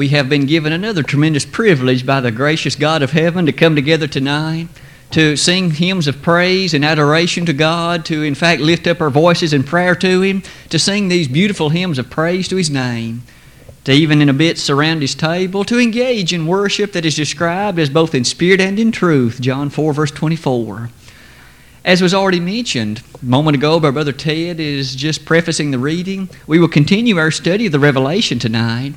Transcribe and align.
We 0.00 0.08
have 0.08 0.30
been 0.30 0.46
given 0.46 0.72
another 0.72 1.02
tremendous 1.02 1.44
privilege 1.44 2.06
by 2.06 2.22
the 2.22 2.30
gracious 2.30 2.74
God 2.74 3.02
of 3.02 3.10
heaven 3.10 3.44
to 3.44 3.52
come 3.52 3.76
together 3.76 4.06
tonight 4.06 4.68
to 5.10 5.36
sing 5.36 5.72
hymns 5.72 6.06
of 6.06 6.22
praise 6.22 6.72
and 6.72 6.86
adoration 6.86 7.44
to 7.44 7.52
God, 7.52 8.06
to 8.06 8.22
in 8.22 8.34
fact 8.34 8.62
lift 8.62 8.86
up 8.86 9.02
our 9.02 9.10
voices 9.10 9.52
in 9.52 9.62
prayer 9.62 9.94
to 9.96 10.22
Him, 10.22 10.42
to 10.70 10.78
sing 10.78 11.08
these 11.08 11.28
beautiful 11.28 11.68
hymns 11.68 11.98
of 11.98 12.08
praise 12.08 12.48
to 12.48 12.56
His 12.56 12.70
name, 12.70 13.24
to 13.84 13.92
even 13.92 14.22
in 14.22 14.30
a 14.30 14.32
bit 14.32 14.56
surround 14.56 15.02
His 15.02 15.14
table, 15.14 15.64
to 15.64 15.78
engage 15.78 16.32
in 16.32 16.46
worship 16.46 16.92
that 16.92 17.04
is 17.04 17.14
described 17.14 17.78
as 17.78 17.90
both 17.90 18.14
in 18.14 18.24
spirit 18.24 18.58
and 18.58 18.78
in 18.78 18.92
truth. 18.92 19.38
John 19.38 19.68
4, 19.68 19.92
verse 19.92 20.12
24. 20.12 20.88
As 21.84 22.00
was 22.00 22.14
already 22.14 22.40
mentioned 22.40 23.02
a 23.20 23.24
moment 23.26 23.54
ago 23.54 23.78
by 23.78 23.90
Brother 23.90 24.12
Ted, 24.12 24.60
is 24.60 24.96
just 24.96 25.26
prefacing 25.26 25.72
the 25.72 25.78
reading. 25.78 26.30
We 26.46 26.58
will 26.58 26.68
continue 26.68 27.18
our 27.18 27.30
study 27.30 27.66
of 27.66 27.72
the 27.72 27.78
Revelation 27.78 28.38
tonight. 28.38 28.94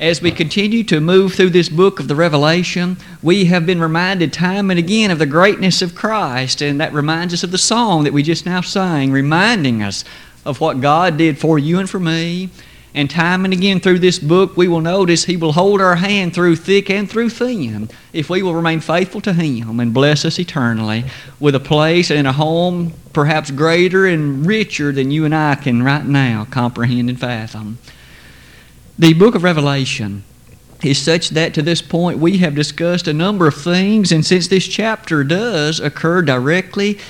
As 0.00 0.22
we 0.22 0.32
continue 0.32 0.82
to 0.84 1.00
move 1.00 1.34
through 1.34 1.50
this 1.50 1.68
book 1.68 2.00
of 2.00 2.08
the 2.08 2.16
Revelation, 2.16 2.96
we 3.22 3.44
have 3.46 3.66
been 3.66 3.80
reminded 3.80 4.32
time 4.32 4.70
and 4.70 4.78
again 4.78 5.10
of 5.10 5.18
the 5.18 5.26
greatness 5.26 5.82
of 5.82 5.94
Christ, 5.94 6.62
and 6.62 6.80
that 6.80 6.92
reminds 6.92 7.34
us 7.34 7.44
of 7.44 7.50
the 7.50 7.58
song 7.58 8.04
that 8.04 8.12
we 8.12 8.22
just 8.22 8.46
now 8.46 8.60
sang, 8.60 9.12
reminding 9.12 9.82
us 9.82 10.04
of 10.44 10.60
what 10.60 10.80
God 10.80 11.18
did 11.18 11.38
for 11.38 11.58
you 11.58 11.78
and 11.78 11.88
for 11.88 12.00
me. 12.00 12.48
And 12.94 13.10
time 13.10 13.44
and 13.44 13.52
again 13.52 13.78
through 13.78 13.98
this 13.98 14.18
book, 14.18 14.56
we 14.56 14.68
will 14.68 14.80
notice 14.80 15.24
He 15.24 15.36
will 15.36 15.52
hold 15.52 15.80
our 15.80 15.96
hand 15.96 16.34
through 16.34 16.56
thick 16.56 16.88
and 16.88 17.10
through 17.10 17.30
thin 17.30 17.90
if 18.12 18.30
we 18.30 18.42
will 18.42 18.54
remain 18.54 18.80
faithful 18.80 19.20
to 19.22 19.32
Him 19.32 19.80
and 19.80 19.92
bless 19.92 20.24
us 20.24 20.38
eternally 20.38 21.04
with 21.40 21.54
a 21.54 21.60
place 21.60 22.10
and 22.10 22.26
a 22.26 22.32
home 22.32 22.94
perhaps 23.12 23.50
greater 23.50 24.06
and 24.06 24.46
richer 24.46 24.92
than 24.92 25.10
you 25.10 25.24
and 25.24 25.34
I 25.34 25.56
can 25.56 25.82
right 25.82 26.04
now 26.04 26.46
comprehend 26.50 27.10
and 27.10 27.20
fathom. 27.20 27.78
The 28.96 29.12
book 29.12 29.34
of 29.34 29.42
Revelation 29.42 30.22
is 30.84 30.98
such 30.98 31.30
that 31.30 31.52
to 31.54 31.62
this 31.62 31.82
point 31.82 32.20
we 32.20 32.38
have 32.38 32.54
discussed 32.54 33.08
a 33.08 33.12
number 33.12 33.48
of 33.48 33.56
things, 33.56 34.12
and 34.12 34.24
since 34.24 34.46
this 34.46 34.68
chapter 34.68 35.24
does 35.24 35.80
occur 35.80 36.22
directly 36.22 37.00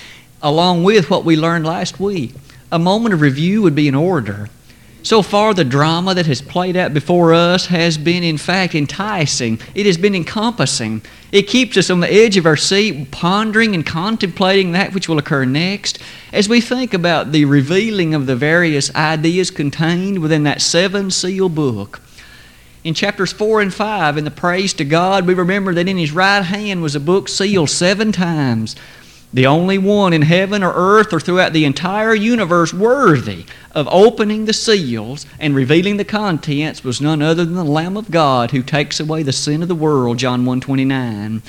along 0.41 0.85
with 0.85 1.11
what 1.11 1.27
we 1.27 1.37
learned 1.37 1.67
last 1.67 2.01
week, 2.01 2.33
a 2.73 2.79
moment 2.79 3.13
of 3.13 3.21
review 3.21 3.61
would 3.61 3.75
be 3.75 3.87
in 3.87 3.95
order. 3.95 4.49
So 5.05 5.21
far, 5.21 5.53
the 5.53 5.65
drama 5.65 6.15
that 6.15 6.25
has 6.25 6.41
played 6.41 6.79
out 6.79 6.95
before 6.95 7.35
us 7.35 7.67
has 7.67 7.99
been, 7.99 8.23
in 8.23 8.39
fact, 8.39 8.75
enticing. 8.75 9.61
It 9.75 9.85
has 9.85 9.99
been 9.99 10.15
encompassing. 10.15 11.03
It 11.31 11.43
keeps 11.43 11.77
us 11.77 11.91
on 11.91 12.01
the 12.01 12.11
edge 12.11 12.39
of 12.39 12.47
our 12.47 12.57
seat, 12.57 13.11
pondering 13.11 13.75
and 13.75 13.85
contemplating 13.85 14.73
that 14.73 14.95
which 14.95 15.07
will 15.07 15.19
occur 15.19 15.45
next 15.45 15.99
as 16.33 16.49
we 16.49 16.63
think 16.63 16.95
about 16.95 17.33
the 17.33 17.45
revealing 17.45 18.15
of 18.15 18.25
the 18.25 18.35
various 18.35 18.95
ideas 18.95 19.51
contained 19.51 20.21
within 20.21 20.45
that 20.45 20.63
seven 20.63 21.11
seal 21.11 21.51
book. 21.51 22.01
In 22.83 22.95
chapters 22.95 23.31
4 23.31 23.61
and 23.61 23.75
5, 23.75 24.17
in 24.17 24.25
the 24.25 24.31
praise 24.31 24.73
to 24.75 24.87
God, 24.87 25.27
we 25.27 25.35
remember 25.35 25.75
that 25.75 25.87
in 25.87 25.99
His 25.99 26.13
right 26.13 26.43
hand 26.43 26.81
was 26.81 26.95
a 26.95 27.01
book 27.01 27.29
sealed 27.29 27.69
seven 27.69 28.11
times 28.11 28.75
the 29.35 29.47
only 29.47 29.77
one 29.77 30.13
in 30.13 30.23
heaven 30.23 30.63
or 30.63 30.73
earth 30.73 31.13
or 31.13 31.19
throughout 31.19 31.53
the 31.53 31.65
entire 31.65 32.15
universe 32.15 32.73
worthy 32.73 33.45
of 33.73 33.89
opening 33.91 34.45
the 34.45 34.53
seals 34.53 35.27
and 35.41 35.57
revealing 35.57 35.97
the 35.97 36.05
contents 36.05 36.85
was 36.85 37.01
none 37.01 37.21
other 37.21 37.45
than 37.45 37.57
the 37.57 37.65
Lamb 37.65 37.97
of 37.97 38.13
God 38.13 38.53
who 38.53 38.63
takes 38.63 39.01
away 39.01 39.25
the 39.25 39.33
sin 39.33 39.61
of 39.61 39.67
the 39.67 39.75
world, 39.75 40.19
John 40.19 40.47
129. 40.47 41.43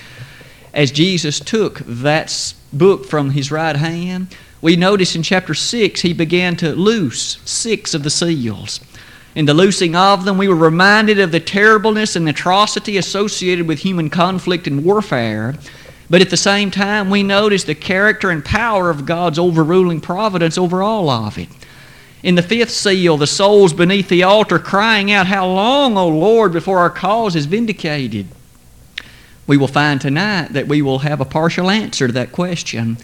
As 0.74 0.92
Jesus 0.92 1.40
took 1.40 1.78
that 1.86 2.56
book 2.74 3.06
from 3.06 3.30
his 3.30 3.52
right 3.52 3.76
hand, 3.76 4.36
we 4.64 4.76
notice 4.76 5.16
in 5.16 5.22
chapter 5.22 5.54
6 5.54 6.02
he 6.02 6.12
began 6.12 6.56
to 6.56 6.76
loose 6.76 7.38
six 7.46 7.94
of 7.94 8.02
the 8.02 8.10
seals. 8.10 8.80
In 9.36 9.46
the 9.46 9.54
loosing 9.54 9.96
of 9.96 10.26
them, 10.26 10.40
we 10.40 10.48
were 10.48 10.56
reminded 10.56 11.20
of 11.20 11.32
the 11.32 11.40
terribleness 11.40 12.16
and 12.16 12.28
atrocity 12.28 12.98
associated 12.98 13.68
with 13.68 13.80
human 13.80 14.10
conflict 14.10 14.66
and 14.66 14.84
warfare. 14.84 15.54
But 16.10 16.22
at 16.22 16.30
the 16.30 16.38
same 16.38 16.70
time, 16.70 17.10
we 17.10 17.24
notice 17.24 17.64
the 17.64 17.76
character 17.76 18.30
and 18.30 18.46
power 18.46 18.90
of 18.90 19.06
God's 19.06 19.40
overruling 19.40 20.02
providence 20.02 20.58
over 20.58 20.84
all 20.84 21.10
of 21.10 21.38
it. 21.38 21.50
In 22.22 22.36
the 22.36 22.42
fifth 22.42 22.72
seal, 22.72 23.18
the 23.18 23.28
souls 23.28 23.74
beneath 23.74 24.10
the 24.10 24.24
altar 24.24 24.60
crying 24.60 25.12
out, 25.12 25.28
How 25.28 25.48
long, 25.48 25.98
O 25.98 26.08
Lord, 26.08 26.54
before 26.54 26.80
our 26.80 26.90
cause 26.90 27.36
is 27.36 27.46
vindicated? 27.46 28.28
We 29.48 29.58
will 29.58 29.68
find 29.68 30.02
tonight 30.02 30.54
that 30.54 30.68
we 30.68 30.82
will 30.82 31.00
have 31.00 31.22
a 31.22 31.26
partial 31.26 31.70
answer 31.70 32.08
to 32.08 32.14
that 32.14 32.32
question. 32.32 32.98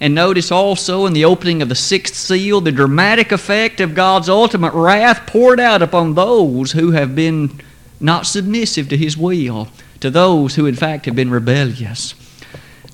And 0.00 0.14
notice 0.14 0.52
also 0.52 1.06
in 1.06 1.12
the 1.12 1.24
opening 1.24 1.62
of 1.62 1.68
the 1.68 1.74
sixth 1.74 2.14
seal 2.14 2.60
the 2.60 2.72
dramatic 2.72 3.32
effect 3.32 3.80
of 3.80 3.94
God's 3.94 4.28
ultimate 4.28 4.74
wrath 4.74 5.26
poured 5.26 5.60
out 5.60 5.80
upon 5.80 6.14
those 6.14 6.72
who 6.72 6.90
have 6.90 7.14
been 7.14 7.60
not 8.00 8.26
submissive 8.26 8.88
to 8.88 8.96
His 8.96 9.16
will, 9.16 9.68
to 10.00 10.10
those 10.10 10.56
who 10.56 10.66
in 10.66 10.74
fact 10.74 11.06
have 11.06 11.16
been 11.16 11.30
rebellious. 11.30 12.14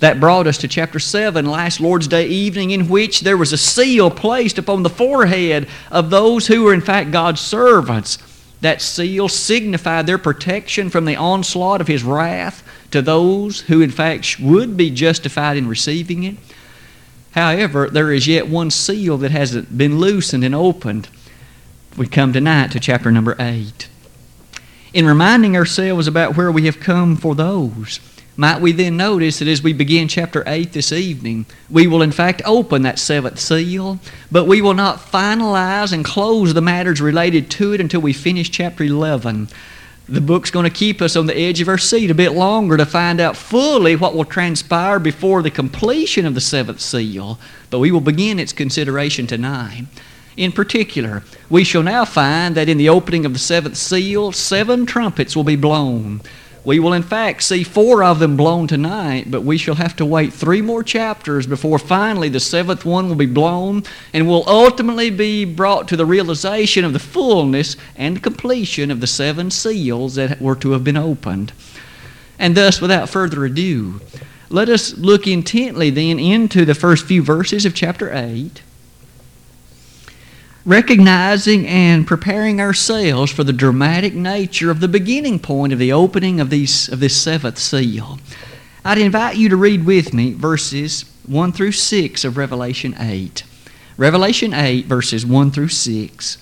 That 0.03 0.19
brought 0.19 0.49
us 0.49 0.59
to 0.59 0.67
chapter 0.67 0.99
7, 0.99 1.47
last 1.47 1.79
Lord's 1.79 2.09
Day 2.09 2.27
evening, 2.27 2.73
in 2.73 2.89
which 2.89 3.21
there 3.21 3.37
was 3.37 3.53
a 3.53 3.57
seal 3.57 4.11
placed 4.11 4.59
upon 4.59 4.83
the 4.83 4.91
forehead 4.91 5.69
of 5.93 6.11
those 6.11 6.49
who 6.49 6.65
were, 6.65 6.75
in 6.75 6.81
fact, 6.81 7.13
God's 7.13 7.41
servants. 7.41 8.19
That 8.63 8.83
seal 8.83 9.29
signified 9.29 10.09
their 10.09 10.19
protection 10.19 10.91
from 10.91 11.05
the 11.05 11.15
onslaught 11.15 11.81
of 11.81 11.87
His 11.87 12.03
wrath 12.03 12.65
to 12.91 13.01
those 13.01 13.61
who, 13.61 13.81
in 13.81 13.93
fact, 13.93 14.41
would 14.41 14.77
be 14.77 14.91
justified 14.91 15.57
in 15.57 15.69
receiving 15.69 16.25
it. 16.25 16.37
However, 17.31 17.89
there 17.89 18.11
is 18.11 18.27
yet 18.27 18.49
one 18.49 18.73
seal 18.73 19.19
that 19.19 19.31
hasn't 19.31 19.79
been 19.79 20.01
loosened 20.01 20.43
and 20.43 20.53
opened. 20.53 21.09
We 21.97 22.09
come 22.09 22.33
tonight 22.33 22.73
to 22.73 22.81
chapter 22.81 23.13
number 23.13 23.37
8. 23.39 23.89
In 24.95 25.07
reminding 25.07 25.57
ourselves 25.57 26.09
about 26.09 26.37
where 26.37 26.51
we 26.51 26.67
have 26.67 26.81
come 26.81 27.17
for 27.17 27.37
those, 27.37 28.01
might 28.37 28.63
we 28.63 28.73
then 28.73 28.97
notice 28.97 29.39
that 29.39 29.49
as 29.49 29.63
we 29.63 29.73
begin 29.75 30.09
chapter 30.09 30.43
8 30.47 30.73
this 30.73 30.91
evening, 30.91 31.45
we 31.69 31.87
will 31.87 32.01
in 32.01 32.13
fact 32.13 32.41
open 32.47 32.83
that 32.83 32.99
seventh 32.99 33.39
seal, 33.39 33.99
but 34.31 34.47
we 34.47 34.63
will 34.63 34.75
not 34.75 34.99
finalize 34.99 35.93
and 35.93 36.05
close 36.05 36.55
the 36.55 36.63
matters 36.63 37.01
related 37.01 37.51
to 37.53 37.75
it 37.75 37.81
until 37.81 38.01
we 38.01 38.15
finish 38.15 38.51
chapter 38.51 38.85
11. 38.85 39.49
The 40.09 40.21
book's 40.21 40.51
going 40.51 40.65
to 40.65 40.71
keep 40.71 41.01
us 41.01 41.15
on 41.15 41.27
the 41.27 41.37
edge 41.37 41.61
of 41.61 41.69
our 41.69 41.79
seat 41.79 42.11
a 42.11 42.15
bit 42.15 42.33
longer 42.33 42.77
to 42.77 42.87
find 42.87 43.21
out 43.21 43.37
fully 43.37 43.97
what 43.97 44.15
will 44.15 44.25
transpire 44.25 44.99
before 44.99 45.43
the 45.43 45.51
completion 45.51 46.27
of 46.27 46.35
the 46.35 46.41
seventh 46.41 46.81
seal, 46.81 47.39
but 47.71 47.79
we 47.79 47.93
will 47.93 48.01
begin 48.01 48.39
its 48.39 48.53
consideration 48.53 49.27
tonight. 49.27 49.85
In 50.37 50.53
particular, 50.53 51.23
we 51.51 51.63
shall 51.63 51.83
now 51.83 52.07
find 52.07 52.55
that 52.55 52.69
in 52.69 52.79
the 52.79 52.89
opening 52.89 53.27
of 53.27 53.35
the 53.35 53.39
seventh 53.39 53.77
seal, 53.77 54.33
seven 54.33 54.87
trumpets 54.87 55.37
will 55.37 55.45
be 55.45 55.57
blown. 55.57 56.23
We 56.65 56.79
will, 56.79 56.93
in 56.93 57.03
fact, 57.03 57.43
see 57.43 57.65
four 57.65 58.05
of 58.05 58.21
them 58.21 58.37
blown 58.37 58.69
tonight, 58.69 59.31
but 59.31 59.43
we 59.43 59.59
shall 59.59 59.75
have 59.75 59.97
to 59.97 60.07
wait 60.07 60.33
three 60.33 60.63
more 60.63 60.85
chapters 60.85 61.45
before 61.45 61.79
finally 61.79 62.29
the 62.29 62.39
seventh 62.39 62.85
one 62.85 63.09
will 63.09 63.17
be 63.17 63.27
blown 63.27 63.83
and 64.13 64.29
will 64.29 64.45
ultimately 64.47 65.11
be 65.11 65.45
brought 65.45 65.89
to 65.89 65.97
the 65.97 66.07
realization 66.07 66.85
of 66.85 66.93
the 66.93 67.01
fullness 67.01 67.77
and 67.97 68.23
completion 68.23 68.93
of 68.93 69.01
the 69.01 69.09
seven 69.09 69.51
seals 69.51 70.15
that 70.15 70.41
were 70.41 70.55
to 70.57 70.71
have 70.71 70.85
been 70.85 70.97
opened. 70.97 71.53
And 72.39 72.57
thus, 72.57 72.81
without 72.81 73.09
further 73.09 73.45
ado, 73.45 74.01
let 74.49 74.69
us 74.69 74.97
look 74.97 75.27
intently 75.27 75.91
then 75.91 76.21
into 76.21 76.65
the 76.65 76.75
first 76.77 77.07
few 77.07 77.23
verses 77.23 77.67
of 77.67 77.75
chapter 77.75 78.13
8 78.13 78.63
recognizing 80.65 81.67
and 81.67 82.07
preparing 82.07 82.61
ourselves 82.61 83.33
for 83.33 83.45
the 83.45 83.53
dramatic 83.53 84.15
nature 84.15 84.71
of 84.71 84.81
the 84.81 84.89
beginning 84.89 85.39
point 85.39 85.73
of 85.73 85.79
the 85.79 85.93
opening 85.93 86.41
of, 86.41 86.51
these, 86.51 86.89
of 86.89 87.01
this 87.01 87.17
seventh 87.17 87.59
seal. 87.59 88.19
I'd 88.85 88.99
invite 88.99 89.37
you 89.37 89.49
to 89.49 89.57
read 89.57 89.85
with 89.85 90.13
me 90.15 90.33
verses 90.33 91.05
1 91.27 91.53
through 91.53 91.73
6 91.73 92.25
of 92.25 92.37
Revelation 92.37 92.95
8. 92.99 93.45
Revelation 93.97 94.55
8, 94.55 94.87
verses 94.87 95.27
1 95.27 95.51
through 95.51 95.69
6. 95.69 96.39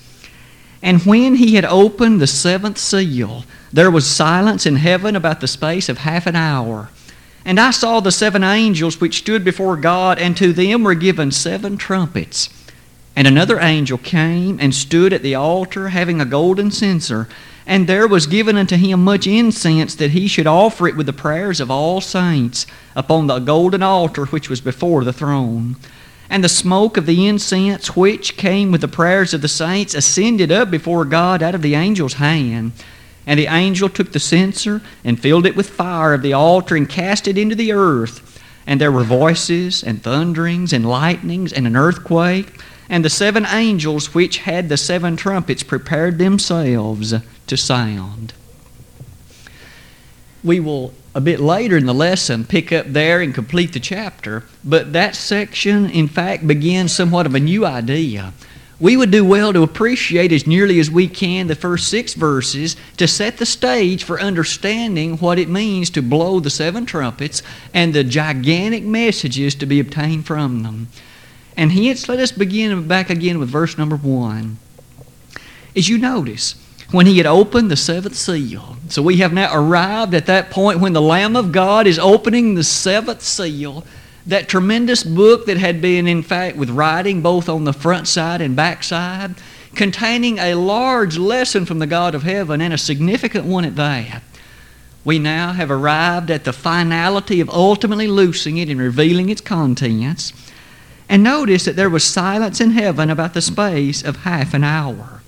And 0.83 1.01
when 1.03 1.35
he 1.35 1.55
had 1.55 1.65
opened 1.65 2.19
the 2.19 2.27
seventh 2.27 2.77
seal, 2.77 3.43
there 3.71 3.91
was 3.91 4.07
silence 4.07 4.65
in 4.65 4.77
heaven 4.77 5.15
about 5.15 5.39
the 5.39 5.47
space 5.47 5.89
of 5.89 5.99
half 5.99 6.25
an 6.25 6.35
hour. 6.35 6.89
And 7.45 7.59
I 7.59 7.71
saw 7.71 7.99
the 7.99 8.11
seven 8.11 8.43
angels 8.43 8.99
which 8.99 9.19
stood 9.19 9.43
before 9.43 9.77
God, 9.77 10.19
and 10.19 10.35
to 10.37 10.53
them 10.53 10.83
were 10.83 10.95
given 10.95 11.31
seven 11.31 11.77
trumpets. 11.77 12.49
And 13.15 13.27
another 13.27 13.59
angel 13.59 13.97
came 13.97 14.59
and 14.59 14.73
stood 14.73 15.13
at 15.13 15.21
the 15.21 15.35
altar, 15.35 15.89
having 15.89 16.21
a 16.21 16.25
golden 16.25 16.71
censer. 16.71 17.27
And 17.65 17.87
there 17.87 18.07
was 18.07 18.25
given 18.25 18.57
unto 18.57 18.77
him 18.77 19.03
much 19.03 19.27
incense, 19.27 19.95
that 19.95 20.11
he 20.11 20.27
should 20.27 20.47
offer 20.47 20.87
it 20.87 20.95
with 20.95 21.05
the 21.05 21.13
prayers 21.13 21.59
of 21.59 21.69
all 21.69 22.01
saints 22.01 22.65
upon 22.95 23.27
the 23.27 23.39
golden 23.39 23.83
altar 23.83 24.25
which 24.25 24.49
was 24.49 24.61
before 24.61 25.03
the 25.03 25.13
throne. 25.13 25.75
And 26.29 26.43
the 26.43 26.49
smoke 26.49 26.95
of 26.95 27.05
the 27.05 27.27
incense, 27.27 27.95
which 27.95 28.37
came 28.37 28.71
with 28.71 28.81
the 28.81 28.87
prayers 28.87 29.33
of 29.33 29.41
the 29.41 29.49
saints, 29.49 29.93
ascended 29.93 30.49
up 30.51 30.71
before 30.71 31.03
God 31.03 31.43
out 31.43 31.53
of 31.53 31.61
the 31.61 31.75
angel's 31.75 32.13
hand. 32.13 32.71
And 33.27 33.37
the 33.37 33.47
angel 33.47 33.89
took 33.89 34.13
the 34.13 34.19
censer 34.19 34.81
and 35.03 35.19
filled 35.19 35.45
it 35.45 35.55
with 35.55 35.69
fire 35.69 36.13
of 36.13 36.21
the 36.21 36.33
altar 36.33 36.75
and 36.75 36.89
cast 36.89 37.27
it 37.27 37.37
into 37.37 37.55
the 37.55 37.73
earth. 37.73 38.41
And 38.65 38.79
there 38.79 38.91
were 38.91 39.03
voices 39.03 39.83
and 39.83 40.01
thunderings 40.01 40.71
and 40.71 40.87
lightnings 40.87 41.51
and 41.51 41.67
an 41.67 41.75
earthquake. 41.75 42.59
And 42.91 43.03
the 43.03 43.09
seven 43.09 43.47
angels 43.47 44.13
which 44.13 44.39
had 44.39 44.69
the 44.69 44.77
seven 44.77 45.15
trumpets 45.15 45.63
prepared 45.63 46.19
themselves 46.19 47.15
to 47.47 47.57
sound. 47.57 48.33
We 50.43 50.59
will, 50.59 50.93
a 51.15 51.21
bit 51.21 51.39
later 51.39 51.77
in 51.77 51.85
the 51.85 51.93
lesson, 51.93 52.43
pick 52.45 52.71
up 52.71 52.87
there 52.87 53.21
and 53.21 53.33
complete 53.33 53.71
the 53.73 53.79
chapter, 53.79 54.43
but 54.63 54.91
that 54.91 55.15
section, 55.15 55.89
in 55.89 56.07
fact, 56.07 56.45
begins 56.45 56.91
somewhat 56.91 57.25
of 57.25 57.33
a 57.33 57.39
new 57.39 57.65
idea. 57.65 58.33
We 58.81 58.97
would 58.97 59.11
do 59.11 59.23
well 59.23 59.53
to 59.53 59.61
appreciate 59.61 60.31
as 60.31 60.47
nearly 60.47 60.79
as 60.79 60.89
we 60.89 61.07
can 61.07 61.47
the 61.47 61.55
first 61.55 61.87
six 61.87 62.15
verses 62.15 62.75
to 62.97 63.07
set 63.07 63.37
the 63.37 63.45
stage 63.45 64.03
for 64.03 64.19
understanding 64.19 65.17
what 65.17 65.37
it 65.39 65.47
means 65.47 65.91
to 65.91 66.01
blow 66.01 66.39
the 66.39 66.49
seven 66.49 66.85
trumpets 66.85 67.43
and 67.73 67.93
the 67.93 68.03
gigantic 68.03 68.83
messages 68.83 69.55
to 69.55 69.65
be 69.65 69.79
obtained 69.79 70.25
from 70.25 70.63
them. 70.63 70.87
And 71.57 71.71
hence, 71.71 72.07
let 72.07 72.19
us 72.19 72.31
begin 72.31 72.87
back 72.87 73.09
again 73.09 73.39
with 73.39 73.49
verse 73.49 73.77
number 73.77 73.95
one. 73.95 74.57
As 75.75 75.89
you 75.89 75.97
notice, 75.97 76.55
when 76.91 77.05
he 77.05 77.17
had 77.17 77.25
opened 77.25 77.71
the 77.71 77.77
seventh 77.77 78.15
seal. 78.15 78.75
So 78.89 79.01
we 79.01 79.17
have 79.17 79.33
now 79.33 79.53
arrived 79.53 80.13
at 80.13 80.25
that 80.25 80.51
point 80.51 80.79
when 80.79 80.93
the 80.93 81.01
Lamb 81.01 81.35
of 81.35 81.51
God 81.51 81.87
is 81.87 81.97
opening 81.97 82.55
the 82.55 82.63
seventh 82.63 83.21
seal. 83.21 83.85
That 84.25 84.49
tremendous 84.49 85.03
book 85.03 85.45
that 85.47 85.57
had 85.57 85.81
been, 85.81 86.05
in 86.07 86.21
fact, 86.21 86.57
with 86.57 86.69
writing 86.69 87.21
both 87.21 87.49
on 87.49 87.63
the 87.63 87.73
front 87.73 88.07
side 88.07 88.39
and 88.39 88.55
back 88.55 88.83
side, 88.83 89.35
containing 89.73 90.37
a 90.37 90.53
large 90.53 91.17
lesson 91.17 91.65
from 91.65 91.79
the 91.79 91.87
God 91.87 92.13
of 92.13 92.23
heaven 92.23 92.61
and 92.61 92.73
a 92.73 92.77
significant 92.77 93.45
one 93.45 93.65
at 93.65 93.77
that. 93.77 94.21
We 95.03 95.17
now 95.17 95.53
have 95.53 95.71
arrived 95.71 96.29
at 96.29 96.43
the 96.43 96.53
finality 96.53 97.39
of 97.39 97.49
ultimately 97.49 98.07
loosing 98.07 98.57
it 98.57 98.69
and 98.69 98.79
revealing 98.79 99.29
its 99.29 99.41
contents. 99.41 100.33
And 101.11 101.21
notice 101.21 101.65
that 101.65 101.75
there 101.75 101.89
was 101.91 102.03
silence 102.03 102.59
in 102.59 102.71
heaven 102.71 103.11
about 103.11 103.35
the 103.35 103.41
space 103.41 104.01
of 104.01 104.17
half 104.17 104.55
an 104.55 104.63
hour 104.63 105.21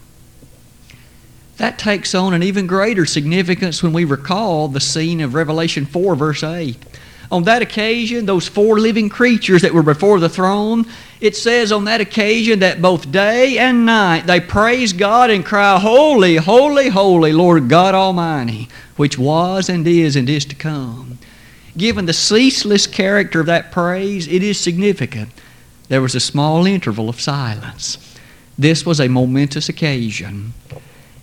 that 1.58 1.78
takes 1.78 2.16
on 2.16 2.34
an 2.34 2.44
even 2.44 2.68
greater 2.68 3.06
significance 3.06 3.84
when 3.84 3.94
we 3.94 4.06
recall 4.06 4.68
the 4.68 4.80
scene 4.80 5.22
of 5.22 5.34
Revelation 5.34 5.86
4, 5.86 6.16
verse 6.16 6.44
8. 6.44 6.76
On 7.32 7.44
that 7.44 7.62
occasion, 7.62 8.26
those 8.26 8.48
four 8.48 8.80
living 8.80 9.10
creatures 9.10 9.62
that 9.62 9.74
were 9.74 9.84
before 9.84 10.20
the 10.20 10.30
throne, 10.30 10.86
it 11.22 11.36
says 11.36 11.72
on 11.72 11.86
that 11.86 12.02
occasion 12.02 12.60
that 12.60 12.82
both 12.82 13.12
day 13.12 13.58
and 13.58 13.86
night 13.86 14.26
they 14.26 14.40
praise 14.40 14.94
God 14.94 15.30
and 15.30 15.46
cry, 15.46 15.80
Holy, 15.80 16.36
holy, 16.36 16.90
holy, 16.90 17.34
Lord 17.34 17.70
God 17.70 17.96
Almighty, 17.96 18.68
which 18.98 19.18
was 19.18 19.70
and 19.70 19.88
is 19.88 20.16
and 20.16 20.30
is 20.30 20.46
to 20.46 20.56
come. 20.56 21.18
Given 21.78 22.06
the 22.06 22.14
ceaseless 22.14 22.88
character 22.88 23.40
of 23.40 23.46
that 23.48 23.72
praise, 23.72 24.28
it 24.28 24.44
is 24.44 24.60
significant. 24.60 25.30
There 25.94 26.01
was 26.01 26.16
a 26.16 26.19
small 26.19 26.66
interval 26.66 27.07
of 27.07 27.22
silence. 27.22 28.00
This 28.57 28.84
was 28.84 29.00
a 29.00 29.07
momentous 29.07 29.69
occasion. 29.69 30.54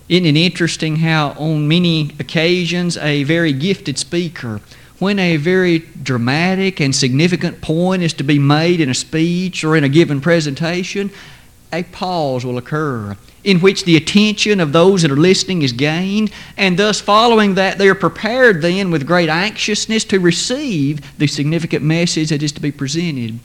Isn't 0.08 0.26
it 0.26 0.36
interesting 0.36 0.94
how, 0.94 1.30
on 1.30 1.66
many 1.66 2.12
occasions, 2.20 2.96
a 2.96 3.24
very 3.24 3.52
gifted 3.52 3.98
speaker, 3.98 4.60
when 5.00 5.18
a 5.18 5.38
very 5.38 5.80
dramatic 5.80 6.78
and 6.78 6.94
significant 6.94 7.60
point 7.60 8.04
is 8.04 8.12
to 8.12 8.22
be 8.22 8.38
made 8.38 8.80
in 8.80 8.88
a 8.88 8.94
speech 8.94 9.64
or 9.64 9.76
in 9.76 9.82
a 9.82 9.88
given 9.88 10.20
presentation, 10.20 11.10
a 11.72 11.82
pause 11.82 12.44
will 12.44 12.56
occur 12.56 13.16
in 13.42 13.58
which 13.58 13.82
the 13.84 13.96
attention 13.96 14.60
of 14.60 14.72
those 14.72 15.02
that 15.02 15.10
are 15.10 15.16
listening 15.16 15.62
is 15.62 15.72
gained, 15.72 16.30
and 16.56 16.78
thus, 16.78 17.00
following 17.00 17.56
that, 17.56 17.76
they 17.76 17.88
are 17.88 17.94
prepared 17.96 18.62
then 18.62 18.92
with 18.92 19.04
great 19.04 19.28
anxiousness 19.28 20.04
to 20.04 20.20
receive 20.20 21.18
the 21.18 21.26
significant 21.26 21.82
message 21.82 22.28
that 22.28 22.40
is 22.40 22.52
to 22.52 22.60
be 22.60 22.70
presented. 22.70 23.40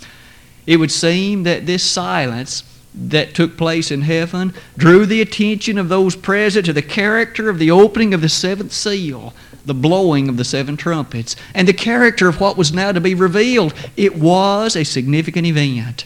It 0.65 0.77
would 0.77 0.91
seem 0.91 1.43
that 1.43 1.65
this 1.65 1.83
silence 1.83 2.63
that 2.93 3.33
took 3.33 3.57
place 3.57 3.91
in 3.91 4.01
heaven 4.01 4.53
drew 4.77 5.05
the 5.05 5.21
attention 5.21 5.77
of 5.77 5.89
those 5.89 6.15
present 6.15 6.65
to 6.65 6.73
the 6.73 6.81
character 6.81 7.49
of 7.49 7.59
the 7.59 7.71
opening 7.71 8.13
of 8.13 8.21
the 8.21 8.29
seventh 8.29 8.71
seal, 8.71 9.33
the 9.65 9.73
blowing 9.73 10.29
of 10.29 10.37
the 10.37 10.45
seven 10.45 10.77
trumpets, 10.77 11.35
and 11.53 11.67
the 11.67 11.73
character 11.73 12.27
of 12.27 12.39
what 12.39 12.57
was 12.57 12.73
now 12.73 12.91
to 12.91 13.01
be 13.01 13.13
revealed. 13.13 13.73
It 13.97 14.15
was 14.15 14.75
a 14.75 14.85
significant 14.85 15.45
event. 15.45 16.05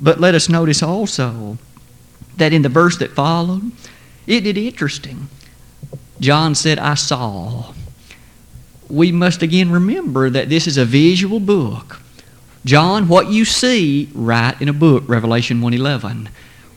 But 0.00 0.20
let 0.20 0.34
us 0.34 0.48
notice 0.48 0.82
also 0.82 1.58
that 2.36 2.52
in 2.52 2.62
the 2.62 2.68
verse 2.68 2.96
that 2.98 3.12
followed, 3.12 3.72
it 4.26 4.46
is 4.46 4.56
interesting. 4.56 5.28
John 6.20 6.54
said, 6.54 6.78
I 6.78 6.94
saw. 6.94 7.72
We 8.88 9.12
must 9.12 9.42
again 9.42 9.70
remember 9.70 10.30
that 10.30 10.48
this 10.48 10.66
is 10.66 10.76
a 10.76 10.84
visual 10.84 11.40
book. 11.40 12.00
John, 12.68 13.08
what 13.08 13.30
you 13.30 13.46
see, 13.46 14.10
write 14.12 14.60
in 14.60 14.68
a 14.68 14.74
book, 14.74 15.04
Revelation 15.06 15.62
1:11. 15.62 16.28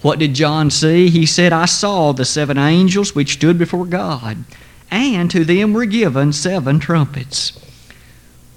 What 0.02 0.20
did 0.20 0.34
John 0.34 0.72
see? 0.72 1.10
He 1.10 1.26
said, 1.26 1.52
I 1.52 1.66
saw 1.66 2.14
the 2.14 2.24
seven 2.24 2.58
angels 2.58 3.14
which 3.14 3.34
stood 3.34 3.60
before 3.60 3.86
God, 3.86 4.46
and 4.90 5.30
to 5.30 5.44
them 5.44 5.74
were 5.74 5.84
given 5.84 6.32
seven 6.32 6.80
trumpets. 6.80 7.60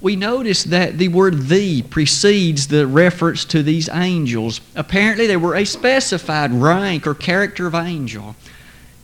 We 0.00 0.14
notice 0.14 0.62
that 0.62 0.98
the 0.98 1.08
word 1.08 1.48
the 1.48 1.82
precedes 1.82 2.68
the 2.68 2.86
reference 2.86 3.44
to 3.46 3.64
these 3.64 3.88
angels. 3.88 4.60
Apparently, 4.76 5.26
they 5.26 5.36
were 5.36 5.56
a 5.56 5.64
specified 5.64 6.52
rank 6.52 7.04
or 7.04 7.14
character 7.14 7.66
of 7.66 7.74
angel. 7.74 8.36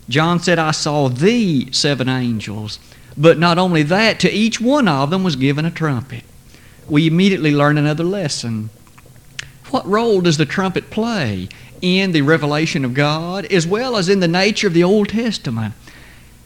John 0.09 0.38
said, 0.38 0.61
I 0.61 0.71
saw 0.71 1.09
the 1.09 1.73
seven 1.73 2.09
angels. 2.09 2.79
But 3.17 3.41
not 3.41 3.59
only 3.59 3.83
that, 3.83 4.21
to 4.21 4.31
each 4.33 4.61
one 4.61 4.87
of 4.87 5.11
them 5.11 5.25
was 5.25 5.35
given 5.35 5.65
a 5.65 5.71
trumpet 5.73 6.23
we 6.90 7.06
immediately 7.06 7.54
learn 7.54 7.78
another 7.78 8.04
lesson. 8.04 8.70
What 9.70 9.87
role 9.87 10.20
does 10.20 10.37
the 10.37 10.46
trumpet 10.46 10.90
play 10.90 11.48
in 11.81 12.12
the 12.12 12.22
revelation 12.22 12.84
of 12.84 12.94
God 12.94 13.44
as 13.46 13.66
well 13.66 13.96
as 13.96 14.08
in 14.08 14.20
the 14.20 14.28
nature 14.28 14.66
of 14.66 14.75
the 14.75 14.84
Old 14.84 15.10
Testament? 15.10 15.75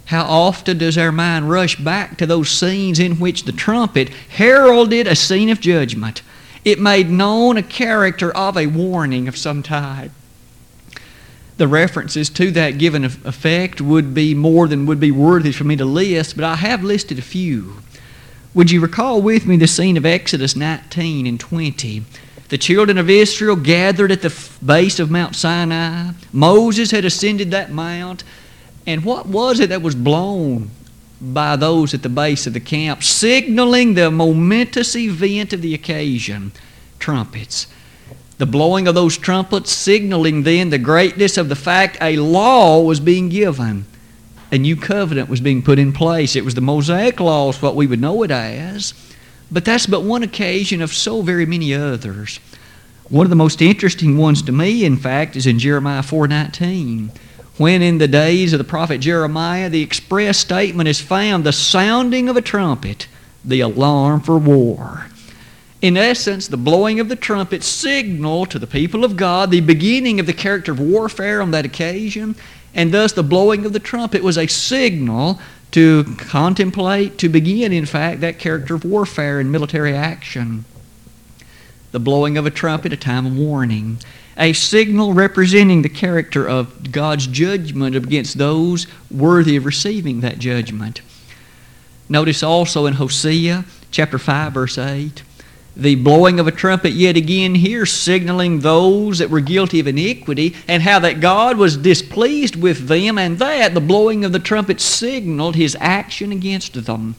How 0.06 0.24
often 0.24 0.78
does 0.78 0.98
our 0.98 1.12
mind 1.12 1.50
rush 1.50 1.76
back 1.76 2.18
to 2.18 2.26
those 2.26 2.50
scenes 2.50 2.98
in 2.98 3.18
which 3.18 3.44
the 3.44 3.52
trumpet 3.52 4.10
heralded 4.10 5.06
a 5.06 5.16
scene 5.16 5.48
of 5.48 5.60
judgment? 5.60 6.20
It 6.64 6.78
made 6.78 7.08
known 7.08 7.56
a 7.56 7.62
character 7.62 8.30
of 8.36 8.56
a 8.56 8.66
warning 8.66 9.28
of 9.28 9.36
some 9.36 9.62
type. 9.62 10.10
The 11.56 11.68
references 11.68 12.28
to 12.30 12.50
that 12.50 12.78
given 12.78 13.04
effect 13.04 13.80
would 13.80 14.12
be 14.12 14.34
more 14.34 14.66
than 14.66 14.86
would 14.86 15.00
be 15.00 15.10
worthy 15.10 15.52
for 15.52 15.64
me 15.64 15.76
to 15.76 15.84
list, 15.84 16.36
but 16.36 16.44
I 16.44 16.56
have 16.56 16.82
listed 16.82 17.18
a 17.18 17.22
few. 17.22 17.76
Would 18.54 18.70
you 18.70 18.80
recall 18.80 19.20
with 19.20 19.46
me 19.46 19.56
the 19.56 19.66
scene 19.66 19.96
of 19.96 20.06
Exodus 20.06 20.54
19 20.54 21.26
and 21.26 21.40
20? 21.40 22.04
The 22.50 22.58
children 22.58 22.98
of 22.98 23.10
Israel 23.10 23.56
gathered 23.56 24.12
at 24.12 24.22
the 24.22 24.32
base 24.64 25.00
of 25.00 25.10
Mount 25.10 25.34
Sinai. 25.34 26.12
Moses 26.32 26.92
had 26.92 27.04
ascended 27.04 27.50
that 27.50 27.72
mount. 27.72 28.22
And 28.86 29.04
what 29.04 29.26
was 29.26 29.58
it 29.58 29.70
that 29.70 29.82
was 29.82 29.96
blown 29.96 30.70
by 31.20 31.56
those 31.56 31.94
at 31.94 32.04
the 32.04 32.08
base 32.08 32.46
of 32.46 32.52
the 32.52 32.60
camp, 32.60 33.02
signaling 33.02 33.94
the 33.94 34.12
momentous 34.12 34.94
event 34.94 35.52
of 35.52 35.60
the 35.60 35.74
occasion? 35.74 36.52
Trumpets. 37.00 37.66
The 38.38 38.46
blowing 38.46 38.86
of 38.86 38.94
those 38.94 39.18
trumpets 39.18 39.72
signaling 39.72 40.44
then 40.44 40.70
the 40.70 40.78
greatness 40.78 41.36
of 41.36 41.48
the 41.48 41.56
fact 41.56 41.98
a 42.00 42.18
law 42.18 42.80
was 42.82 43.00
being 43.00 43.30
given 43.30 43.86
a 44.50 44.58
new 44.58 44.76
covenant 44.76 45.28
was 45.28 45.40
being 45.40 45.62
put 45.62 45.78
in 45.78 45.92
place. 45.92 46.36
It 46.36 46.44
was 46.44 46.54
the 46.54 46.60
Mosaic 46.60 47.20
laws, 47.20 47.60
what 47.60 47.76
we 47.76 47.86
would 47.86 48.00
know 48.00 48.22
it 48.22 48.30
as. 48.30 48.94
But 49.50 49.64
that's 49.64 49.86
but 49.86 50.02
one 50.02 50.22
occasion 50.22 50.82
of 50.82 50.92
so 50.92 51.22
very 51.22 51.46
many 51.46 51.74
others. 51.74 52.40
One 53.08 53.26
of 53.26 53.30
the 53.30 53.36
most 53.36 53.60
interesting 53.60 54.16
ones 54.16 54.42
to 54.42 54.52
me, 54.52 54.84
in 54.84 54.96
fact, 54.96 55.36
is 55.36 55.46
in 55.46 55.58
Jeremiah 55.58 56.02
4:19, 56.02 57.10
when 57.56 57.82
in 57.82 57.98
the 57.98 58.08
days 58.08 58.52
of 58.52 58.58
the 58.58 58.64
prophet 58.64 58.98
Jeremiah, 58.98 59.68
the 59.68 59.82
express 59.82 60.38
statement 60.38 60.88
is 60.88 61.00
found: 61.00 61.44
the 61.44 61.52
sounding 61.52 62.28
of 62.28 62.36
a 62.36 62.42
trumpet, 62.42 63.06
the 63.44 63.60
alarm 63.60 64.20
for 64.20 64.38
war. 64.38 65.06
In 65.82 65.98
essence, 65.98 66.48
the 66.48 66.56
blowing 66.56 66.98
of 66.98 67.10
the 67.10 67.16
trumpet 67.16 67.62
signaled 67.62 68.50
to 68.50 68.58
the 68.58 68.66
people 68.66 69.04
of 69.04 69.16
God 69.16 69.50
the 69.50 69.60
beginning 69.60 70.18
of 70.18 70.24
the 70.24 70.32
character 70.32 70.72
of 70.72 70.80
warfare 70.80 71.42
on 71.42 71.50
that 71.50 71.66
occasion 71.66 72.36
and 72.74 72.92
thus 72.92 73.12
the 73.12 73.22
blowing 73.22 73.64
of 73.64 73.72
the 73.72 73.80
trumpet 73.80 74.22
was 74.22 74.36
a 74.36 74.46
signal 74.46 75.38
to 75.70 76.04
contemplate, 76.18 77.18
to 77.18 77.28
begin, 77.28 77.72
in 77.72 77.86
fact, 77.86 78.20
that 78.20 78.38
character 78.38 78.74
of 78.74 78.84
warfare 78.84 79.40
and 79.40 79.50
military 79.50 79.94
action. 79.94 80.64
The 81.92 82.00
blowing 82.00 82.36
of 82.36 82.46
a 82.46 82.50
trumpet, 82.50 82.92
a 82.92 82.96
time 82.96 83.26
of 83.26 83.36
warning. 83.36 83.98
A 84.36 84.52
signal 84.52 85.12
representing 85.12 85.82
the 85.82 85.88
character 85.88 86.48
of 86.48 86.90
God's 86.90 87.26
judgment 87.26 87.94
against 87.94 88.38
those 88.38 88.86
worthy 89.10 89.56
of 89.56 89.64
receiving 89.64 90.20
that 90.20 90.38
judgment. 90.38 91.02
Notice 92.08 92.42
also 92.42 92.86
in 92.86 92.94
Hosea 92.94 93.64
chapter 93.90 94.18
5, 94.18 94.52
verse 94.52 94.78
8 94.78 95.22
the 95.76 95.96
blowing 95.96 96.38
of 96.38 96.46
a 96.46 96.52
trumpet 96.52 96.92
yet 96.92 97.16
again 97.16 97.54
here 97.54 97.84
signaling 97.84 98.60
those 98.60 99.18
that 99.18 99.30
were 99.30 99.40
guilty 99.40 99.80
of 99.80 99.88
iniquity 99.88 100.54
and 100.68 100.82
how 100.82 100.98
that 101.00 101.20
God 101.20 101.56
was 101.56 101.76
displeased 101.76 102.56
with 102.56 102.86
them 102.86 103.18
and 103.18 103.38
that 103.38 103.74
the 103.74 103.80
blowing 103.80 104.24
of 104.24 104.32
the 104.32 104.38
trumpet 104.38 104.80
signaled 104.80 105.56
his 105.56 105.76
action 105.80 106.30
against 106.30 106.84
them. 106.84 107.16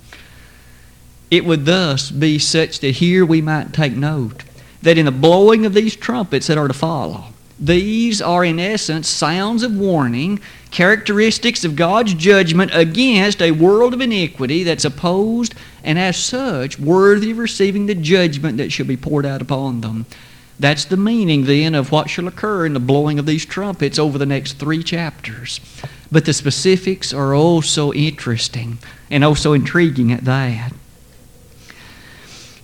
It 1.29 1.43
would 1.43 1.65
thus 1.65 2.11
be 2.11 2.39
such 2.39 2.79
that 2.79 2.91
here 2.91 3.25
we 3.25 3.41
might 3.41 3.73
take 3.73 3.93
note 3.93 4.43
that 4.81 4.97
in 4.97 5.05
the 5.05 5.11
blowing 5.11 5.65
of 5.65 5.73
these 5.73 5.95
trumpets 5.95 6.47
that 6.47 6.57
are 6.57 6.67
to 6.67 6.73
follow, 6.73 7.25
These 7.59 8.21
are, 8.21 8.43
in 8.43 8.59
essence, 8.59 9.07
sounds 9.07 9.63
of 9.63 9.75
warning, 9.75 10.41
characteristics 10.71 11.63
of 11.63 11.77
God's 11.77 12.13
judgment 12.13 12.71
against 12.73 13.41
a 13.41 13.51
world 13.51 13.93
of 13.93 14.01
iniquity 14.01 14.63
that's 14.63 14.83
opposed 14.83 15.55
and, 15.83 15.97
as 15.97 16.17
such, 16.17 16.77
worthy 16.77 17.31
of 17.31 17.37
receiving 17.37 17.85
the 17.85 17.95
judgment 17.95 18.57
that 18.57 18.73
shall 18.73 18.85
be 18.85 18.97
poured 18.97 19.25
out 19.25 19.41
upon 19.41 19.81
them. 19.81 20.05
That's 20.59 20.85
the 20.85 20.97
meaning, 20.97 21.45
then, 21.45 21.75
of 21.75 21.91
what 21.91 22.09
shall 22.09 22.27
occur 22.27 22.65
in 22.65 22.73
the 22.73 22.79
blowing 22.79 23.19
of 23.19 23.25
these 23.25 23.45
trumpets 23.45 23.99
over 23.99 24.17
the 24.17 24.25
next 24.25 24.53
three 24.53 24.83
chapters. 24.83 25.59
But 26.11 26.25
the 26.25 26.33
specifics 26.33 27.13
are 27.13 27.33
oh 27.33 27.61
so 27.61 27.93
interesting 27.93 28.79
and 29.09 29.23
oh 29.23 29.33
so 29.33 29.53
intriguing 29.53 30.11
at 30.11 30.25
that. 30.25 30.73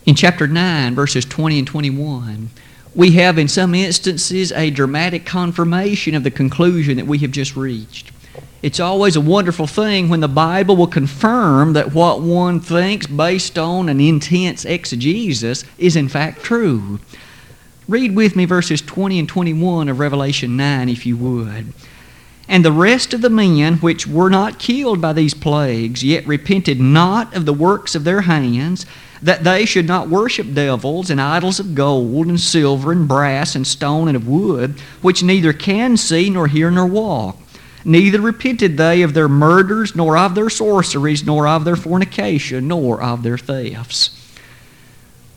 In 0.06 0.16
chapter 0.16 0.48
9, 0.48 0.96
verses 0.96 1.26
20 1.26 1.60
and 1.60 1.68
21, 1.68 2.50
we 2.94 3.12
have 3.12 3.38
in 3.38 3.48
some 3.48 3.74
instances 3.74 4.52
a 4.52 4.70
dramatic 4.70 5.26
confirmation 5.26 6.14
of 6.16 6.24
the 6.24 6.32
conclusion 6.32 6.98
that 6.98 7.08
we 7.08 7.20
have 7.20 7.32
just 7.32 7.56
reached. 7.56 8.12
It's 8.62 8.80
always 8.80 9.16
a 9.16 9.22
wonderful 9.22 9.66
thing 9.66 10.10
when 10.10 10.20
the 10.20 10.28
Bible 10.28 10.76
will 10.76 10.88
confirm 10.88 11.74
that 11.74 11.94
what 11.94 12.22
one 12.22 12.60
thinks 12.60 13.08
based 13.08 13.58
on 13.58 13.90
an 13.90 14.00
intense 14.00 14.66
exegesis 14.66 15.64
is 15.78 15.96
in 15.96 16.10
fact 16.10 16.44
true. 16.44 17.00
Read 17.88 18.16
with 18.16 18.36
me 18.36 18.46
verses 18.46 18.82
20 18.82 19.20
and 19.20 19.28
21 19.28 19.90
of 19.90 20.00
Revelation 20.00 20.56
9 20.56 20.90
if 20.90 21.06
you 21.06 21.18
would. 21.18 21.74
And 22.48 22.66
the 22.66 22.72
rest 22.72 23.14
of 23.14 23.22
the 23.22 23.30
men 23.30 23.78
which 23.78 24.06
were 24.06 24.30
not 24.30 24.60
killed 24.60 25.02
by 25.02 25.14
these 25.14 25.34
plagues, 25.34 26.04
yet 26.04 26.28
repented 26.28 26.80
not 26.80 27.34
of 27.36 27.46
the 27.46 27.54
works 27.54 27.96
of 27.96 28.04
their 28.04 28.22
hands, 28.22 28.86
that 29.22 29.44
they 29.44 29.66
should 29.66 29.88
not 29.88 30.10
worship 30.10 30.54
devils 30.54 31.10
and 31.10 31.22
idols 31.22 31.60
of 31.60 31.75
gold 31.75 32.28
and 32.28 32.40
silver 32.40 32.92
and 32.92 33.08
brass 33.08 33.56
and 33.56 33.68
stone 33.68 34.08
and 34.08 34.18
of 34.18 34.28
wood, 34.28 34.80
which 35.01 35.24
neither 35.24 35.54
can 35.54 35.96
see 35.96 36.30
nor 36.30 36.48
hear 36.48 36.72
nor 36.72 36.86
walk. 36.86 37.38
Neither 37.84 38.22
repented 38.22 38.78
they 38.78 39.01
of 39.01 39.13
their 39.13 39.30
murders, 39.30 39.96
nor 39.96 40.18
of 40.18 40.36
their 40.36 40.50
sorceries, 40.50 41.25
nor 41.25 41.48
of 41.48 41.66
their 41.66 41.75
fornication, 41.75 42.68
nor 42.68 43.01
of 43.01 43.24
their 43.24 43.38
thefts. 43.38 44.18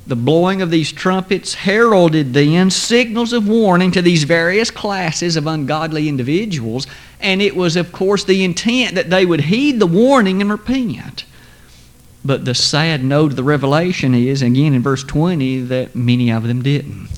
The 0.07 0.17
blowing 0.17 0.61
of 0.61 0.71
these 0.71 0.93
trumpets 0.93 1.55
heralded 1.55 2.35
then 2.35 2.71
signals 2.71 3.33
of 3.33 3.49
warning 3.49 3.91
to 3.93 4.03
these 4.03 4.25
various 4.25 4.71
classes 4.71 5.37
of 5.37 5.47
ungodly 5.47 6.11
individuals, 6.11 6.87
and 7.21 7.41
it 7.41 7.57
was, 7.57 7.77
of 7.77 7.91
course, 7.91 8.25
the 8.25 8.45
intent 8.45 8.95
that 8.97 9.09
they 9.09 9.25
would 9.25 9.43
heed 9.43 9.81
the 9.81 9.87
warning 9.87 10.43
and 10.43 10.51
repent. 10.51 11.25
But 12.25 12.47
the 12.47 12.55
sad 12.55 13.05
note 13.05 13.33
of 13.33 13.37
the 13.37 13.45
revelation 13.45 14.15
is, 14.15 14.41
again 14.41 14.73
in 14.73 14.83
verse 14.83 15.05
20, 15.05 15.61
that 15.63 15.95
many 15.95 16.31
of 16.31 16.45
them 16.45 16.63
didn't. 16.63 17.09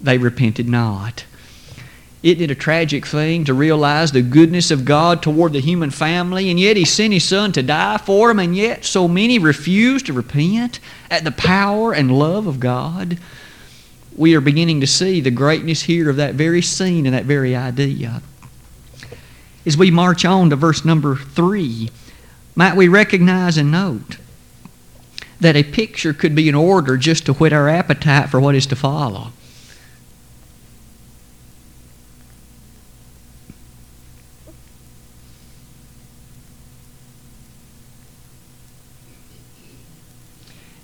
They 0.00 0.18
repented 0.18 0.68
not. 0.68 1.24
It 2.20 2.50
a 2.50 2.54
tragic 2.56 3.06
thing 3.06 3.44
to 3.44 3.54
realize 3.54 4.10
the 4.10 4.22
goodness 4.22 4.72
of 4.72 4.84
God 4.84 5.22
toward 5.22 5.52
the 5.52 5.60
human 5.60 5.90
family, 5.90 6.50
and 6.50 6.58
yet 6.58 6.76
He 6.76 6.84
sent 6.84 7.12
His 7.12 7.24
Son 7.24 7.52
to 7.52 7.62
die 7.62 7.98
for 7.98 8.28
them, 8.28 8.40
and 8.40 8.56
yet 8.56 8.84
so 8.84 9.06
many 9.06 9.38
refuse 9.38 10.02
to 10.04 10.12
repent 10.12 10.80
at 11.08 11.22
the 11.22 11.30
power 11.30 11.92
and 11.92 12.18
love 12.18 12.48
of 12.48 12.58
God? 12.58 13.18
We 14.16 14.34
are 14.34 14.40
beginning 14.40 14.80
to 14.80 14.88
see 14.88 15.20
the 15.20 15.30
greatness 15.30 15.82
here 15.82 16.10
of 16.10 16.16
that 16.16 16.34
very 16.34 16.62
scene 16.62 17.06
and 17.06 17.14
that 17.14 17.24
very 17.24 17.54
idea. 17.54 18.20
As 19.64 19.76
we 19.76 19.92
march 19.92 20.24
on 20.24 20.50
to 20.50 20.56
verse 20.56 20.84
number 20.84 21.14
3, 21.14 21.88
might 22.56 22.74
we 22.74 22.88
recognize 22.88 23.56
and 23.56 23.70
note 23.70 24.16
that 25.40 25.56
a 25.56 25.62
picture 25.62 26.12
could 26.12 26.34
be 26.34 26.48
in 26.48 26.54
order 26.54 26.96
just 26.96 27.26
to 27.26 27.34
whet 27.34 27.52
our 27.52 27.68
appetite 27.68 28.28
for 28.28 28.40
what 28.40 28.54
is 28.54 28.66
to 28.66 28.76
follow. 28.76 29.32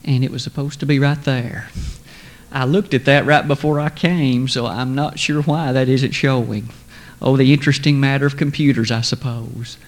And 0.04 0.22
it 0.22 0.30
was 0.30 0.42
supposed 0.42 0.80
to 0.80 0.86
be 0.86 0.98
right 0.98 1.22
there. 1.24 1.70
I 2.52 2.66
looked 2.66 2.94
at 2.94 3.06
that 3.06 3.24
right 3.24 3.48
before 3.48 3.80
I 3.80 3.88
came, 3.88 4.46
so 4.46 4.66
I'm 4.66 4.94
not 4.94 5.18
sure 5.18 5.42
why 5.42 5.72
that 5.72 5.88
isn't 5.88 6.12
showing. 6.12 6.68
Oh, 7.20 7.36
the 7.36 7.52
interesting 7.52 7.98
matter 7.98 8.26
of 8.26 8.36
computers, 8.36 8.90
I 8.90 9.00
suppose. 9.00 9.78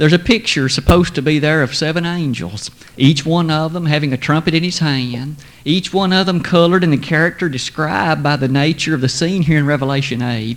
There's 0.00 0.14
a 0.14 0.18
picture 0.18 0.70
supposed 0.70 1.14
to 1.16 1.20
be 1.20 1.38
there 1.38 1.62
of 1.62 1.74
seven 1.74 2.06
angels, 2.06 2.70
each 2.96 3.26
one 3.26 3.50
of 3.50 3.74
them 3.74 3.84
having 3.84 4.14
a 4.14 4.16
trumpet 4.16 4.54
in 4.54 4.64
his 4.64 4.78
hand, 4.78 5.36
each 5.62 5.92
one 5.92 6.10
of 6.10 6.24
them 6.24 6.40
colored 6.40 6.82
in 6.82 6.90
the 6.90 6.96
character 6.96 7.50
described 7.50 8.22
by 8.22 8.36
the 8.36 8.48
nature 8.48 8.94
of 8.94 9.02
the 9.02 9.10
scene 9.10 9.42
here 9.42 9.58
in 9.58 9.66
Revelation 9.66 10.22
8. 10.22 10.56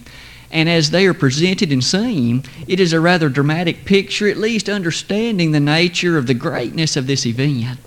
And 0.49 0.69
as 0.69 0.91
they 0.91 1.05
are 1.07 1.13
presented 1.13 1.73
and 1.73 1.83
seen, 1.83 2.45
it 2.69 2.79
is 2.79 2.93
a 2.93 3.01
rather 3.01 3.27
dramatic 3.27 3.83
picture, 3.83 4.29
at 4.29 4.37
least 4.37 4.69
understanding 4.69 5.51
the 5.51 5.59
nature 5.59 6.17
of 6.17 6.27
the 6.27 6.33
greatness 6.33 6.95
of 6.95 7.07
this 7.07 7.25
event. 7.25 7.79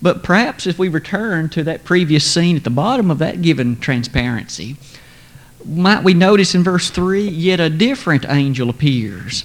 But 0.00 0.22
perhaps 0.22 0.66
if 0.66 0.78
we 0.78 0.88
return 0.88 1.50
to 1.50 1.62
that 1.64 1.84
previous 1.84 2.24
scene 2.24 2.56
at 2.56 2.64
the 2.64 2.70
bottom 2.70 3.10
of 3.10 3.18
that 3.18 3.42
given 3.42 3.78
transparency, 3.80 4.76
might 5.62 6.04
we 6.04 6.14
notice 6.14 6.54
in 6.54 6.64
verse 6.64 6.88
3 6.88 7.28
yet 7.28 7.60
a 7.60 7.68
different 7.68 8.24
angel 8.26 8.70
appears 8.70 9.44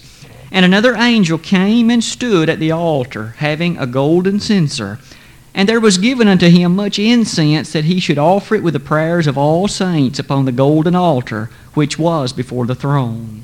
and 0.55 0.63
another 0.63 0.95
angel 0.95 1.37
came 1.37 1.89
and 1.89 2.01
stood 2.01 2.49
at 2.49 2.59
the 2.59 2.71
altar, 2.71 3.35
having 3.39 3.77
a 3.77 3.85
golden 3.85 4.39
censer. 4.39 4.99
And 5.53 5.67
there 5.67 5.81
was 5.81 5.97
given 5.97 6.29
unto 6.29 6.47
him 6.47 6.77
much 6.77 6.97
incense, 6.97 7.73
that 7.73 7.83
he 7.83 7.99
should 7.99 8.17
offer 8.17 8.55
it 8.55 8.63
with 8.63 8.73
the 8.73 8.79
prayers 8.79 9.27
of 9.27 9.37
all 9.37 9.67
saints 9.67 10.17
upon 10.17 10.45
the 10.45 10.53
golden 10.53 10.95
altar, 10.95 11.49
which 11.73 11.99
was 11.99 12.31
before 12.31 12.65
the 12.65 12.73
throne. 12.73 13.43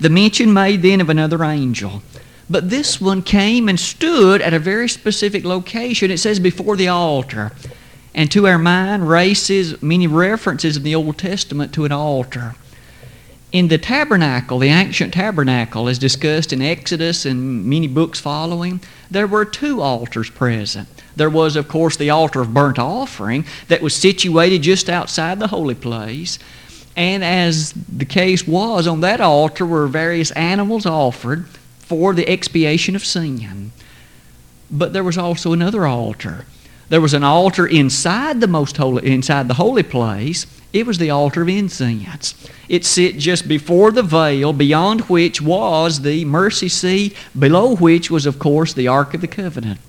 The 0.00 0.08
mention 0.08 0.54
made 0.54 0.80
then 0.80 1.02
of 1.02 1.10
another 1.10 1.44
angel. 1.44 2.02
But 2.48 2.70
this 2.70 2.98
one 2.98 3.20
came 3.20 3.68
and 3.68 3.78
stood 3.78 4.40
at 4.40 4.54
a 4.54 4.58
very 4.58 4.88
specific 4.88 5.44
location. 5.44 6.10
It 6.10 6.16
says 6.16 6.40
before 6.40 6.76
the 6.76 6.88
altar. 6.88 7.52
And 8.14 8.32
to 8.32 8.46
our 8.46 8.58
mind 8.58 9.06
races 9.06 9.82
many 9.82 10.06
references 10.06 10.78
in 10.78 10.82
the 10.82 10.94
Old 10.94 11.18
Testament 11.18 11.74
to 11.74 11.84
an 11.84 11.92
altar 11.92 12.54
in 13.54 13.68
the 13.68 13.78
tabernacle, 13.78 14.58
the 14.58 14.68
ancient 14.68 15.14
tabernacle, 15.14 15.88
as 15.88 15.96
discussed 15.96 16.52
in 16.52 16.60
Exodus 16.60 17.24
and 17.24 17.64
many 17.64 17.86
books 17.86 18.18
following, 18.18 18.80
there 19.08 19.28
were 19.28 19.44
two 19.44 19.80
altars 19.80 20.28
present. 20.28 20.88
There 21.14 21.30
was, 21.30 21.54
of 21.54 21.68
course, 21.68 21.96
the 21.96 22.10
altar 22.10 22.40
of 22.40 22.52
burnt 22.52 22.80
offering 22.80 23.44
that 23.68 23.80
was 23.80 23.94
situated 23.94 24.62
just 24.62 24.90
outside 24.90 25.38
the 25.38 25.46
holy 25.46 25.76
place. 25.76 26.40
And 26.96 27.22
as 27.22 27.72
the 27.72 28.04
case 28.04 28.44
was, 28.44 28.88
on 28.88 29.02
that 29.02 29.20
altar 29.20 29.64
were 29.64 29.86
various 29.86 30.32
animals 30.32 30.84
offered 30.84 31.46
for 31.78 32.12
the 32.12 32.28
expiation 32.28 32.96
of 32.96 33.04
sin. 33.04 33.70
But 34.68 34.92
there 34.92 35.04
was 35.04 35.16
also 35.16 35.52
another 35.52 35.86
altar. 35.86 36.44
There 36.88 37.00
was 37.00 37.14
an 37.14 37.24
altar 37.24 37.66
inside 37.66 38.40
the 38.40 38.46
most 38.46 38.76
holy, 38.76 39.10
inside 39.10 39.48
the 39.48 39.54
holy 39.54 39.82
place, 39.82 40.46
it 40.74 40.86
was 40.86 40.98
the 40.98 41.10
altar 41.10 41.42
of 41.42 41.48
incense. 41.48 42.34
It 42.68 42.84
sit 42.84 43.16
just 43.16 43.46
before 43.46 43.92
the 43.92 44.02
veil, 44.02 44.52
beyond 44.52 45.02
which 45.02 45.40
was 45.40 46.02
the 46.02 46.24
mercy 46.24 46.68
seat, 46.68 47.16
below 47.38 47.76
which 47.76 48.10
was, 48.10 48.26
of 48.26 48.40
course, 48.40 48.72
the 48.72 48.88
Ark 48.88 49.14
of 49.14 49.20
the 49.20 49.28
Covenant. 49.28 49.80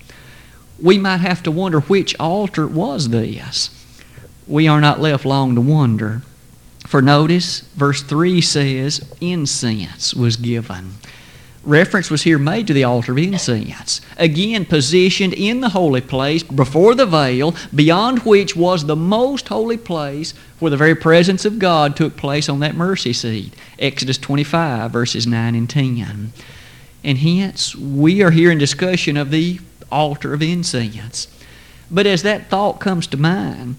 We 0.80 0.96
might 0.96 1.18
have 1.18 1.42
to 1.42 1.50
wonder 1.50 1.80
which 1.80 2.14
altar 2.20 2.68
was 2.68 3.08
this. 3.08 3.70
We 4.46 4.68
are 4.68 4.80
not 4.80 5.00
left 5.00 5.24
long 5.24 5.56
to 5.56 5.60
wonder. 5.60 6.22
For 6.86 7.02
notice, 7.02 7.60
verse 7.74 8.02
3 8.02 8.40
says, 8.40 9.12
incense 9.20 10.14
was 10.14 10.36
given 10.36 10.92
reference 11.66 12.10
was 12.10 12.22
here 12.22 12.38
made 12.38 12.66
to 12.68 12.72
the 12.72 12.84
altar 12.84 13.12
of 13.12 13.18
incense. 13.18 14.00
Again, 14.16 14.64
positioned 14.64 15.34
in 15.34 15.60
the 15.60 15.70
holy 15.70 16.00
place 16.00 16.42
before 16.42 16.94
the 16.94 17.06
veil, 17.06 17.54
beyond 17.74 18.20
which 18.20 18.56
was 18.56 18.86
the 18.86 18.96
most 18.96 19.48
holy 19.48 19.76
place 19.76 20.32
where 20.58 20.70
the 20.70 20.76
very 20.76 20.94
presence 20.94 21.44
of 21.44 21.58
God 21.58 21.96
took 21.96 22.16
place 22.16 22.48
on 22.48 22.60
that 22.60 22.76
mercy 22.76 23.12
seat. 23.12 23.54
Exodus 23.78 24.16
25, 24.18 24.90
verses 24.90 25.26
9 25.26 25.54
and 25.54 25.68
10. 25.68 26.32
And 27.04 27.18
hence, 27.18 27.74
we 27.74 28.22
are 28.22 28.30
here 28.30 28.50
in 28.50 28.58
discussion 28.58 29.16
of 29.16 29.30
the 29.30 29.60
altar 29.90 30.32
of 30.32 30.42
incense. 30.42 31.28
But 31.90 32.06
as 32.06 32.22
that 32.22 32.48
thought 32.48 32.80
comes 32.80 33.06
to 33.08 33.16
mind, 33.16 33.76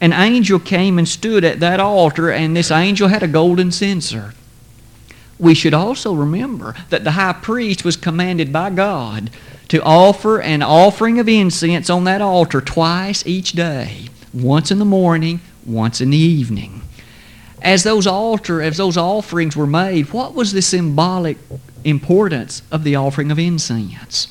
an 0.00 0.12
angel 0.12 0.58
came 0.58 0.98
and 0.98 1.08
stood 1.08 1.44
at 1.44 1.60
that 1.60 1.80
altar, 1.80 2.30
and 2.30 2.56
this 2.56 2.70
angel 2.70 3.08
had 3.08 3.22
a 3.22 3.28
golden 3.28 3.72
censer 3.72 4.34
we 5.38 5.54
should 5.54 5.74
also 5.74 6.14
remember 6.14 6.74
that 6.90 7.04
the 7.04 7.12
high 7.12 7.34
priest 7.34 7.84
was 7.84 7.96
commanded 7.96 8.52
by 8.52 8.70
God 8.70 9.30
to 9.68 9.82
offer 9.82 10.40
an 10.40 10.62
offering 10.62 11.18
of 11.18 11.28
incense 11.28 11.90
on 11.90 12.04
that 12.04 12.22
altar 12.22 12.60
twice 12.60 13.26
each 13.26 13.52
day, 13.52 14.08
once 14.32 14.70
in 14.70 14.78
the 14.78 14.84
morning, 14.84 15.40
once 15.64 16.00
in 16.00 16.10
the 16.10 16.16
evening. 16.16 16.82
As 17.60 17.82
those 17.82 18.06
altar, 18.06 18.62
as 18.62 18.76
those 18.76 18.96
offerings 18.96 19.56
were 19.56 19.66
made, 19.66 20.12
what 20.12 20.34
was 20.34 20.52
the 20.52 20.62
symbolic 20.62 21.36
importance 21.84 22.62
of 22.70 22.84
the 22.84 22.96
offering 22.96 23.30
of 23.30 23.38
incense? 23.38 24.28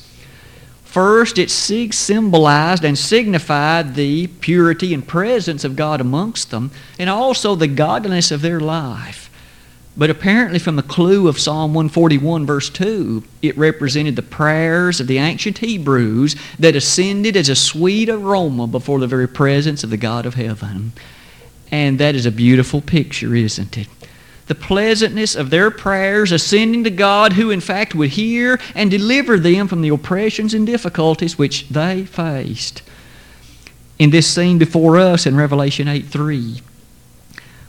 First, 0.84 1.36
it 1.36 1.50
symbolized 1.50 2.82
and 2.82 2.96
signified 2.96 3.94
the 3.94 4.28
purity 4.28 4.94
and 4.94 5.06
presence 5.06 5.62
of 5.62 5.76
God 5.76 6.00
amongst 6.00 6.50
them, 6.50 6.70
and 6.98 7.10
also 7.10 7.54
the 7.54 7.66
godliness 7.66 8.30
of 8.30 8.40
their 8.40 8.60
life. 8.60 9.25
But 9.98 10.10
apparently, 10.10 10.58
from 10.58 10.76
the 10.76 10.82
clue 10.82 11.26
of 11.26 11.38
Psalm 11.38 11.72
141, 11.72 12.44
verse 12.44 12.68
2, 12.68 13.24
it 13.40 13.56
represented 13.56 14.14
the 14.14 14.22
prayers 14.22 15.00
of 15.00 15.06
the 15.06 15.16
ancient 15.16 15.58
Hebrews 15.58 16.36
that 16.58 16.76
ascended 16.76 17.34
as 17.34 17.48
a 17.48 17.56
sweet 17.56 18.10
aroma 18.10 18.66
before 18.66 18.98
the 18.98 19.06
very 19.06 19.26
presence 19.26 19.82
of 19.82 19.88
the 19.88 19.96
God 19.96 20.26
of 20.26 20.34
heaven. 20.34 20.92
And 21.70 21.98
that 21.98 22.14
is 22.14 22.26
a 22.26 22.30
beautiful 22.30 22.82
picture, 22.82 23.34
isn't 23.34 23.78
it? 23.78 23.88
The 24.48 24.54
pleasantness 24.54 25.34
of 25.34 25.50
their 25.50 25.70
prayers 25.70 26.30
ascending 26.30 26.84
to 26.84 26.90
God, 26.90 27.32
who 27.32 27.50
in 27.50 27.60
fact 27.60 27.94
would 27.94 28.10
hear 28.10 28.60
and 28.74 28.90
deliver 28.90 29.38
them 29.38 29.66
from 29.66 29.80
the 29.80 29.88
oppressions 29.88 30.52
and 30.52 30.66
difficulties 30.66 31.38
which 31.38 31.68
they 31.70 32.04
faced. 32.04 32.82
In 33.98 34.10
this 34.10 34.26
scene 34.26 34.58
before 34.58 34.98
us 34.98 35.26
in 35.26 35.36
Revelation 35.36 35.88
8 35.88 36.06
3, 36.06 36.60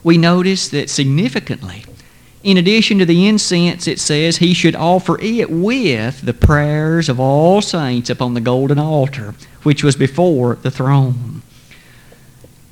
we 0.03 0.17
notice 0.17 0.67
that 0.69 0.89
significantly, 0.89 1.83
in 2.47 2.55
addition 2.55 2.97
to 2.97 3.05
the 3.05 3.27
incense, 3.27 3.87
it 3.87 3.99
says 3.99 4.37
he 4.37 4.53
should 4.53 4.73
offer 4.73 5.19
it 5.19 5.51
with 5.51 6.21
the 6.21 6.33
prayers 6.33 7.09
of 7.09 7.19
all 7.19 7.61
saints 7.61 8.09
upon 8.09 8.35
the 8.35 8.39
golden 8.39 8.79
altar, 8.79 9.35
which 9.63 9.83
was 9.83 9.97
before 9.97 10.55
the 10.55 10.71
throne. 10.71 11.41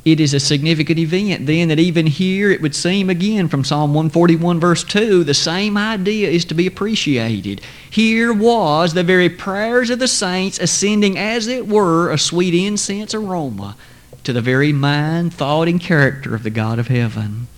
It 0.06 0.22
is 0.22 0.34
a 0.34 0.40
significant 0.40 0.98
event, 0.98 1.46
then, 1.46 1.68
that 1.68 1.80
even 1.80 2.08
here 2.08 2.52
it 2.52 2.62
would 2.62 2.74
seem 2.74 3.10
again 3.10 3.50
from 3.50 3.66
Psalm 3.66 3.94
141, 3.94 4.62
verse 4.62 4.86
2, 4.86 5.26
the 5.26 5.34
same 5.34 5.76
idea 5.76 6.30
is 6.30 6.46
to 6.46 6.54
be 6.54 6.68
appreciated. 6.68 7.60
Here 7.90 8.32
was 8.32 8.94
the 8.94 9.04
very 9.04 9.28
prayers 9.28 9.90
of 9.90 10.00
the 10.00 10.08
saints 10.08 10.58
ascending, 10.58 11.18
as 11.18 11.48
it 11.48 11.68
were, 11.68 12.12
a 12.12 12.18
sweet 12.18 12.54
incense 12.54 13.14
aroma 13.14 13.76
to 14.24 14.32
the 14.32 14.42
very 14.42 14.72
mind, 14.72 15.34
thought, 15.34 15.68
and 15.68 15.82
character 15.82 16.34
of 16.34 16.44
the 16.44 16.50
God 16.50 16.80
of 16.80 16.88
heaven 16.88 17.50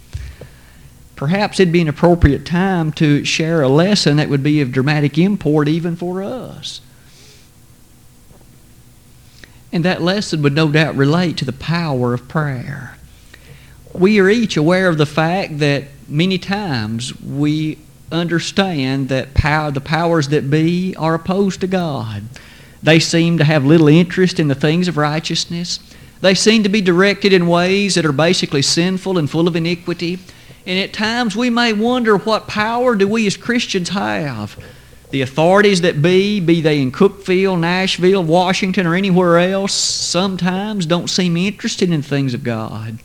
perhaps 1.18 1.60
it'd 1.60 1.74
be 1.74 1.82
an 1.82 1.90
appropriate 1.90 2.46
time 2.46 2.94
to 2.94 3.26
share 3.26 3.62
a 3.62 3.68
lesson 3.68 4.16
that 4.16 4.30
would 4.30 4.44
be 4.44 4.62
of 4.62 4.72
dramatic 4.72 5.18
import 5.18 5.68
even 5.68 5.96
for 5.98 6.24
us. 6.24 6.80
And 9.74 9.84
that 9.84 10.02
lesson 10.02 10.42
would 10.44 10.54
no 10.54 10.72
doubt 10.72 10.96
relate 10.96 11.36
to 11.38 11.46
the 11.46 11.52
power 11.52 12.14
of 12.14 12.30
prayer. 12.30 12.96
We 13.94 14.20
are 14.20 14.30
each 14.30 14.56
aware 14.56 14.88
of 14.88 14.98
the 14.98 15.06
fact 15.06 15.60
that 15.60 15.86
many 16.08 16.38
times 16.38 17.20
we 17.20 17.80
understand 18.12 19.10
that 19.10 19.34
power, 19.34 19.72
the 19.72 19.82
powers 19.82 20.30
that 20.30 20.50
be 20.50 20.96
are 20.98 21.16
opposed 21.16 21.62
to 21.62 21.68
God. 21.68 22.24
They 22.82 23.00
seem 23.00 23.40
to 23.40 23.44
have 23.44 23.66
little 23.66 23.88
interest 23.88 24.40
in 24.40 24.48
the 24.48 24.56
things 24.56 24.88
of 24.88 24.98
righteousness. 24.98 25.80
They 26.22 26.36
seem 26.36 26.64
to 26.64 26.70
be 26.70 26.82
directed 26.82 27.34
in 27.34 27.48
ways 27.48 27.96
that 27.96 28.06
are 28.06 28.12
basically 28.12 28.62
sinful 28.62 29.18
and 29.18 29.30
full 29.30 29.48
of 29.48 29.56
iniquity. 29.56 30.20
And 30.68 30.78
at 30.80 30.92
times 30.92 31.34
we 31.34 31.50
may 31.50 31.72
wonder 31.72 32.18
what 32.18 32.50
power 32.50 32.94
do 32.94 33.08
we 33.08 33.26
as 33.26 33.38
Christians 33.38 33.88
have? 33.90 34.62
The 35.12 35.22
authorities 35.22 35.80
that 35.80 36.02
be, 36.02 36.42
be 36.42 36.60
they 36.60 36.82
in 36.82 36.92
Cookeville, 36.92 37.58
Nashville, 37.58 38.22
Washington, 38.22 38.86
or 38.86 38.94
anywhere 38.94 39.40
else, 39.40 39.74
sometimes 39.74 40.86
don't 40.86 41.10
seem 41.10 41.38
interested 41.38 41.90
in 41.90 42.02
things 42.02 42.34
of 42.34 42.44
God. 42.44 43.00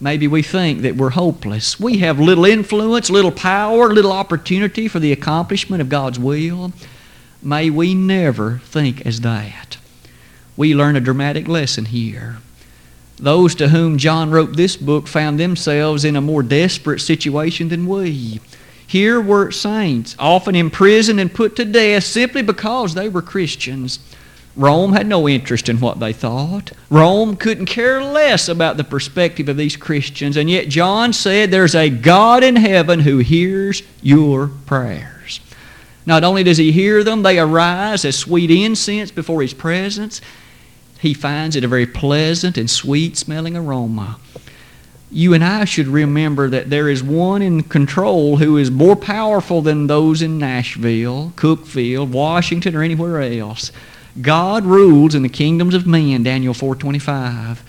Maybe 0.00 0.26
we 0.26 0.42
think 0.42 0.80
that 0.80 0.96
we're 0.96 1.10
hopeless. 1.10 1.78
We 1.78 1.98
have 1.98 2.18
little 2.18 2.46
influence, 2.46 3.10
little 3.10 3.30
power, 3.30 3.92
little 3.92 4.12
opportunity 4.12 4.88
for 4.88 5.00
the 5.00 5.12
accomplishment 5.12 5.82
of 5.82 5.90
God's 5.90 6.18
will. 6.18 6.72
May 7.42 7.68
we 7.68 7.94
never 7.94 8.62
think 8.64 9.04
as 9.04 9.20
that. 9.20 9.76
We 10.56 10.74
learn 10.74 10.96
a 10.96 11.00
dramatic 11.00 11.46
lesson 11.46 11.84
here. 11.84 12.38
Those 13.20 13.54
to 13.56 13.68
whom 13.68 13.98
John 13.98 14.30
wrote 14.30 14.56
this 14.56 14.76
book 14.76 15.06
found 15.06 15.38
themselves 15.38 16.06
in 16.06 16.16
a 16.16 16.22
more 16.22 16.42
desperate 16.42 17.00
situation 17.00 17.68
than 17.68 17.86
we. 17.86 18.40
Here 18.86 19.20
were 19.20 19.50
saints, 19.50 20.16
often 20.18 20.56
imprisoned 20.56 21.20
and 21.20 21.32
put 21.32 21.54
to 21.56 21.66
death 21.66 22.04
simply 22.04 22.40
because 22.40 22.94
they 22.94 23.10
were 23.10 23.20
Christians. 23.20 23.98
Rome 24.56 24.94
had 24.94 25.06
no 25.06 25.28
interest 25.28 25.68
in 25.68 25.80
what 25.80 26.00
they 26.00 26.14
thought. 26.14 26.72
Rome 26.88 27.36
couldn't 27.36 27.66
care 27.66 28.02
less 28.02 28.48
about 28.48 28.78
the 28.78 28.84
perspective 28.84 29.48
of 29.48 29.56
these 29.58 29.76
Christians. 29.76 30.36
And 30.38 30.48
yet, 30.48 30.68
John 30.68 31.12
said 31.12 31.50
there's 31.50 31.74
a 31.74 31.90
God 31.90 32.42
in 32.42 32.56
heaven 32.56 33.00
who 33.00 33.18
hears 33.18 33.82
your 34.02 34.48
prayers. 34.66 35.40
Not 36.06 36.24
only 36.24 36.42
does 36.42 36.56
he 36.56 36.72
hear 36.72 37.04
them, 37.04 37.22
they 37.22 37.38
arise 37.38 38.04
as 38.06 38.16
sweet 38.16 38.50
incense 38.50 39.10
before 39.10 39.42
his 39.42 39.54
presence 39.54 40.20
he 41.00 41.14
finds 41.14 41.56
it 41.56 41.64
a 41.64 41.68
very 41.68 41.86
pleasant 41.86 42.58
and 42.58 42.68
sweet 42.68 43.16
smelling 43.16 43.56
aroma. 43.56 44.18
You 45.10 45.34
and 45.34 45.42
I 45.42 45.64
should 45.64 45.88
remember 45.88 46.48
that 46.50 46.70
there 46.70 46.88
is 46.88 47.02
one 47.02 47.42
in 47.42 47.62
control 47.64 48.36
who 48.36 48.56
is 48.56 48.70
more 48.70 48.94
powerful 48.94 49.60
than 49.60 49.86
those 49.86 50.22
in 50.22 50.38
Nashville, 50.38 51.32
Cookeville, 51.36 52.06
Washington, 52.06 52.76
or 52.76 52.82
anywhere 52.82 53.20
else. 53.20 53.72
God 54.20 54.64
rules 54.64 55.14
in 55.14 55.22
the 55.22 55.28
kingdoms 55.28 55.74
of 55.74 55.86
men, 55.86 56.22
Daniel 56.22 56.54
4:25. 56.54 57.62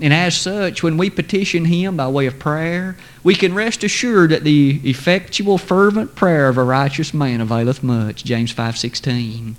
And 0.00 0.14
as 0.14 0.36
such, 0.36 0.82
when 0.82 0.96
we 0.96 1.10
petition 1.10 1.66
him 1.66 1.96
by 1.96 2.08
way 2.08 2.26
of 2.26 2.38
prayer, 2.38 2.96
we 3.22 3.34
can 3.34 3.54
rest 3.54 3.84
assured 3.84 4.30
that 4.30 4.44
the 4.44 4.80
effectual 4.84 5.58
fervent 5.58 6.14
prayer 6.14 6.48
of 6.48 6.56
a 6.56 6.62
righteous 6.62 7.12
man 7.12 7.40
availeth 7.40 7.82
much, 7.82 8.24
James 8.24 8.52
5:16. 8.52 9.56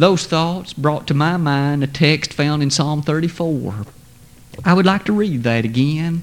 Those 0.00 0.24
thoughts 0.24 0.72
brought 0.72 1.06
to 1.08 1.14
my 1.14 1.36
mind 1.36 1.84
a 1.84 1.86
text 1.86 2.32
found 2.32 2.62
in 2.62 2.70
Psalm 2.70 3.02
34. 3.02 3.84
I 4.64 4.72
would 4.72 4.86
like 4.86 5.04
to 5.04 5.12
read 5.12 5.42
that 5.42 5.66
again. 5.66 6.22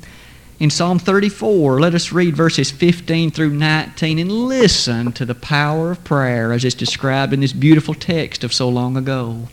In 0.60 0.72
Psalm 0.72 0.98
34, 0.98 1.80
let 1.80 1.94
us 1.94 2.12
read 2.12 2.36
verses 2.36 2.72
15 2.72 3.30
through 3.30 3.52
19 3.52 4.18
and 4.18 4.32
listen 4.32 5.12
to 5.12 5.26
the 5.26 5.36
power 5.36 5.92
of 5.92 6.04
prayer 6.04 6.54
as 6.54 6.66
it's 6.66 6.74
described 6.74 7.34
in 7.34 7.42
this 7.42 7.54
beautiful 7.54 7.94
text 7.94 8.44
of 8.44 8.52
so 8.52 8.68
long 8.68 8.98
ago. 8.98 9.48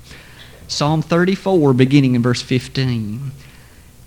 Psalm 0.68 1.02
34, 1.02 1.74
beginning 1.74 2.14
in 2.14 2.22
verse 2.22 2.40
15. 2.40 3.30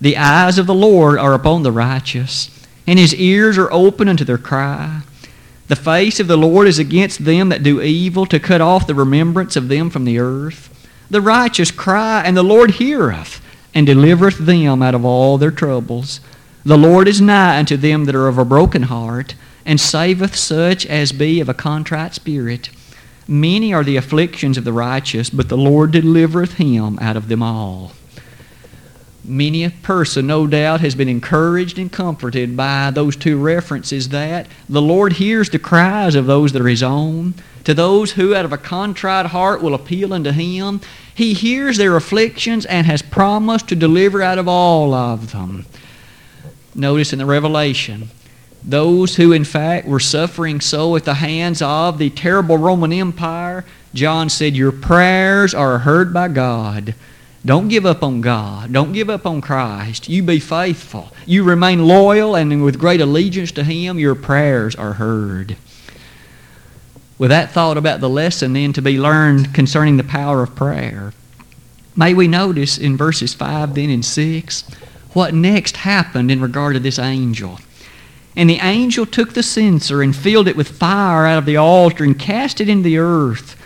The 0.00 0.16
eyes 0.16 0.58
of 0.58 0.66
the 0.66 0.74
Lord 0.74 1.16
are 1.20 1.34
upon 1.34 1.62
the 1.62 1.70
righteous, 1.70 2.50
and 2.88 2.98
his 2.98 3.14
ears 3.14 3.56
are 3.56 3.72
open 3.72 4.08
unto 4.08 4.24
their 4.24 4.36
cry. 4.36 5.02
The 5.68 5.76
face 5.76 6.18
of 6.18 6.28
the 6.28 6.36
Lord 6.36 6.66
is 6.66 6.78
against 6.78 7.24
them 7.24 7.50
that 7.50 7.62
do 7.62 7.80
evil, 7.82 8.24
to 8.26 8.40
cut 8.40 8.62
off 8.62 8.86
the 8.86 8.94
remembrance 8.94 9.54
of 9.54 9.68
them 9.68 9.90
from 9.90 10.04
the 10.04 10.18
earth. 10.18 10.74
The 11.10 11.20
righteous 11.20 11.70
cry, 11.70 12.22
and 12.24 12.36
the 12.36 12.42
Lord 12.42 12.72
heareth, 12.72 13.40
and 13.74 13.86
delivereth 13.86 14.38
them 14.38 14.82
out 14.82 14.94
of 14.94 15.04
all 15.04 15.36
their 15.36 15.50
troubles. 15.50 16.20
The 16.64 16.78
Lord 16.78 17.06
is 17.06 17.20
nigh 17.20 17.58
unto 17.58 17.76
them 17.76 18.06
that 18.06 18.14
are 18.14 18.28
of 18.28 18.38
a 18.38 18.44
broken 18.44 18.84
heart, 18.84 19.34
and 19.66 19.78
saveth 19.78 20.34
such 20.34 20.86
as 20.86 21.12
be 21.12 21.40
of 21.40 21.50
a 21.50 21.54
contrite 21.54 22.14
spirit. 22.14 22.70
Many 23.26 23.74
are 23.74 23.84
the 23.84 23.96
afflictions 23.96 24.56
of 24.56 24.64
the 24.64 24.72
righteous, 24.72 25.28
but 25.28 25.50
the 25.50 25.56
Lord 25.58 25.90
delivereth 25.92 26.54
him 26.54 26.98
out 26.98 27.16
of 27.16 27.28
them 27.28 27.42
all. 27.42 27.92
Many 29.28 29.62
a 29.64 29.70
person, 29.70 30.26
no 30.26 30.46
doubt, 30.46 30.80
has 30.80 30.94
been 30.94 31.08
encouraged 31.08 31.78
and 31.78 31.92
comforted 31.92 32.56
by 32.56 32.90
those 32.90 33.14
two 33.14 33.38
references 33.38 34.08
that 34.08 34.46
the 34.70 34.80
Lord 34.80 35.14
hears 35.14 35.50
the 35.50 35.58
cries 35.58 36.14
of 36.14 36.24
those 36.24 36.52
that 36.52 36.62
are 36.62 36.68
His 36.68 36.82
own. 36.82 37.34
To 37.64 37.74
those 37.74 38.12
who, 38.12 38.34
out 38.34 38.46
of 38.46 38.54
a 38.54 38.58
contrite 38.58 39.26
heart, 39.26 39.60
will 39.60 39.74
appeal 39.74 40.14
unto 40.14 40.30
Him, 40.30 40.80
He 41.14 41.34
hears 41.34 41.76
their 41.76 41.94
afflictions 41.94 42.64
and 42.64 42.86
has 42.86 43.02
promised 43.02 43.68
to 43.68 43.76
deliver 43.76 44.22
out 44.22 44.38
of 44.38 44.48
all 44.48 44.94
of 44.94 45.32
them. 45.32 45.66
Notice 46.74 47.12
in 47.12 47.18
the 47.18 47.26
Revelation, 47.26 48.08
those 48.64 49.16
who, 49.16 49.32
in 49.32 49.44
fact, 49.44 49.86
were 49.86 50.00
suffering 50.00 50.60
so 50.62 50.96
at 50.96 51.04
the 51.04 51.14
hands 51.14 51.60
of 51.60 51.98
the 51.98 52.08
terrible 52.08 52.56
Roman 52.56 52.94
Empire, 52.94 53.66
John 53.92 54.30
said, 54.30 54.56
Your 54.56 54.72
prayers 54.72 55.52
are 55.52 55.80
heard 55.80 56.14
by 56.14 56.28
God. 56.28 56.94
Don't 57.44 57.68
give 57.68 57.86
up 57.86 58.02
on 58.02 58.20
God. 58.20 58.72
Don't 58.72 58.92
give 58.92 59.08
up 59.08 59.24
on 59.24 59.40
Christ. 59.40 60.08
You 60.08 60.22
be 60.22 60.40
faithful. 60.40 61.12
You 61.24 61.44
remain 61.44 61.86
loyal 61.86 62.34
and 62.34 62.64
with 62.64 62.78
great 62.78 63.00
allegiance 63.00 63.52
to 63.52 63.64
Him, 63.64 63.98
your 63.98 64.14
prayers 64.14 64.74
are 64.74 64.94
heard. 64.94 65.56
With 67.16 67.30
that 67.30 67.50
thought 67.50 67.76
about 67.76 68.00
the 68.00 68.08
lesson 68.08 68.52
then 68.52 68.72
to 68.74 68.82
be 68.82 68.98
learned 68.98 69.54
concerning 69.54 69.96
the 69.96 70.04
power 70.04 70.42
of 70.42 70.54
prayer, 70.54 71.12
may 71.96 72.14
we 72.14 72.28
notice 72.28 72.78
in 72.78 72.96
verses 72.96 73.34
5 73.34 73.74
then 73.74 73.90
and 73.90 74.04
6 74.04 74.62
what 75.14 75.34
next 75.34 75.78
happened 75.78 76.30
in 76.30 76.40
regard 76.40 76.74
to 76.74 76.80
this 76.80 76.98
angel. 76.98 77.58
And 78.36 78.48
the 78.48 78.60
angel 78.60 79.04
took 79.04 79.34
the 79.34 79.42
censer 79.42 80.00
and 80.00 80.14
filled 80.14 80.46
it 80.46 80.56
with 80.56 80.68
fire 80.68 81.26
out 81.26 81.38
of 81.38 81.44
the 81.44 81.56
altar 81.56 82.04
and 82.04 82.16
cast 82.16 82.60
it 82.60 82.68
into 82.68 82.84
the 82.84 82.98
earth. 82.98 83.56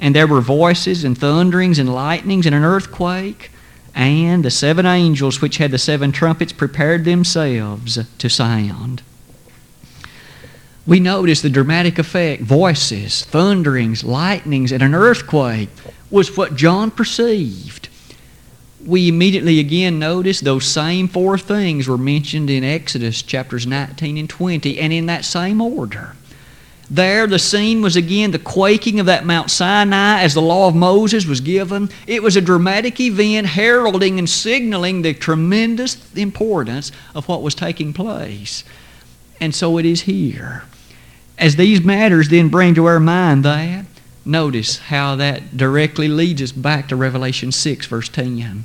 And 0.00 0.16
there 0.16 0.26
were 0.26 0.40
voices 0.40 1.04
and 1.04 1.16
thunderings 1.16 1.78
and 1.78 1.92
lightnings 1.92 2.46
and 2.46 2.54
an 2.54 2.64
earthquake. 2.64 3.50
And 3.94 4.44
the 4.44 4.50
seven 4.50 4.86
angels 4.86 5.40
which 5.40 5.58
had 5.58 5.70
the 5.70 5.78
seven 5.78 6.10
trumpets 6.10 6.52
prepared 6.52 7.04
themselves 7.04 7.98
to 8.18 8.28
sound. 8.28 9.02
We 10.86 10.98
notice 10.98 11.42
the 11.42 11.50
dramatic 11.50 11.98
effect 11.98 12.42
voices, 12.42 13.24
thunderings, 13.24 14.02
lightnings, 14.02 14.72
and 14.72 14.82
an 14.82 14.94
earthquake. 14.94 15.68
was 16.10 16.36
what 16.36 16.56
John 16.56 16.90
perceived. 16.90 17.88
We 18.84 19.08
immediately 19.08 19.60
again 19.60 19.98
notice 19.98 20.40
those 20.40 20.66
same 20.66 21.06
four 21.06 21.36
things 21.36 21.86
were 21.86 21.98
mentioned 21.98 22.48
in 22.48 22.64
Exodus 22.64 23.22
chapters 23.22 23.66
19 23.66 24.16
and 24.16 24.28
20, 24.28 24.80
and 24.80 24.92
in 24.92 25.06
that 25.06 25.24
same 25.24 25.60
order. 25.60 26.16
There, 26.90 27.28
the 27.28 27.38
scene 27.38 27.82
was 27.82 27.94
again 27.94 28.32
the 28.32 28.38
quaking 28.40 28.98
of 28.98 29.06
that 29.06 29.24
Mount 29.24 29.48
Sinai 29.48 30.22
as 30.22 30.34
the 30.34 30.42
law 30.42 30.66
of 30.66 30.74
Moses 30.74 31.24
was 31.24 31.40
given. 31.40 31.88
It 32.08 32.20
was 32.20 32.36
a 32.36 32.40
dramatic 32.40 32.98
event 32.98 33.46
heralding 33.46 34.18
and 34.18 34.28
signaling 34.28 35.02
the 35.02 35.14
tremendous 35.14 36.12
importance 36.14 36.90
of 37.14 37.28
what 37.28 37.42
was 37.42 37.54
taking 37.54 37.92
place. 37.92 38.64
And 39.40 39.54
so 39.54 39.78
it 39.78 39.86
is 39.86 40.02
here. 40.02 40.64
As 41.38 41.54
these 41.54 41.80
matters 41.80 42.28
then 42.28 42.48
bring 42.48 42.74
to 42.74 42.86
our 42.86 43.00
mind 43.00 43.44
that, 43.44 43.86
notice 44.24 44.78
how 44.78 45.14
that 45.16 45.56
directly 45.56 46.08
leads 46.08 46.42
us 46.42 46.52
back 46.52 46.88
to 46.88 46.96
Revelation 46.96 47.52
6, 47.52 47.86
verse 47.86 48.08
10. 48.08 48.64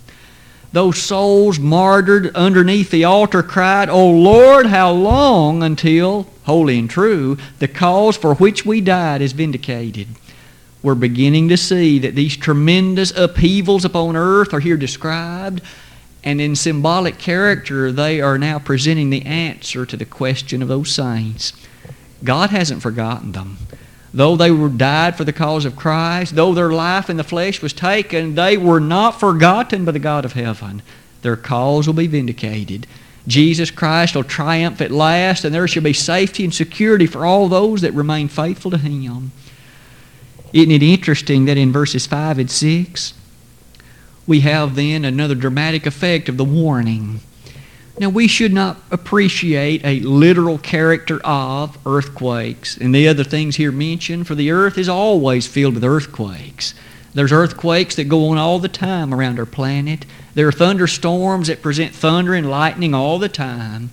Those 0.74 0.98
souls 0.98 1.60
martyred 1.60 2.36
underneath 2.36 2.90
the 2.90 3.06
altar 3.06 3.44
cried, 3.44 3.88
O 3.88 4.10
Lord, 4.10 4.66
how 4.66 4.92
long 4.92 5.62
until 5.62 6.28
holy 6.46 6.80
and 6.80 6.90
true, 6.90 7.38
the 7.60 7.68
cause 7.68 8.18
for 8.18 8.36
which 8.36 8.66
we 8.66 8.82
died 8.82 9.22
is 9.22 9.34
vindicated. 9.34 10.08
We're 10.82 10.96
beginning 10.96 11.50
to 11.50 11.58
see 11.58 12.00
that 12.00 12.16
these 12.16 12.38
tremendous 12.38 13.12
upheavals 13.18 13.86
upon 13.86 14.16
earth 14.16 14.54
are 14.54 14.60
here 14.60 14.78
described, 14.78 15.62
and 16.24 16.40
in 16.40 16.56
symbolic 16.56 17.18
character, 17.18 17.92
they 17.92 18.22
are 18.22 18.38
now 18.38 18.60
presenting 18.60 19.10
the 19.10 19.26
answer 19.26 19.86
to 19.86 19.98
the 19.98 20.06
question 20.06 20.62
of 20.62 20.68
those 20.68 20.92
saints. 20.92 21.54
God 22.24 22.50
hasn't 22.52 22.82
forgotten 22.82 23.32
them. 23.32 23.58
Though 24.14 24.36
they 24.36 24.50
were 24.50 24.70
died 24.70 25.18
for 25.18 25.24
the 25.24 25.34
cause 25.34 25.66
of 25.66 25.76
Christ, 25.76 26.36
though 26.36 26.54
their 26.54 26.72
life 26.72 27.10
in 27.10 27.18
the 27.18 27.24
flesh 27.24 27.62
was 27.62 27.74
taken, 27.74 28.36
they 28.36 28.56
were 28.56 28.80
not 28.80 29.20
forgotten 29.20 29.86
by 29.86 29.92
the 29.92 30.00
God 30.00 30.24
of 30.24 30.34
heaven. 30.34 30.82
Their 31.22 31.36
cause 31.36 31.86
will 31.86 31.96
be 31.96 32.08
vindicated. 32.08 32.88
Jesus 33.28 33.72
Christ 33.72 34.16
will 34.16 34.24
triumph 34.24 34.82
at 34.82 34.92
last, 34.92 35.46
and 35.46 35.54
there 35.54 35.68
shall 35.68 35.84
be 35.84 35.94
safety 35.94 36.44
and 36.44 36.54
security 36.54 37.08
for 37.08 37.26
all 37.26 37.48
those 37.48 37.82
that 37.82 37.94
remain 37.94 38.28
faithful 38.28 38.72
to 38.72 38.78
Him. 38.78 39.32
Isn't 40.54 40.72
it 40.72 40.84
interesting 40.84 41.46
that 41.46 41.58
in 41.58 41.72
verses 41.72 42.06
5 42.06 42.40
and 42.40 42.52
6, 42.52 43.14
we 44.28 44.42
have 44.42 44.76
then 44.76 45.04
another 45.04 45.36
dramatic 45.36 45.86
effect 45.86 46.30
of 46.30 46.38
the 46.38 46.46
warning? 46.46 47.20
Now, 47.98 48.10
we 48.10 48.28
should 48.28 48.54
not 48.54 48.78
appreciate 48.92 49.86
a 49.86 50.02
literal 50.02 50.58
character 50.58 51.20
of 51.24 51.78
earthquakes 51.86 52.76
and 52.76 52.94
the 52.94 53.08
other 53.08 53.24
things 53.24 53.56
here 53.56 53.72
mentioned, 53.72 54.28
for 54.28 54.36
the 54.36 54.52
earth 54.52 54.78
is 54.78 54.90
always 54.90 55.48
filled 55.48 55.76
with 55.76 55.84
earthquakes. 55.84 56.74
There's 57.14 57.32
earthquakes 57.32 57.96
that 57.96 58.10
go 58.10 58.28
on 58.28 58.38
all 58.38 58.60
the 58.60 58.68
time 58.68 59.14
around 59.14 59.40
our 59.40 59.46
planet. 59.46 60.06
There 60.36 60.48
are 60.48 60.52
thunderstorms 60.52 61.48
that 61.48 61.62
present 61.62 61.96
thunder 61.96 62.34
and 62.34 62.50
lightning 62.50 62.94
all 62.94 63.18
the 63.20 63.30
time. 63.30 63.90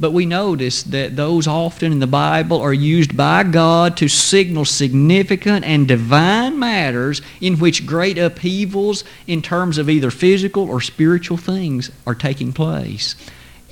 But 0.00 0.12
we 0.12 0.26
notice 0.26 0.82
that 0.84 1.16
those 1.16 1.48
often 1.48 1.90
in 1.90 1.98
the 1.98 2.06
Bible 2.06 2.60
are 2.60 2.72
used 2.72 3.16
by 3.16 3.42
God 3.42 3.96
to 3.96 4.08
signal 4.08 4.64
significant 4.64 5.64
and 5.64 5.88
divine 5.88 6.58
matters 6.58 7.20
in 7.40 7.58
which 7.58 7.84
great 7.84 8.16
upheavals 8.16 9.02
in 9.26 9.42
terms 9.42 9.76
of 9.76 9.90
either 9.90 10.10
physical 10.10 10.70
or 10.70 10.80
spiritual 10.80 11.36
things 11.36 11.90
are 12.06 12.14
taking 12.14 12.52
place. 12.52 13.16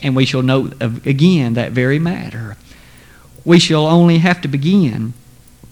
And 0.03 0.17
we 0.17 0.25
shall 0.25 0.43
note 0.43 0.75
again 0.83 1.55
that 1.55 1.73
very 1.73 2.01
matter. 2.01 2.57
We 3.45 3.61
shall 3.61 3.87
only 3.87 4.19
have 4.19 4.41
to 4.41 4.49
begin 4.49 5.15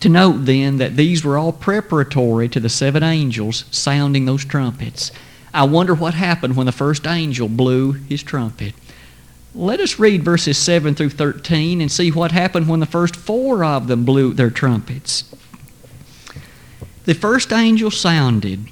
to 0.00 0.08
note 0.08 0.44
then 0.44 0.78
that 0.78 0.96
these 0.96 1.24
were 1.24 1.36
all 1.36 1.52
preparatory 1.52 2.48
to 2.50 2.60
the 2.60 2.68
seven 2.68 3.02
angels 3.02 3.64
sounding 3.72 4.24
those 4.24 4.44
trumpets. 4.44 5.10
I 5.54 5.62
wonder 5.62 5.94
what 5.94 6.14
happened 6.14 6.56
when 6.56 6.66
the 6.66 6.72
first 6.72 7.06
angel 7.06 7.48
blew 7.48 7.92
his 7.92 8.24
trumpet. 8.24 8.74
Let 9.54 9.78
us 9.78 10.00
read 10.00 10.24
verses 10.24 10.58
7 10.58 10.96
through 10.96 11.10
13 11.10 11.80
and 11.80 11.90
see 11.90 12.10
what 12.10 12.32
happened 12.32 12.68
when 12.68 12.80
the 12.80 12.86
first 12.86 13.14
four 13.14 13.64
of 13.64 13.86
them 13.86 14.04
blew 14.04 14.34
their 14.34 14.50
trumpets. 14.50 15.32
The 17.04 17.14
first 17.14 17.52
angel 17.52 17.92
sounded, 17.92 18.66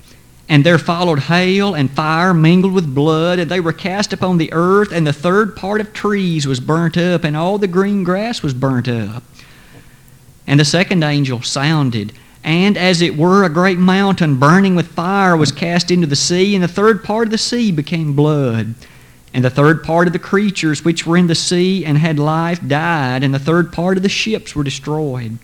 and 0.49 0.65
there 0.65 0.79
followed 0.79 1.21
hail 1.21 1.73
and 1.73 1.89
fire 1.89 2.35
mingled 2.35 2.73
with 2.73 2.93
blood, 2.93 3.39
and 3.39 3.49
they 3.49 3.61
were 3.61 3.73
cast 3.73 4.13
upon 4.13 4.39
the 4.39 4.53
earth, 4.53 4.91
and 4.91 5.07
the 5.07 5.13
third 5.13 5.55
part 5.55 5.81
of 5.81 5.93
trees 5.93 6.49
was 6.49 6.59
burnt 6.59 6.99
up, 6.99 7.23
and 7.23 7.37
all 7.37 7.59
the 7.59 7.69
green 7.69 8.03
grass 8.03 8.43
was 8.43 8.55
burnt 8.55 8.89
up. 8.89 9.23
And 10.49 10.59
the 10.59 10.65
second 10.65 11.05
angel 11.05 11.43
sounded, 11.43 12.13
and 12.45 12.77
as 12.77 13.03
it 13.03 13.17
were 13.17 13.45
a 13.45 13.49
great 13.49 13.79
mountain 13.79 14.39
burning 14.39 14.75
with 14.75 14.89
fire 14.89 15.37
was 15.37 15.53
cast 15.53 15.91
into 15.91 16.07
the 16.07 16.17
sea, 16.17 16.55
and 16.55 16.63
the 16.63 16.69
third 16.69 17.05
part 17.05 17.29
of 17.29 17.31
the 17.31 17.39
sea 17.39 17.71
became 17.71 18.15
blood. 18.15 18.75
And 19.35 19.45
the 19.45 19.51
third 19.51 19.83
part 19.83 20.09
of 20.09 20.13
the 20.13 20.19
creatures 20.19 20.85
which 20.85 21.07
were 21.07 21.17
in 21.17 21.27
the 21.27 21.35
sea 21.35 21.85
and 21.85 21.97
had 21.97 22.19
life 22.19 22.61
died, 22.67 23.23
and 23.23 23.33
the 23.33 23.39
third 23.39 23.73
part 23.73 23.97
of 23.97 24.03
the 24.03 24.09
ships 24.09 24.55
were 24.55 24.65
destroyed. 24.65 25.39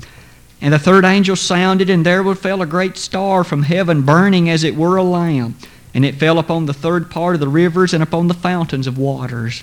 And 0.61 0.75
the 0.75 0.79
third 0.79 1.05
angel 1.05 1.37
sounded, 1.37 1.89
and 1.89 2.05
there 2.05 2.35
fell 2.35 2.63
a 2.63 2.67
great 2.67 2.97
star 2.97 3.45
from 3.45 3.63
heaven, 3.63 4.03
burning 4.03 4.51
as 4.51 4.65
it 4.65 4.77
were 4.77 4.97
a 4.97 5.03
lamp. 5.05 5.57
And 5.95 6.05
it 6.05 6.17
fell 6.17 6.39
upon 6.39 6.67
the 6.67 6.75
third 6.75 7.11
part 7.11 7.35
of 7.35 7.41
the 7.41 7.49
rivers 7.49 7.95
and 7.95 8.03
upon 8.03 8.27
the 8.27 8.35
fountains 8.35 8.87
of 8.87 8.99
waters. 8.99 9.63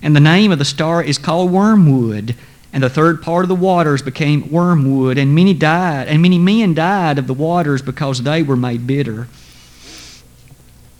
And 0.00 0.14
the 0.14 0.20
name 0.20 0.52
of 0.52 0.58
the 0.58 0.64
star 0.64 1.02
is 1.02 1.18
called 1.18 1.50
Wormwood 1.50 2.36
and 2.76 2.82
the 2.82 2.90
third 2.90 3.22
part 3.22 3.42
of 3.42 3.48
the 3.48 3.54
waters 3.54 4.02
became 4.02 4.52
wormwood, 4.52 5.16
and 5.16 5.34
many 5.34 5.54
died, 5.54 6.08
and 6.08 6.20
many 6.20 6.38
men 6.38 6.74
died 6.74 7.18
of 7.18 7.26
the 7.26 7.32
waters 7.32 7.80
because 7.80 8.22
they 8.22 8.42
were 8.42 8.54
made 8.54 8.86
bitter. 8.86 9.28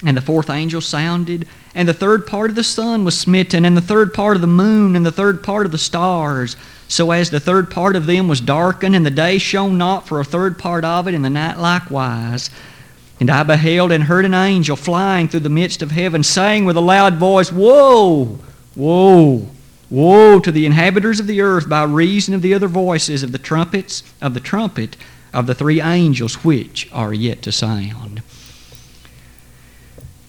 And 0.03 0.17
the 0.17 0.23
fourth 0.23 0.49
angel 0.49 0.81
sounded, 0.81 1.47
and 1.75 1.87
the 1.87 1.93
third 1.93 2.27
part 2.27 2.49
of 2.49 2.57
the 2.57 2.65
sun 2.65 3.05
was 3.05 3.21
smitten, 3.21 3.67
and 3.67 3.77
the 3.77 3.83
third 3.83 4.15
part 4.15 4.37
of 4.37 4.41
the 4.41 4.47
moon, 4.47 4.97
and 4.97 5.05
the 5.05 5.13
third 5.13 5.43
part 5.43 5.67
of 5.67 5.73
the 5.73 5.77
stars, 5.77 6.57
so 6.89 7.11
as 7.11 7.29
the 7.29 7.41
third 7.41 7.71
part 7.71 7.95
of 7.95 8.07
them 8.07 8.27
was 8.27 8.41
darkened, 8.41 8.97
and 8.97 9.05
the 9.05 9.11
day 9.11 9.37
shone 9.37 9.77
not 9.77 10.09
for 10.09 10.19
a 10.19 10.25
third 10.25 10.59
part 10.59 10.83
of 10.83 11.07
it, 11.07 11.13
and 11.13 11.27
the 11.27 11.29
night 11.29 11.59
likewise. 11.59 12.49
And 13.21 13.29
I 13.29 13.43
beheld 13.43 13.93
and 13.93 14.05
heard 14.05 14.25
an 14.25 14.33
angel 14.33 14.77
flying 14.77 15.29
through 15.29 15.41
the 15.41 15.51
midst 15.51 15.83
of 15.83 15.91
heaven, 15.91 16.23
saying 16.23 16.65
with 16.65 16.79
a 16.79 16.81
loud 16.81 17.17
voice, 17.17 17.53
Woe! 17.53 18.39
Woe! 18.75 19.51
Woe 19.89 20.41
to 20.41 20.51
the 20.51 20.67
inhabitants 20.67 21.21
of 21.21 21.27
the 21.27 21.41
earth 21.41 21.69
by 21.69 21.85
reason 21.85 22.35
of 22.35 22.43
the 22.43 22.55
other 22.55 22.67
voices 22.67 23.23
of 23.23 23.33
the 23.33 23.39
trumpets 23.39 24.03
of 24.21 24.35
the 24.35 24.41
trumpet 24.41 24.97
of 25.33 25.47
the 25.47 25.55
three 25.55 25.81
angels 25.81 26.45
which 26.45 26.89
are 26.93 27.13
yet 27.13 27.43
to 27.43 27.53
sound. 27.53 28.23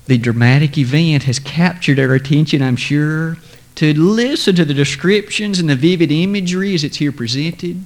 The 0.06 0.18
dramatic 0.18 0.78
event 0.78 1.24
has 1.24 1.40
captured 1.40 2.00
our 2.00 2.14
attention, 2.14 2.62
I'm 2.62 2.76
sure, 2.76 3.38
to 3.76 3.94
listen 3.94 4.56
to 4.56 4.66
the 4.66 4.74
descriptions 4.74 5.60
and 5.60 5.70
the 5.70 5.76
vivid 5.76 6.12
imagery 6.12 6.74
as 6.74 6.84
it's 6.84 6.98
here 6.98 7.12
presented. 7.12 7.84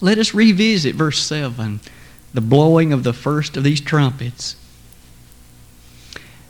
Let 0.00 0.18
us 0.18 0.34
revisit 0.34 0.94
verse 0.94 1.18
7, 1.18 1.80
the 2.34 2.40
blowing 2.40 2.92
of 2.92 3.02
the 3.02 3.12
first 3.12 3.56
of 3.56 3.64
these 3.64 3.80
trumpets. 3.80 4.56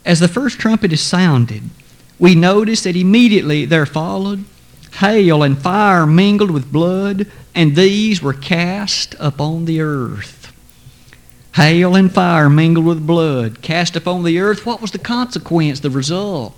As 0.05 0.19
the 0.19 0.27
first 0.27 0.59
trumpet 0.59 0.93
is 0.93 1.01
sounded, 1.01 1.63
we 2.19 2.35
notice 2.35 2.83
that 2.83 2.95
immediately 2.95 3.65
there 3.65 3.85
followed 3.85 4.45
hail 4.97 5.43
and 5.43 5.57
fire 5.57 6.07
mingled 6.07 6.51
with 6.51 6.71
blood, 6.71 7.27
and 7.53 7.75
these 7.75 8.21
were 8.21 8.33
cast 8.33 9.15
upon 9.19 9.65
the 9.65 9.79
earth. 9.79 10.51
Hail 11.55 11.95
and 11.95 12.11
fire 12.11 12.49
mingled 12.49 12.85
with 12.85 13.05
blood, 13.05 13.61
cast 13.61 13.95
upon 13.95 14.23
the 14.23 14.39
earth. 14.39 14.65
What 14.65 14.81
was 14.81 14.91
the 14.91 14.99
consequence, 14.99 15.79
the 15.79 15.89
result? 15.89 16.55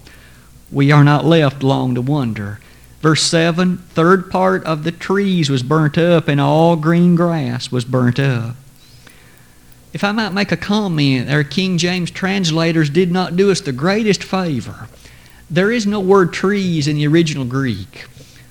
We 0.71 0.91
are 0.91 1.03
not 1.03 1.25
left 1.25 1.63
long 1.63 1.95
to 1.95 2.01
wonder. 2.01 2.59
Verse 3.01 3.23
7 3.23 3.77
Third 3.77 4.29
part 4.29 4.63
of 4.65 4.83
the 4.83 4.91
trees 4.91 5.49
was 5.49 5.63
burnt 5.63 5.97
up, 5.97 6.27
and 6.27 6.39
all 6.39 6.75
green 6.75 7.15
grass 7.15 7.71
was 7.71 7.85
burnt 7.85 8.19
up. 8.19 8.55
If 9.91 10.03
I 10.03 10.11
might 10.11 10.33
make 10.33 10.51
a 10.51 10.57
comment, 10.57 11.29
our 11.29 11.43
King 11.43 11.77
James 11.77 12.11
translators 12.11 12.89
did 12.89 13.11
not 13.11 13.35
do 13.35 13.51
us 13.51 13.61
the 13.61 13.71
greatest 13.71 14.23
favor 14.23 14.87
there 15.49 15.71
is 15.71 15.87
no 15.87 15.99
word 15.99 16.33
trees 16.33 16.87
in 16.87 16.95
the 16.95 17.07
original 17.07 17.45
Greek. 17.45 18.05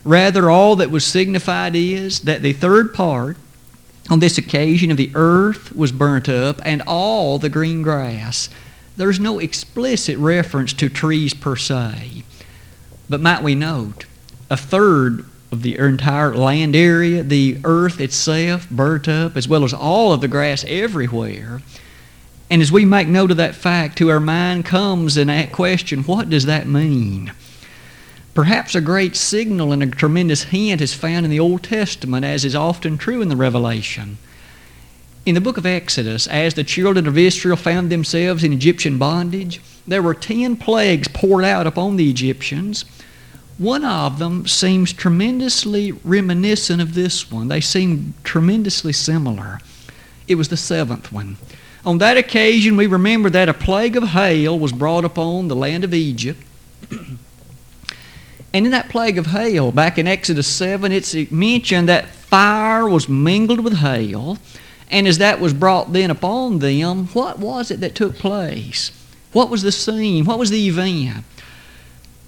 Rather, 0.04 0.50
all 0.50 0.76
that 0.76 0.90
was 0.90 1.04
signified 1.04 1.76
is 1.76 2.20
that 2.20 2.42
the 2.42 2.52
third 2.52 2.94
part 2.94 3.36
on 4.10 4.20
this 4.20 4.38
occasion 4.38 4.90
of 4.90 4.96
the 4.96 5.10
earth 5.14 5.74
was 5.76 5.92
burnt 5.92 6.28
up 6.28 6.60
and 6.64 6.82
all 6.86 7.38
the 7.38 7.48
green 7.48 7.82
grass. 7.82 8.48
There's 8.96 9.20
no 9.20 9.38
explicit 9.38 10.16
reference 10.18 10.72
to 10.74 10.88
trees 10.88 11.34
per 11.34 11.56
se. 11.56 12.24
But 13.08 13.20
might 13.20 13.42
we 13.42 13.54
note, 13.54 14.06
a 14.50 14.56
third 14.56 15.24
of 15.52 15.62
the 15.62 15.78
entire 15.78 16.34
land 16.34 16.74
area, 16.74 17.22
the 17.22 17.58
earth 17.64 18.00
itself, 18.00 18.68
burnt 18.70 19.08
up, 19.08 19.36
as 19.36 19.48
well 19.48 19.64
as 19.64 19.72
all 19.72 20.12
of 20.12 20.20
the 20.20 20.28
grass 20.28 20.64
everywhere. 20.66 21.62
And 22.50 22.62
as 22.62 22.72
we 22.72 22.84
make 22.84 23.08
note 23.08 23.30
of 23.30 23.36
that 23.36 23.54
fact, 23.54 23.98
to 23.98 24.10
our 24.10 24.20
mind 24.20 24.64
comes 24.64 25.16
an 25.16 25.28
that 25.28 25.52
question 25.52 26.02
what 26.04 26.30
does 26.30 26.46
that 26.46 26.66
mean? 26.66 27.32
Perhaps 28.32 28.74
a 28.74 28.80
great 28.80 29.16
signal 29.16 29.72
and 29.72 29.82
a 29.82 29.86
tremendous 29.86 30.44
hint 30.44 30.80
is 30.80 30.94
found 30.94 31.26
in 31.26 31.30
the 31.30 31.40
Old 31.40 31.62
Testament, 31.62 32.24
as 32.24 32.44
is 32.44 32.54
often 32.54 32.96
true 32.96 33.20
in 33.20 33.28
the 33.28 33.36
Revelation. 33.36 34.16
In 35.26 35.34
the 35.34 35.40
book 35.40 35.58
of 35.58 35.66
Exodus, 35.66 36.26
as 36.28 36.54
the 36.54 36.64
children 36.64 37.06
of 37.06 37.18
Israel 37.18 37.56
found 37.56 37.90
themselves 37.90 38.44
in 38.44 38.52
Egyptian 38.52 38.96
bondage, 38.96 39.60
there 39.86 40.02
were 40.02 40.14
ten 40.14 40.56
plagues 40.56 41.08
poured 41.08 41.44
out 41.44 41.66
upon 41.66 41.96
the 41.96 42.08
Egyptians. 42.08 42.84
One 43.58 43.84
of 43.84 44.18
them 44.18 44.46
seems 44.46 44.92
tremendously 44.92 45.92
reminiscent 45.92 46.80
of 46.80 46.94
this 46.94 47.30
one. 47.30 47.48
They 47.48 47.60
seem 47.60 48.14
tremendously 48.22 48.92
similar. 48.92 49.60
It 50.28 50.36
was 50.36 50.48
the 50.48 50.56
seventh 50.56 51.12
one. 51.12 51.36
On 51.88 51.96
that 51.96 52.18
occasion, 52.18 52.76
we 52.76 52.86
remember 52.86 53.30
that 53.30 53.48
a 53.48 53.54
plague 53.54 53.96
of 53.96 54.08
hail 54.08 54.58
was 54.58 54.72
brought 54.72 55.06
upon 55.06 55.48
the 55.48 55.56
land 55.56 55.84
of 55.84 55.94
Egypt. 55.94 56.38
and 56.90 58.66
in 58.66 58.70
that 58.72 58.90
plague 58.90 59.16
of 59.16 59.28
hail, 59.28 59.72
back 59.72 59.96
in 59.96 60.06
Exodus 60.06 60.46
7, 60.48 60.92
it's 60.92 61.14
mentioned 61.30 61.88
that 61.88 62.08
fire 62.08 62.86
was 62.86 63.08
mingled 63.08 63.60
with 63.60 63.78
hail. 63.78 64.36
And 64.90 65.08
as 65.08 65.16
that 65.16 65.40
was 65.40 65.54
brought 65.54 65.94
then 65.94 66.10
upon 66.10 66.58
them, 66.58 67.06
what 67.14 67.38
was 67.38 67.70
it 67.70 67.80
that 67.80 67.94
took 67.94 68.16
place? 68.16 68.92
What 69.32 69.48
was 69.48 69.62
the 69.62 69.72
scene? 69.72 70.26
What 70.26 70.38
was 70.38 70.50
the 70.50 70.68
event? 70.68 71.24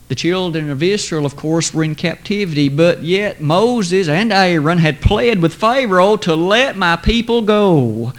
The 0.09 0.15
children 0.15 0.71
of 0.71 0.83
Israel, 0.83 1.27
of 1.27 1.37
course, 1.37 1.75
were 1.75 1.85
in 1.85 1.97
captivity, 1.97 2.71
but 2.71 3.03
yet 3.03 3.43
Moses 3.43 4.09
and 4.09 4.33
Aaron 4.33 4.79
had 4.79 5.03
pled 5.03 5.43
with 5.43 5.53
Pharaoh 5.53 6.17
to 6.17 6.35
let 6.35 6.79
my 6.79 6.97
people 6.97 7.43
go. 7.43 8.15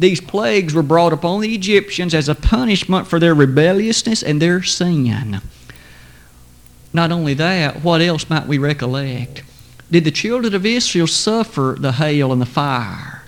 These 0.00 0.20
plagues 0.20 0.74
were 0.74 0.82
brought 0.82 1.12
upon 1.12 1.40
the 1.40 1.54
Egyptians 1.54 2.14
as 2.14 2.28
a 2.28 2.34
punishment 2.34 3.06
for 3.06 3.20
their 3.20 3.34
rebelliousness 3.34 4.22
and 4.22 4.42
their 4.42 4.64
sin. 4.64 5.40
Not 6.92 7.12
only 7.12 7.34
that, 7.34 7.84
what 7.84 8.00
else 8.00 8.28
might 8.28 8.48
we 8.48 8.58
recollect? 8.58 9.44
Did 9.92 10.04
the 10.04 10.10
children 10.10 10.54
of 10.54 10.66
Israel 10.66 11.06
suffer 11.06 11.76
the 11.78 11.92
hail 11.92 12.32
and 12.32 12.42
the 12.42 12.46
fire? 12.46 13.20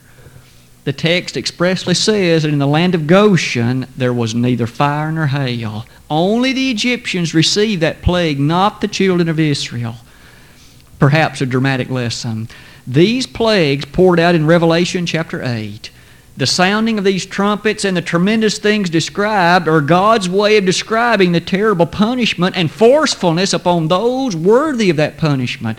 the 0.85 0.93
text 0.93 1.37
expressly 1.37 1.95
says 1.95 2.43
that 2.43 2.53
in 2.53 2.59
the 2.59 2.67
land 2.67 2.95
of 2.95 3.07
Goshen 3.07 3.87
there 3.97 4.13
was 4.13 4.35
neither 4.35 4.67
fire 4.67 5.13
nor 5.13 5.29
hail. 5.29 5.87
Only 6.11 6.53
the 6.53 6.71
Egyptians 6.71 7.35
received 7.35 7.83
that 7.83 8.03
plague, 8.03 8.41
not 8.41 8.81
the 8.81 8.89
children 8.89 9.29
of 9.29 9.39
Israel. 9.39 9.97
Perhaps 10.99 11.41
a 11.41 11.47
dramatic 11.47 11.89
lesson. 11.89 12.49
These 12.87 13.29
plagues 13.29 13.85
poured 13.85 14.19
out 14.19 14.35
in 14.35 14.47
Revelation 14.47 15.07
chapter 15.07 15.43
8. 15.43 15.91
The 16.35 16.47
sounding 16.47 16.99
of 16.99 17.05
these 17.05 17.27
trumpets 17.27 17.85
and 17.85 17.95
the 17.97 18.03
tremendous 18.03 18.59
things 18.59 18.89
described 18.89 19.69
are 19.69 19.83
God's 19.83 20.31
way 20.31 20.57
of 20.57 20.65
describing 20.65 21.33
the 21.33 21.41
terrible 21.41 21.85
punishment 21.85 22.57
and 22.57 22.71
forcefulness 22.71 23.53
upon 23.53 23.89
those 23.89 24.35
worthy 24.35 24.89
of 24.89 24.97
that 24.97 25.19
punishment. 25.19 25.79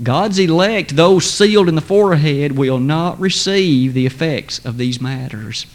God's 0.00 0.38
elect, 0.38 0.94
those 0.94 1.28
sealed 1.28 1.68
in 1.68 1.74
the 1.74 1.80
forehead, 1.80 2.56
will 2.56 2.78
not 2.78 3.18
receive 3.18 3.92
the 3.92 4.06
effects 4.06 4.64
of 4.64 4.78
these 4.78 5.00
matters. 5.00 5.66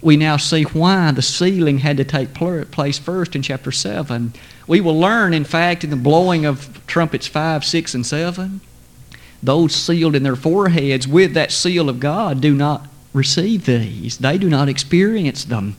We 0.00 0.16
now 0.16 0.36
see 0.36 0.62
why 0.62 1.10
the 1.10 1.20
sealing 1.20 1.78
had 1.78 1.96
to 1.96 2.04
take 2.04 2.32
place 2.32 2.98
first 2.98 3.34
in 3.34 3.42
chapter 3.42 3.72
7. 3.72 4.32
We 4.68 4.80
will 4.80 4.98
learn, 4.98 5.34
in 5.34 5.44
fact, 5.44 5.82
in 5.82 5.90
the 5.90 5.96
blowing 5.96 6.46
of 6.46 6.86
trumpets 6.86 7.26
5, 7.26 7.64
6, 7.64 7.94
and 7.94 8.06
7, 8.06 8.60
those 9.42 9.74
sealed 9.74 10.14
in 10.14 10.22
their 10.22 10.36
foreheads 10.36 11.08
with 11.08 11.34
that 11.34 11.50
seal 11.50 11.88
of 11.88 11.98
God 11.98 12.40
do 12.40 12.54
not 12.54 12.86
receive 13.12 13.66
these, 13.66 14.18
they 14.18 14.38
do 14.38 14.48
not 14.48 14.68
experience 14.68 15.44
them. 15.44 15.76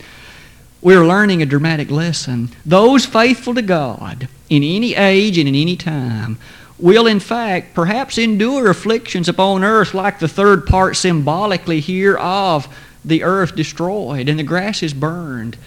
We're 0.81 1.05
learning 1.05 1.41
a 1.41 1.45
dramatic 1.45 1.91
lesson. 1.91 2.49
Those 2.65 3.05
faithful 3.05 3.53
to 3.53 3.61
God 3.61 4.27
in 4.49 4.63
any 4.63 4.95
age 4.95 5.37
and 5.37 5.47
in 5.47 5.55
any 5.55 5.75
time 5.75 6.37
will 6.79 7.05
in 7.05 7.19
fact 7.19 7.75
perhaps 7.75 8.17
endure 8.17 8.69
afflictions 8.69 9.29
upon 9.29 9.63
earth 9.63 9.93
like 9.93 10.17
the 10.17 10.27
third 10.27 10.65
part 10.65 10.95
symbolically 10.95 11.79
here 11.79 12.17
of 12.17 12.67
the 13.05 13.23
earth 13.23 13.55
destroyed 13.55 14.27
and 14.27 14.39
the 14.39 14.43
grass 14.43 14.81
is 14.81 14.93
burned. 14.93 15.57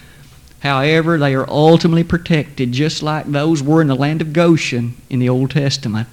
However, 0.61 1.19
they 1.19 1.35
are 1.35 1.49
ultimately 1.49 2.05
protected 2.05 2.73
just 2.73 3.03
like 3.03 3.27
those 3.27 3.63
were 3.63 3.83
in 3.83 3.87
the 3.87 3.95
land 3.95 4.21
of 4.23 4.33
Goshen 4.33 4.97
in 5.11 5.21
the 5.21 5.29
Old 5.29 5.51
Testament. 5.51 6.09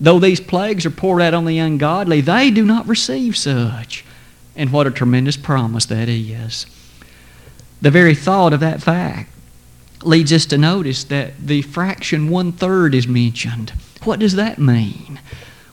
Though 0.00 0.18
these 0.18 0.40
plagues 0.40 0.86
are 0.86 0.90
poured 0.90 1.20
out 1.20 1.34
on 1.34 1.44
the 1.44 1.58
ungodly, 1.58 2.20
they 2.20 2.50
do 2.50 2.64
not 2.64 2.88
receive 2.88 3.36
such. 3.36 4.04
And 4.60 4.72
what 4.72 4.86
a 4.86 4.90
tremendous 4.90 5.38
promise 5.38 5.86
that 5.86 6.06
is. 6.06 6.66
The 7.80 7.90
very 7.90 8.14
thought 8.14 8.52
of 8.52 8.60
that 8.60 8.82
fact 8.82 9.30
leads 10.02 10.34
us 10.34 10.44
to 10.44 10.58
notice 10.58 11.02
that 11.04 11.38
the 11.38 11.62
fraction 11.62 12.28
one 12.28 12.52
third 12.52 12.94
is 12.94 13.08
mentioned. 13.08 13.72
What 14.04 14.18
does 14.18 14.34
that 14.34 14.58
mean? 14.58 15.18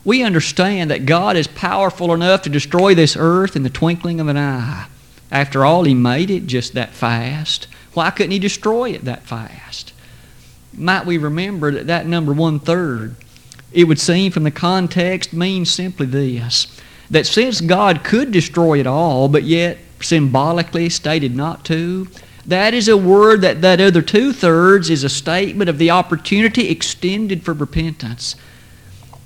We 0.06 0.22
understand 0.22 0.90
that 0.90 1.04
God 1.04 1.36
is 1.36 1.46
powerful 1.48 2.14
enough 2.14 2.40
to 2.42 2.48
destroy 2.48 2.94
this 2.94 3.14
earth 3.14 3.56
in 3.56 3.62
the 3.62 3.68
twinkling 3.68 4.20
of 4.20 4.28
an 4.28 4.38
eye. 4.38 4.86
After 5.30 5.66
all, 5.66 5.84
He 5.84 5.92
made 5.92 6.30
it 6.30 6.46
just 6.46 6.72
that 6.72 6.94
fast. 6.94 7.66
Why 7.92 8.08
couldn't 8.08 8.32
He 8.32 8.38
destroy 8.38 8.92
it 8.92 9.04
that 9.04 9.24
fast? 9.24 9.92
Might 10.72 11.04
we 11.04 11.18
remember 11.18 11.72
that 11.72 11.88
that 11.88 12.06
number 12.06 12.32
one 12.32 12.58
third, 12.58 13.16
it 13.70 13.84
would 13.84 14.00
seem 14.00 14.32
from 14.32 14.44
the 14.44 14.50
context, 14.50 15.34
means 15.34 15.70
simply 15.70 16.06
this 16.06 16.68
that 17.10 17.26
since 17.26 17.60
God 17.60 18.04
could 18.04 18.30
destroy 18.32 18.80
it 18.80 18.86
all, 18.86 19.28
but 19.28 19.44
yet 19.44 19.78
symbolically 20.00 20.88
stated 20.88 21.34
not 21.34 21.64
to, 21.66 22.08
that 22.46 22.72
is 22.72 22.88
a 22.88 22.96
word 22.96 23.42
that 23.42 23.60
that 23.60 23.80
other 23.80 24.00
two 24.00 24.32
thirds 24.32 24.88
is 24.88 25.04
a 25.04 25.08
statement 25.08 25.68
of 25.68 25.78
the 25.78 25.90
opportunity 25.90 26.68
extended 26.70 27.42
for 27.42 27.52
repentance. 27.52 28.36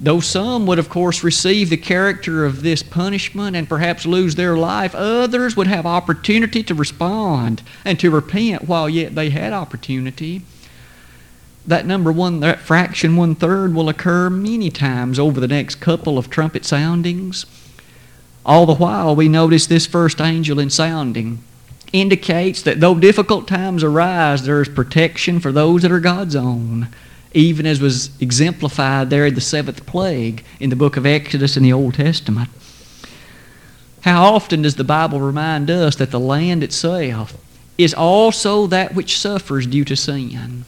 Though 0.00 0.18
some 0.18 0.66
would, 0.66 0.80
of 0.80 0.88
course, 0.88 1.22
receive 1.22 1.70
the 1.70 1.76
character 1.76 2.44
of 2.44 2.62
this 2.62 2.82
punishment 2.82 3.54
and 3.54 3.68
perhaps 3.68 4.04
lose 4.04 4.34
their 4.34 4.56
life, 4.56 4.96
others 4.96 5.56
would 5.56 5.68
have 5.68 5.86
opportunity 5.86 6.64
to 6.64 6.74
respond 6.74 7.62
and 7.84 8.00
to 8.00 8.10
repent 8.10 8.66
while 8.66 8.88
yet 8.88 9.14
they 9.14 9.30
had 9.30 9.52
opportunity. 9.52 10.42
That 11.64 11.86
number 11.86 12.10
one, 12.10 12.40
that 12.40 12.58
fraction 12.58 13.14
one 13.14 13.36
third, 13.36 13.72
will 13.72 13.88
occur 13.88 14.28
many 14.28 14.70
times 14.70 15.20
over 15.20 15.38
the 15.38 15.46
next 15.46 15.76
couple 15.76 16.18
of 16.18 16.28
trumpet 16.28 16.64
soundings. 16.64 17.46
All 18.44 18.66
the 18.66 18.74
while, 18.74 19.14
we 19.14 19.28
notice 19.28 19.66
this 19.66 19.86
first 19.86 20.20
angel 20.20 20.58
in 20.58 20.70
sounding 20.70 21.42
indicates 21.92 22.62
that 22.62 22.80
though 22.80 22.94
difficult 22.94 23.46
times 23.46 23.84
arise, 23.84 24.44
there 24.44 24.62
is 24.62 24.68
protection 24.68 25.38
for 25.40 25.52
those 25.52 25.82
that 25.82 25.92
are 25.92 26.00
God's 26.00 26.34
own, 26.34 26.88
even 27.32 27.66
as 27.66 27.80
was 27.80 28.10
exemplified 28.20 29.10
there 29.10 29.26
in 29.26 29.34
the 29.34 29.40
seventh 29.40 29.86
plague 29.86 30.44
in 30.58 30.70
the 30.70 30.76
book 30.76 30.96
of 30.96 31.06
Exodus 31.06 31.56
in 31.56 31.62
the 31.62 31.72
Old 31.72 31.94
Testament. 31.94 32.50
How 34.02 34.34
often 34.34 34.62
does 34.62 34.74
the 34.74 34.84
Bible 34.84 35.20
remind 35.20 35.70
us 35.70 35.96
that 35.96 36.10
the 36.10 36.18
land 36.18 36.64
itself 36.64 37.36
is 37.78 37.94
also 37.94 38.66
that 38.66 38.94
which 38.94 39.18
suffers 39.18 39.66
due 39.66 39.84
to 39.84 39.96
sin? 39.96 40.64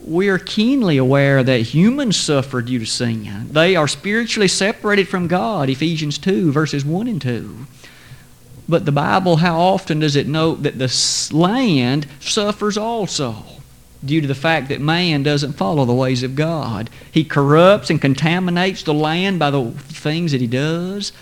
We 0.00 0.28
are 0.28 0.38
keenly 0.38 0.96
aware 0.96 1.42
that 1.42 1.60
humans 1.60 2.16
suffer 2.16 2.62
due 2.62 2.78
to 2.78 2.86
sin. 2.86 3.48
They 3.50 3.74
are 3.76 3.88
spiritually 3.88 4.48
separated 4.48 5.08
from 5.08 5.26
God, 5.26 5.68
Ephesians 5.68 6.18
2, 6.18 6.52
verses 6.52 6.84
1 6.84 7.08
and 7.08 7.20
2. 7.20 7.66
But 8.68 8.84
the 8.84 8.92
Bible, 8.92 9.36
how 9.36 9.58
often 9.58 10.00
does 10.00 10.14
it 10.14 10.28
note 10.28 10.62
that 10.62 10.78
the 10.78 11.30
land 11.36 12.06
suffers 12.20 12.76
also 12.76 13.36
due 14.04 14.20
to 14.20 14.26
the 14.26 14.34
fact 14.34 14.68
that 14.68 14.80
man 14.80 15.22
doesn't 15.22 15.54
follow 15.54 15.84
the 15.84 15.94
ways 15.94 16.22
of 16.22 16.36
God? 16.36 16.90
He 17.10 17.24
corrupts 17.24 17.90
and 17.90 18.00
contaminates 18.00 18.82
the 18.82 18.94
land 18.94 19.38
by 19.38 19.50
the 19.50 19.70
things 19.72 20.32
that 20.32 20.40
he 20.40 20.46
does. 20.46 21.12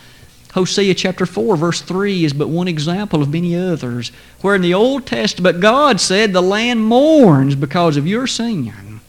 Hosea 0.56 0.94
chapter 0.94 1.26
4, 1.26 1.54
verse 1.58 1.82
3 1.82 2.24
is 2.24 2.32
but 2.32 2.48
one 2.48 2.66
example 2.66 3.20
of 3.20 3.30
many 3.30 3.54
others, 3.54 4.10
where 4.40 4.54
in 4.54 4.62
the 4.62 4.72
Old 4.72 5.04
Testament 5.04 5.60
God 5.60 6.00
said, 6.00 6.32
The 6.32 6.40
land 6.40 6.80
mourns 6.82 7.54
because 7.54 7.98
of 7.98 8.06
your 8.06 8.26
sin. 8.26 9.00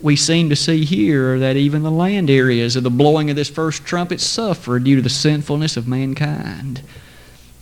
We 0.00 0.16
seem 0.16 0.48
to 0.48 0.56
see 0.56 0.84
here 0.84 1.38
that 1.38 1.56
even 1.56 1.84
the 1.84 1.90
land 1.92 2.28
areas 2.28 2.74
of 2.74 2.82
the 2.82 2.90
blowing 2.90 3.30
of 3.30 3.36
this 3.36 3.48
first 3.48 3.84
trumpet 3.84 4.20
suffer 4.20 4.80
due 4.80 4.96
to 4.96 5.02
the 5.02 5.08
sinfulness 5.08 5.76
of 5.76 5.86
mankind. 5.86 6.82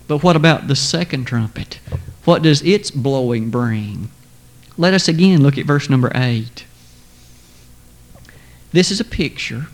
But 0.06 0.22
what 0.22 0.34
about 0.34 0.66
the 0.66 0.74
second 0.74 1.26
trumpet? 1.26 1.80
What 2.24 2.40
does 2.40 2.62
its 2.62 2.90
blowing 2.90 3.50
bring? 3.50 4.08
Let 4.78 4.94
us 4.94 5.08
again 5.08 5.42
look 5.42 5.58
at 5.58 5.66
verse 5.66 5.90
number 5.90 6.10
8. 6.14 6.64
This 8.72 8.90
is 8.90 8.98
a 8.98 9.04
picture 9.04 9.66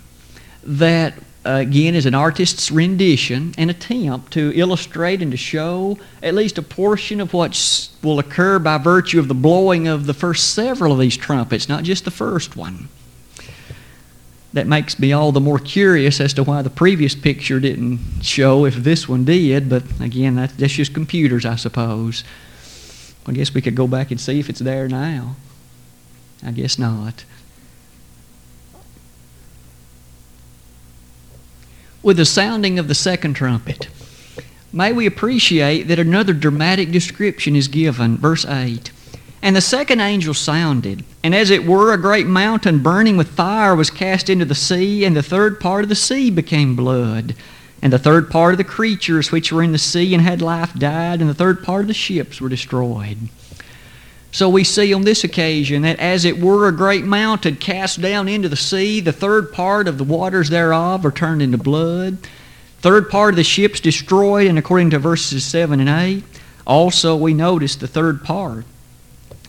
that, 0.64 1.14
again, 1.45 1.95
is 1.95 2.07
an 2.07 2.15
artist's 2.15 2.71
rendition, 2.71 3.55
an 3.59 3.71
attempt 3.71 4.33
to 4.33 4.53
illustrate 4.55 5.23
and 5.23 5.31
to 5.31 5.37
show 5.37 5.99
at 6.23 6.35
least 6.35 6.59
a 6.59 6.63
portion 6.63 7.21
of 7.21 7.33
what 7.33 7.89
will 8.03 8.19
occur 8.19 8.59
by 8.59 8.79
virtue 8.79 9.19
of 9.19 9.29
the 9.29 9.35
blowing 9.35 9.87
of 9.87 10.07
the 10.07 10.15
first 10.15 10.55
several 10.55 10.93
of 10.93 10.99
these 10.99 11.17
trumpets, 11.17 11.69
not 11.69 11.85
just 11.85 12.05
the 12.05 12.11
first 12.11 12.57
one 12.57 12.89
that 14.55 14.69
makes 14.69 15.01
me 15.01 15.13
all 15.13 15.33
the 15.33 15.41
more 15.41 15.59
curious 15.59 16.21
as 16.21 16.33
to 16.33 16.45
why 16.45 16.63
the 16.63 16.71
previous 16.71 17.15
picture 17.17 17.59
didn't 17.59 17.99
show 18.23 18.65
if 18.65 18.77
this 18.77 19.09
one 19.09 19.25
did. 19.25 19.69
But 19.69 19.83
again, 20.01 20.37
that's 20.37 20.73
just 20.73 20.95
computers, 20.95 21.45
I 21.45 21.57
suppose. 21.57 22.23
I 23.27 23.33
guess 23.33 23.53
we 23.53 23.61
could 23.61 23.75
go 23.75 23.89
back 23.89 24.13
and 24.13 24.21
see 24.21 24.39
if 24.39 24.49
it's 24.49 24.61
there 24.61 24.87
now. 24.87 25.35
I 26.45 26.53
guess 26.53 26.79
not. 26.79 27.25
With 32.05 32.19
the 32.19 32.27
sounding 32.27 32.79
of 32.79 32.87
the 32.87 32.95
second 32.95 33.33
trumpet, 33.33 33.88
may 34.75 34.93
we 34.93 35.07
appreciate 35.07 35.85
that 35.85 35.99
another 35.99 36.35
dramatic 36.35 36.90
description 36.90 37.57
is 37.57 37.67
given. 37.67 38.19
Verse 38.19 38.45
8. 38.45 38.93
And 39.40 39.57
the 39.57 39.62
second 39.62 40.01
angel 40.01 40.35
sounded, 40.35 41.03
and 41.23 41.35
as 41.35 41.49
it 41.49 41.64
were, 41.64 41.95
a 41.95 41.99
great 41.99 42.27
mountain 42.27 42.83
burning 42.83 43.17
with 43.17 43.29
fire 43.29 43.75
was 43.75 43.88
cast 43.88 44.29
into 44.29 44.45
the 44.45 44.55
sea, 44.55 45.07
and 45.07 45.17
the 45.17 45.23
third 45.23 45.59
part 45.59 45.83
of 45.83 45.88
the 45.88 45.95
sea 45.95 46.31
became 46.31 46.77
blood. 46.77 47.35
And 47.81 47.90
the 47.90 47.99
third 47.99 48.29
part 48.29 48.53
of 48.53 48.59
the 48.59 48.64
creatures 48.64 49.33
which 49.33 49.51
were 49.51 49.62
in 49.62 49.73
the 49.73 49.79
sea 49.79 50.12
and 50.12 50.23
had 50.23 50.43
life 50.43 50.75
died, 50.75 51.23
and 51.23 51.31
the 51.31 51.35
third 51.35 51.64
part 51.64 51.81
of 51.81 51.88
the 51.88 51.95
ships 51.95 52.38
were 52.38 52.51
destroyed. 52.51 53.17
So 54.35 54.49
we 54.49 54.64
see 54.64 54.92
on 54.92 55.03
this 55.03 55.23
occasion 55.23 55.83
that 55.83 56.01
as 56.01 56.25
it 56.25 56.40
were 56.40 56.66
a 56.66 56.73
great 56.73 57.05
mountain 57.05 57.55
cast 57.55 58.01
down 58.01 58.27
into 58.27 58.49
the 58.49 58.57
sea, 58.57 58.99
the 58.99 59.12
third 59.12 59.53
part 59.53 59.87
of 59.87 59.97
the 59.97 60.03
waters 60.03 60.51
thereof 60.51 61.07
are 61.07 61.12
turned 61.12 61.40
into 61.40 61.57
blood. 61.57 62.18
Third 62.81 63.09
part 63.09 63.35
of 63.35 63.37
the 63.37 63.44
ships 63.44 63.79
destroyed, 63.79 64.49
and 64.49 64.59
according 64.59 64.90
to 64.90 64.99
verses 64.99 65.44
7 65.44 65.79
and 65.79 65.88
8, 65.88 66.25
also 66.66 67.14
we 67.14 67.33
notice 67.33 67.77
the 67.77 67.87
third 67.87 68.25
part 68.25 68.64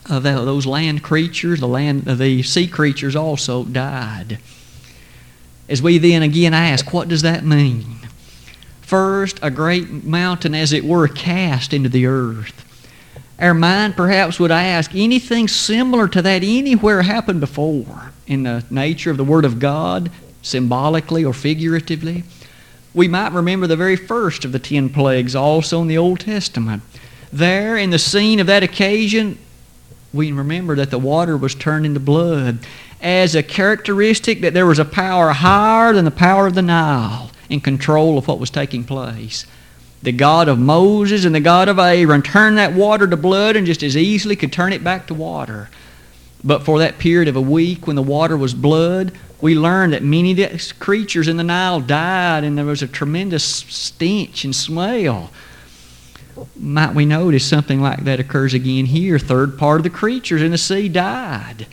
of 0.08 0.22
those 0.22 0.68
land 0.68 1.02
creatures, 1.02 1.62
the 1.62 1.68
land, 1.68 2.08
uh, 2.08 2.14
the 2.14 2.44
sea 2.44 2.68
creatures 2.68 3.16
also 3.16 3.64
died. 3.64 4.38
As 5.68 5.82
we 5.82 5.98
then 5.98 6.22
again 6.22 6.54
ask, 6.54 6.94
what 6.94 7.08
does 7.08 7.24
that 7.24 7.44
mean? 7.44 8.02
First, 8.82 9.40
a 9.42 9.50
great 9.50 10.04
mountain, 10.04 10.54
as 10.54 10.74
it 10.74 10.86
were, 10.86 11.08
cast 11.08 11.74
into 11.74 11.90
the 11.90 12.06
earth. 12.06 12.62
Our 13.40 13.54
mind 13.54 13.98
perhaps 13.98 14.40
would 14.40 14.52
ask, 14.52 14.96
anything 14.96 15.48
similar 15.48 16.08
to 16.08 16.22
that 16.22 16.44
anywhere 16.44 17.02
happened 17.02 17.42
before 17.42 18.12
in 18.28 18.44
the 18.44 18.64
nature 18.70 19.12
of 19.12 19.18
the 19.18 19.26
Word 19.26 19.44
of 19.44 19.60
God, 19.60 20.10
symbolically 20.42 21.26
or 21.26 21.34
figuratively? 21.34 22.24
We 22.94 23.10
might 23.10 23.34
remember 23.34 23.68
the 23.68 23.76
very 23.76 23.98
first 23.98 24.46
of 24.46 24.54
the 24.54 24.60
ten 24.60 24.90
plagues 24.90 25.36
also 25.36 25.82
in 25.82 25.88
the 25.88 25.98
Old 25.98 26.22
Testament. 26.22 26.82
There, 27.34 27.76
in 27.76 27.90
the 27.90 28.00
scene 28.00 28.40
of 28.40 28.48
that 28.48 28.64
occasion, 28.64 29.38
we 30.14 30.32
remember 30.32 30.78
that 30.78 30.92
the 30.92 30.98
water 31.00 31.36
was 31.36 31.54
turned 31.54 31.86
into 31.86 32.00
blood 32.00 32.60
as 33.02 33.36
a 33.36 33.44
characteristic 33.44 34.40
that 34.42 34.54
there 34.54 34.66
was 34.66 34.80
a 34.80 34.86
power 34.86 35.32
higher 35.32 35.92
than 35.92 36.06
the 36.06 36.12
power 36.12 36.48
of 36.48 36.56
the 36.56 36.62
Nile 36.62 37.32
in 37.50 37.60
control 37.60 38.18
of 38.18 38.30
what 38.30 38.40
was 38.40 38.50
taking 38.50 38.86
place. 38.86 39.46
The 40.06 40.12
God 40.12 40.48
of 40.48 40.60
Moses 40.60 41.26
and 41.26 41.34
the 41.34 41.40
God 41.40 41.68
of 41.68 41.80
Aaron 41.80 42.22
turned 42.22 42.58
that 42.58 42.74
water 42.74 43.08
to 43.08 43.18
blood 43.18 43.56
and 43.56 43.66
just 43.66 43.84
as 43.84 43.98
easily 43.98 44.36
could 44.36 44.54
turn 44.54 44.72
it 44.72 44.84
back 44.84 45.08
to 45.08 45.14
water. 45.14 45.70
But 46.44 46.64
for 46.64 46.80
that 46.80 47.00
period 47.00 47.28
of 47.28 47.36
a 47.36 47.42
week 47.42 47.88
when 47.88 47.96
the 47.96 48.04
water 48.04 48.38
was 48.38 48.54
blood, 48.54 49.12
we 49.42 49.56
learned 49.56 49.94
that 49.94 50.04
many 50.04 50.32
of 50.32 50.38
the 50.38 50.74
creatures 50.80 51.28
in 51.28 51.38
the 51.38 51.44
Nile 51.44 51.82
died 51.82 52.44
and 52.44 52.58
there 52.58 52.66
was 52.66 52.84
a 52.84 52.88
tremendous 52.88 53.44
stench 53.44 54.46
and 54.46 54.56
smell 54.56 55.32
might 56.56 56.94
we 56.94 57.06
notice 57.06 57.46
something 57.46 57.82
like 57.82 58.04
that 58.04 58.20
occurs 58.20 58.54
again 58.54 58.86
here? 58.86 59.20
Third 59.20 59.58
part 59.58 59.80
of 59.80 59.84
the 59.84 59.90
creatures 59.90 60.42
in 60.42 60.52
the 60.52 60.58
sea 60.58 60.90
died. 60.90 61.68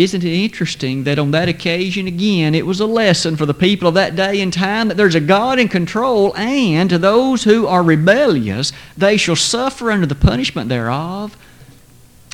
Isn't 0.00 0.24
it 0.24 0.32
interesting 0.32 1.04
that 1.04 1.18
on 1.18 1.30
that 1.32 1.50
occasion, 1.50 2.06
again, 2.06 2.54
it 2.54 2.64
was 2.64 2.80
a 2.80 2.86
lesson 2.86 3.36
for 3.36 3.44
the 3.44 3.52
people 3.52 3.86
of 3.86 3.92
that 3.94 4.16
day 4.16 4.40
and 4.40 4.50
time 4.50 4.88
that 4.88 4.96
there's 4.96 5.14
a 5.14 5.20
God 5.20 5.58
in 5.58 5.68
control, 5.68 6.34
and 6.38 6.88
to 6.88 6.96
those 6.96 7.44
who 7.44 7.66
are 7.66 7.82
rebellious, 7.82 8.72
they 8.96 9.18
shall 9.18 9.36
suffer 9.36 9.90
under 9.90 10.06
the 10.06 10.14
punishment 10.14 10.70
thereof. 10.70 11.36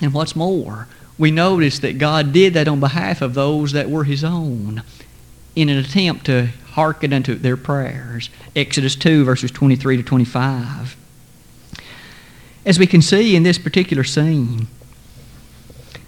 And 0.01 0.15
what's 0.15 0.37
more, 0.37 0.87
we 1.19 1.33
notice 1.33 1.81
that 1.81 1.99
God 1.99 2.33
did 2.33 2.55
that 2.55 2.69
on 2.69 2.79
behalf 2.79 3.21
of 3.21 3.35
those 3.35 3.73
that 3.73 3.91
were 3.91 4.05
His 4.05 4.23
own 4.23 4.85
in 5.57 5.69
an 5.69 5.77
attempt 5.77 6.27
to 6.27 6.47
hearken 6.75 7.13
unto 7.13 7.35
their 7.35 7.57
prayers. 7.57 8.31
Exodus 8.55 8.95
2, 8.95 9.25
verses 9.25 9.51
23 9.51 9.97
to 9.97 10.03
25. 10.05 10.97
As 12.65 12.79
we 12.79 12.87
can 12.87 13.03
see 13.03 13.35
in 13.35 13.43
this 13.43 13.59
particular 13.59 14.05
scene, 14.05 14.69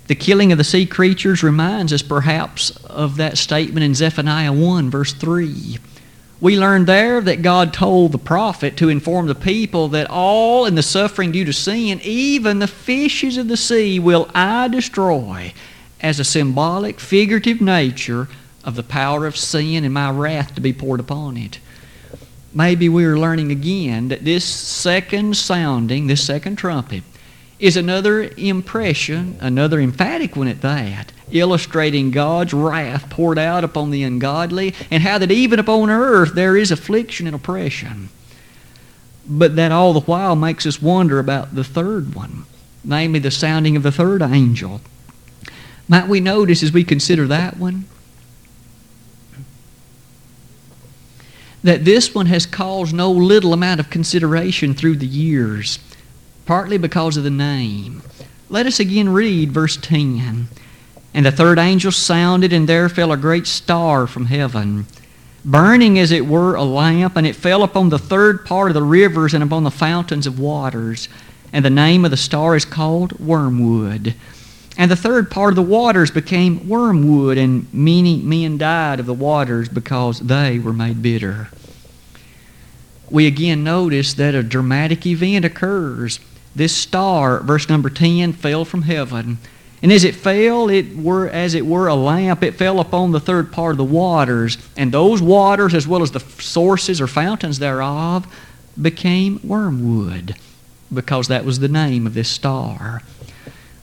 the 0.08 0.14
killing 0.14 0.52
of 0.52 0.58
the 0.58 0.64
sea 0.64 0.86
creatures 0.86 1.42
reminds 1.42 1.92
us 1.92 2.02
perhaps 2.02 2.70
of 2.86 3.16
that 3.18 3.38
statement 3.38 3.84
in 3.84 3.94
Zephaniah 3.94 4.52
1, 4.52 4.90
verse 4.90 5.12
3. 5.12 5.78
We 6.40 6.58
learn 6.58 6.86
there 6.86 7.20
that 7.20 7.42
God 7.42 7.74
told 7.74 8.12
the 8.12 8.18
prophet 8.18 8.76
to 8.78 8.88
inform 8.88 9.26
the 9.26 9.34
people 9.34 9.88
that 9.88 10.08
all 10.08 10.66
in 10.66 10.76
the 10.76 10.82
suffering 10.82 11.32
due 11.32 11.44
to 11.44 11.52
sin, 11.52 12.00
even 12.02 12.58
the 12.58 12.66
fishes 12.66 13.36
of 13.36 13.48
the 13.48 13.56
sea, 13.56 13.98
will 13.98 14.30
I 14.34 14.68
destroy 14.68 15.52
as 16.00 16.18
a 16.18 16.24
symbolic, 16.24 17.00
figurative 17.00 17.60
nature 17.60 18.28
of 18.64 18.76
the 18.76 18.82
power 18.82 19.26
of 19.26 19.36
sin 19.36 19.84
and 19.84 19.92
my 19.92 20.10
wrath 20.10 20.54
to 20.54 20.60
be 20.60 20.72
poured 20.72 21.00
upon 21.00 21.36
it. 21.36 21.58
Maybe 22.54 22.88
we 22.88 23.04
are 23.04 23.18
learning 23.18 23.50
again 23.50 24.08
that 24.08 24.24
this 24.24 24.44
second 24.44 25.36
sounding, 25.36 26.06
this 26.06 26.24
second 26.24 26.56
trumpet, 26.56 27.02
is 27.58 27.76
another 27.76 28.30
impression, 28.36 29.36
another 29.40 29.80
emphatic 29.80 30.36
one 30.36 30.48
at 30.48 30.60
that, 30.60 31.12
illustrating 31.30 32.10
God's 32.10 32.54
wrath 32.54 33.10
poured 33.10 33.38
out 33.38 33.64
upon 33.64 33.90
the 33.90 34.02
ungodly 34.02 34.74
and 34.90 35.02
how 35.02 35.18
that 35.18 35.30
even 35.30 35.58
upon 35.58 35.90
earth 35.90 36.34
there 36.34 36.56
is 36.56 36.70
affliction 36.70 37.26
and 37.26 37.36
oppression. 37.36 38.08
But 39.28 39.56
that 39.56 39.72
all 39.72 39.92
the 39.92 40.00
while 40.00 40.36
makes 40.36 40.64
us 40.66 40.80
wonder 40.80 41.18
about 41.18 41.54
the 41.54 41.64
third 41.64 42.14
one, 42.14 42.44
namely 42.84 43.18
the 43.18 43.30
sounding 43.30 43.76
of 43.76 43.82
the 43.82 43.92
third 43.92 44.22
angel. 44.22 44.80
Might 45.88 46.08
we 46.08 46.20
notice 46.20 46.62
as 46.62 46.72
we 46.72 46.84
consider 46.84 47.26
that 47.26 47.56
one 47.56 47.86
that 51.64 51.84
this 51.84 52.14
one 52.14 52.26
has 52.26 52.46
caused 52.46 52.94
no 52.94 53.10
little 53.10 53.52
amount 53.52 53.80
of 53.80 53.90
consideration 53.90 54.74
through 54.74 54.96
the 54.96 55.06
years, 55.06 55.78
partly 56.48 56.78
because 56.78 57.18
of 57.18 57.24
the 57.24 57.30
name. 57.30 58.00
Let 58.48 58.64
us 58.64 58.80
again 58.80 59.11
read 59.11 59.52
verse 59.52 59.76
10. 59.76 60.48
And 61.12 61.26
the 61.26 61.30
third 61.30 61.58
angel 61.58 61.92
sounded, 61.92 62.54
and 62.54 62.66
there 62.66 62.88
fell 62.88 63.12
a 63.12 63.18
great 63.18 63.46
star 63.46 64.06
from 64.06 64.24
heaven, 64.24 64.87
burning 65.44 65.98
as 65.98 66.11
it 66.11 66.26
were 66.26 66.54
a 66.54 66.64
lamp, 66.64 67.16
and 67.16 67.26
it 67.26 67.37
fell 67.37 67.62
upon 67.62 67.90
the 67.90 67.98
third 67.98 68.46
part 68.46 68.70
of 68.70 68.74
the 68.74 68.82
rivers 68.82 69.34
and 69.34 69.44
upon 69.44 69.62
the 69.62 69.70
fountains 69.70 70.26
of 70.26 70.40
waters. 70.40 71.11
And 71.52 71.66
the 71.66 71.70
name 71.70 72.06
of 72.06 72.11
the 72.11 72.16
star 72.16 72.56
is 72.56 72.64
called 72.64 73.20
Wormwood. 73.20 74.14
And 74.78 74.90
the 74.90 74.96
third 74.96 75.30
part 75.30 75.52
of 75.52 75.56
the 75.56 75.62
waters 75.62 76.11
became 76.11 76.66
wormwood, 76.66 77.37
and 77.37 77.66
many 77.74 78.16
men 78.22 78.56
died 78.56 79.00
of 79.00 79.06
the 79.06 79.12
waters 79.12 79.68
because 79.68 80.20
they 80.20 80.58
were 80.58 80.72
made 80.72 81.02
bitter. 81.02 81.50
We 83.11 83.26
again 83.26 83.64
notice 83.64 84.14
that 84.14 84.34
a 84.34 84.42
dramatic 84.42 85.04
event 85.04 85.44
occurs. 85.44 86.20
This 86.58 86.76
star, 86.76 87.40
verse 87.40 87.68
number 87.68 87.88
10, 87.88 88.32
fell 88.32 88.64
from 88.64 88.82
heaven. 88.82 89.38
And 89.80 89.92
as 89.92 90.02
it 90.02 90.16
fell, 90.16 90.68
it 90.68 90.96
were 90.96 91.28
as 91.28 91.54
it 91.54 91.64
were 91.64 91.86
a 91.86 91.94
lamp, 91.94 92.42
it 92.42 92.56
fell 92.56 92.80
upon 92.80 93.12
the 93.12 93.20
third 93.20 93.52
part 93.52 93.74
of 93.74 93.78
the 93.78 93.84
waters, 93.84 94.58
and 94.76 94.90
those 94.90 95.22
waters, 95.22 95.72
as 95.72 95.86
well 95.86 96.02
as 96.02 96.10
the 96.10 96.18
sources 96.18 97.00
or 97.00 97.06
fountains 97.06 97.60
thereof, 97.60 98.26
became 98.80 99.38
wormwood, 99.44 100.34
because 100.92 101.28
that 101.28 101.44
was 101.44 101.60
the 101.60 101.68
name 101.68 102.08
of 102.08 102.14
this 102.14 102.28
star. 102.28 103.02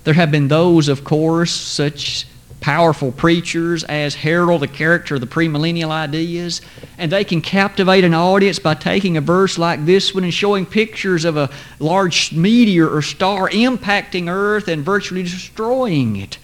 There 0.04 0.16
have 0.16 0.30
been 0.30 0.50
those, 0.50 0.90
of 0.90 1.06
course, 1.06 1.52
such 1.52 2.28
powerful 2.66 3.12
preachers 3.12 3.84
as 3.84 4.16
herald 4.16 4.60
the 4.60 4.68
character 4.68 5.14
of 5.14 5.22
the 5.22 5.28
premillennial 5.28 5.92
ideas, 5.92 6.62
and 6.98 7.12
they 7.12 7.24
can 7.24 7.40
captivate 7.40 8.04
an 8.04 8.16
audience 8.16 8.58
by 8.58 8.74
taking 8.74 9.16
a 9.16 9.22
verse 9.22 9.60
like 9.60 9.86
this 9.86 10.16
one 10.16 10.24
and 10.24 10.34
showing 10.34 10.66
pictures 10.66 11.26
of 11.26 11.38
a 11.38 11.48
large 11.78 12.34
meteor 12.34 12.90
or 12.90 13.04
star 13.04 13.48
impacting 13.50 14.28
Earth 14.28 14.68
and 14.68 14.84
virtually 14.84 15.22
destroying 15.22 16.16
it. 16.16 16.40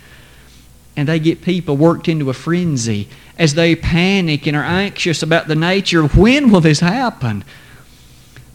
And 0.95 1.07
they 1.07 1.17
get 1.17 1.41
people 1.41 1.75
worked 1.75 2.07
into 2.07 2.29
a 2.29 2.36
frenzy 2.36 3.10
as 3.39 3.55
they 3.55 3.75
panic 3.75 4.45
and 4.45 4.55
are 4.55 4.63
anxious 4.63 5.23
about 5.23 5.47
the 5.47 5.55
nature 5.55 6.03
of 6.03 6.15
when 6.15 6.51
will 6.51 6.62
this 6.62 6.81
happen. 6.81 7.43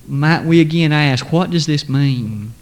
Might 0.07 0.45
we 0.45 0.61
again 0.61 0.93
ask, 0.93 1.33
what 1.33 1.51
does 1.51 1.67
this 1.67 1.89
mean? 1.89 2.55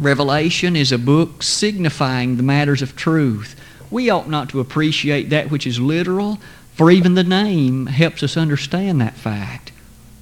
Revelation 0.00 0.76
is 0.76 0.92
a 0.92 0.98
book 0.98 1.42
signifying 1.42 2.38
the 2.38 2.42
matters 2.42 2.80
of 2.80 2.96
truth. 2.96 3.54
We 3.90 4.10
ought 4.10 4.28
not 4.28 4.48
to 4.50 4.60
appreciate 4.60 5.30
that 5.30 5.50
which 5.50 5.66
is 5.66 5.78
literal, 5.80 6.38
for 6.74 6.90
even 6.90 7.14
the 7.14 7.24
name 7.24 7.86
helps 7.86 8.22
us 8.22 8.36
understand 8.36 9.00
that 9.00 9.14
fact. 9.14 9.72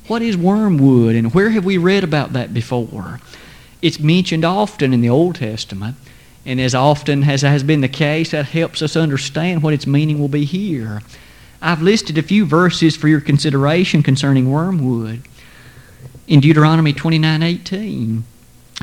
What 0.07 0.23
is 0.23 0.37
wormwood, 0.37 1.17
and 1.17 1.33
where 1.33 1.51
have 1.51 1.65
we 1.65 1.79
read 1.79 2.05
about 2.05 2.35
that 2.35 2.53
before? 2.53 3.21
It's 3.81 3.99
mentioned 3.99 4.45
often 4.45 4.93
in 4.93 5.01
the 5.01 5.09
Old 5.09 5.37
Testament, 5.37 5.97
and 6.47 6.61
as 6.61 6.75
often 6.75 7.25
as 7.25 7.43
has 7.43 7.63
been 7.63 7.81
the 7.81 7.89
case, 7.89 8.33
that 8.33 8.47
helps 8.47 8.83
us 8.83 8.97
understand 8.97 9.63
what 9.63 9.75
its 9.75 9.87
meaning 9.87 10.19
will 10.19 10.29
be 10.29 10.45
here. 10.45 11.01
I've 11.63 11.81
listed 11.81 12.19
a 12.19 12.23
few 12.23 12.45
verses 12.45 12.97
for 12.97 13.09
your 13.09 13.23
consideration 13.23 14.03
concerning 14.03 14.51
wormwood. 14.51 15.23
In 16.27 16.41
Deuteronomy 16.41 16.93
29 16.93 17.43
18, 17.43 18.25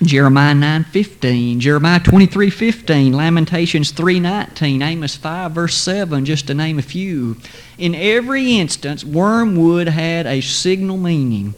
Jeremiah 0.04 0.56
9:15, 0.56 1.60
Jeremiah 1.60 2.00
23:15, 2.00 3.14
Lamentations 3.14 3.92
3:19, 3.92 4.82
Amos 4.82 5.16
5 5.16 5.52
verse 5.52 5.76
7 5.76 6.26
just 6.26 6.48
to 6.48 6.56
name 6.56 6.80
a 6.80 6.82
few. 6.82 7.38
In 7.78 7.94
every 7.94 8.58
instance 8.58 9.04
wormwood 9.04 9.88
had 9.88 10.26
a 10.26 10.42
signal 10.42 10.98
meaning. 10.98 11.54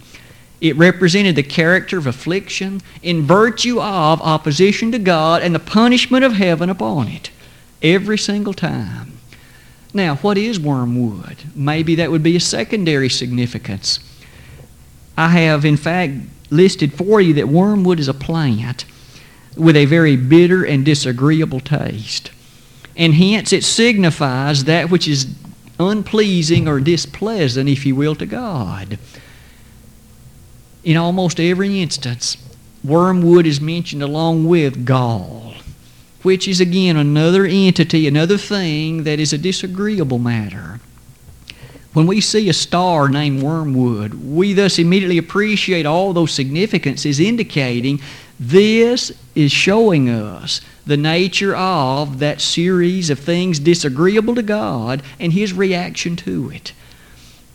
It 0.59 0.75
represented 0.75 1.35
the 1.35 1.43
character 1.43 1.97
of 1.97 2.05
affliction 2.05 2.81
in 3.01 3.25
virtue 3.25 3.81
of 3.81 4.21
opposition 4.21 4.91
to 4.91 4.99
God 4.99 5.41
and 5.41 5.55
the 5.55 5.59
punishment 5.59 6.25
of 6.25 6.33
heaven 6.33 6.69
upon 6.69 7.07
it 7.07 7.29
every 7.81 8.17
single 8.17 8.53
time. 8.53 9.13
Now, 9.93 10.15
what 10.15 10.37
is 10.37 10.59
wormwood? 10.59 11.37
Maybe 11.55 11.95
that 11.95 12.11
would 12.11 12.23
be 12.23 12.35
a 12.35 12.41
secondary 12.41 13.09
significance. 13.09 13.99
I 15.17 15.29
have, 15.29 15.65
in 15.65 15.77
fact, 15.77 16.13
listed 16.53 16.93
for 16.93 17.19
you 17.19 17.33
that 17.33 17.47
wormwood 17.47 17.99
is 17.99 18.07
a 18.07 18.13
plant 18.13 18.85
with 19.55 19.75
a 19.75 19.85
very 19.85 20.15
bitter 20.15 20.63
and 20.63 20.85
disagreeable 20.85 21.59
taste. 21.59 22.31
And 22.95 23.15
hence 23.15 23.51
it 23.51 23.63
signifies 23.63 24.63
that 24.65 24.89
which 24.89 25.07
is 25.07 25.27
unpleasing 25.79 26.67
or 26.67 26.79
displeasant, 26.79 27.69
if 27.69 27.85
you 27.85 27.95
will, 27.95 28.15
to 28.15 28.25
God. 28.25 28.97
In 30.83 30.97
almost 30.97 31.39
every 31.39 31.81
instance, 31.81 32.37
wormwood 32.83 33.45
is 33.45 33.59
mentioned 33.59 34.03
along 34.03 34.45
with 34.45 34.85
gall 34.85 35.53
which 36.23 36.47
is 36.47 36.59
again 36.59 36.97
another 36.97 37.45
entity, 37.45 38.07
another 38.07 38.37
thing 38.37 39.03
that 39.03 39.19
is 39.19 39.33
a 39.33 39.37
disagreeable 39.37 40.17
matter. 40.17 40.79
When 41.93 42.07
we 42.07 42.21
see 42.21 42.49
a 42.49 42.53
star 42.53 43.07
named 43.07 43.43
wormwood, 43.43 44.13
we 44.15 44.53
thus 44.53 44.79
immediately 44.79 45.17
appreciate 45.17 45.85
all 45.85 46.11
those 46.13 46.31
significances, 46.31 47.19
indicating 47.19 48.01
this 48.39 49.11
is 49.35 49.51
showing 49.51 50.09
us 50.09 50.59
the 50.85 50.97
nature 50.97 51.55
of 51.55 52.19
that 52.19 52.41
series 52.41 53.09
of 53.09 53.19
things 53.19 53.59
disagreeable 53.59 54.35
to 54.35 54.41
God 54.41 55.03
and 55.19 55.33
His 55.33 55.53
reaction 55.53 56.15
to 56.17 56.49
it 56.49 56.73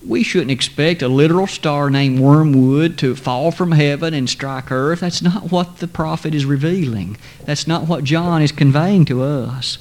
we 0.06 0.22
shouldn't 0.22 0.50
expect 0.50 1.02
a 1.02 1.08
literal 1.08 1.46
star 1.46 1.90
named 1.90 2.20
Wormwood 2.20 2.98
to 2.98 3.16
fall 3.16 3.50
from 3.50 3.72
heaven 3.72 4.14
and 4.14 4.28
strike 4.28 4.70
earth. 4.70 5.00
That's 5.00 5.22
not 5.22 5.50
what 5.50 5.78
the 5.78 5.88
prophet 5.88 6.34
is 6.34 6.44
revealing. 6.44 7.16
That's 7.44 7.66
not 7.66 7.88
what 7.88 8.04
John 8.04 8.42
is 8.42 8.52
conveying 8.52 9.04
to 9.06 9.22
us. 9.22 9.78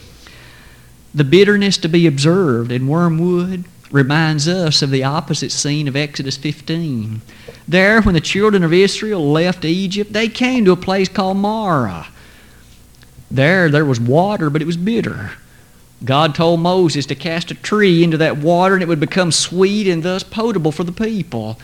The 1.14 1.24
bitterness 1.24 1.78
to 1.80 1.90
be 1.90 2.08
observed 2.08 2.72
in 2.72 2.88
Wormwood 2.88 3.66
reminds 3.92 4.48
us 4.48 4.82
of 4.82 4.92
the 4.92 5.04
opposite 5.04 5.52
scene 5.52 5.88
of 5.88 5.96
Exodus 5.96 6.38
15. 6.38 7.22
There, 7.68 8.02
when 8.02 8.14
the 8.14 8.22
children 8.22 8.64
of 8.64 8.74
Israel 8.74 9.32
left 9.32 9.66
Egypt, 9.66 10.14
they 10.14 10.28
came 10.28 10.66
to 10.66 10.72
a 10.72 10.78
place 10.78 11.10
called 11.10 11.38
Marah. 11.38 12.08
There, 13.30 13.70
there 13.70 13.86
was 13.86 14.00
water, 14.00 14.50
but 14.50 14.62
it 14.62 14.66
was 14.66 14.78
bitter. 14.78 15.32
God 16.04 16.36
told 16.36 16.60
Moses 16.60 17.06
to 17.08 17.16
cast 17.16 17.52
a 17.52 17.56
tree 17.56 18.04
into 18.04 18.18
that 18.18 18.38
water 18.38 18.76
and 18.76 18.84
it 18.84 18.88
would 18.88 19.00
become 19.00 19.32
sweet 19.32 19.88
and 19.88 20.04
thus 20.04 20.24
potable 20.24 20.72
for 20.72 20.84
the 20.84 20.92
people. 20.92 21.60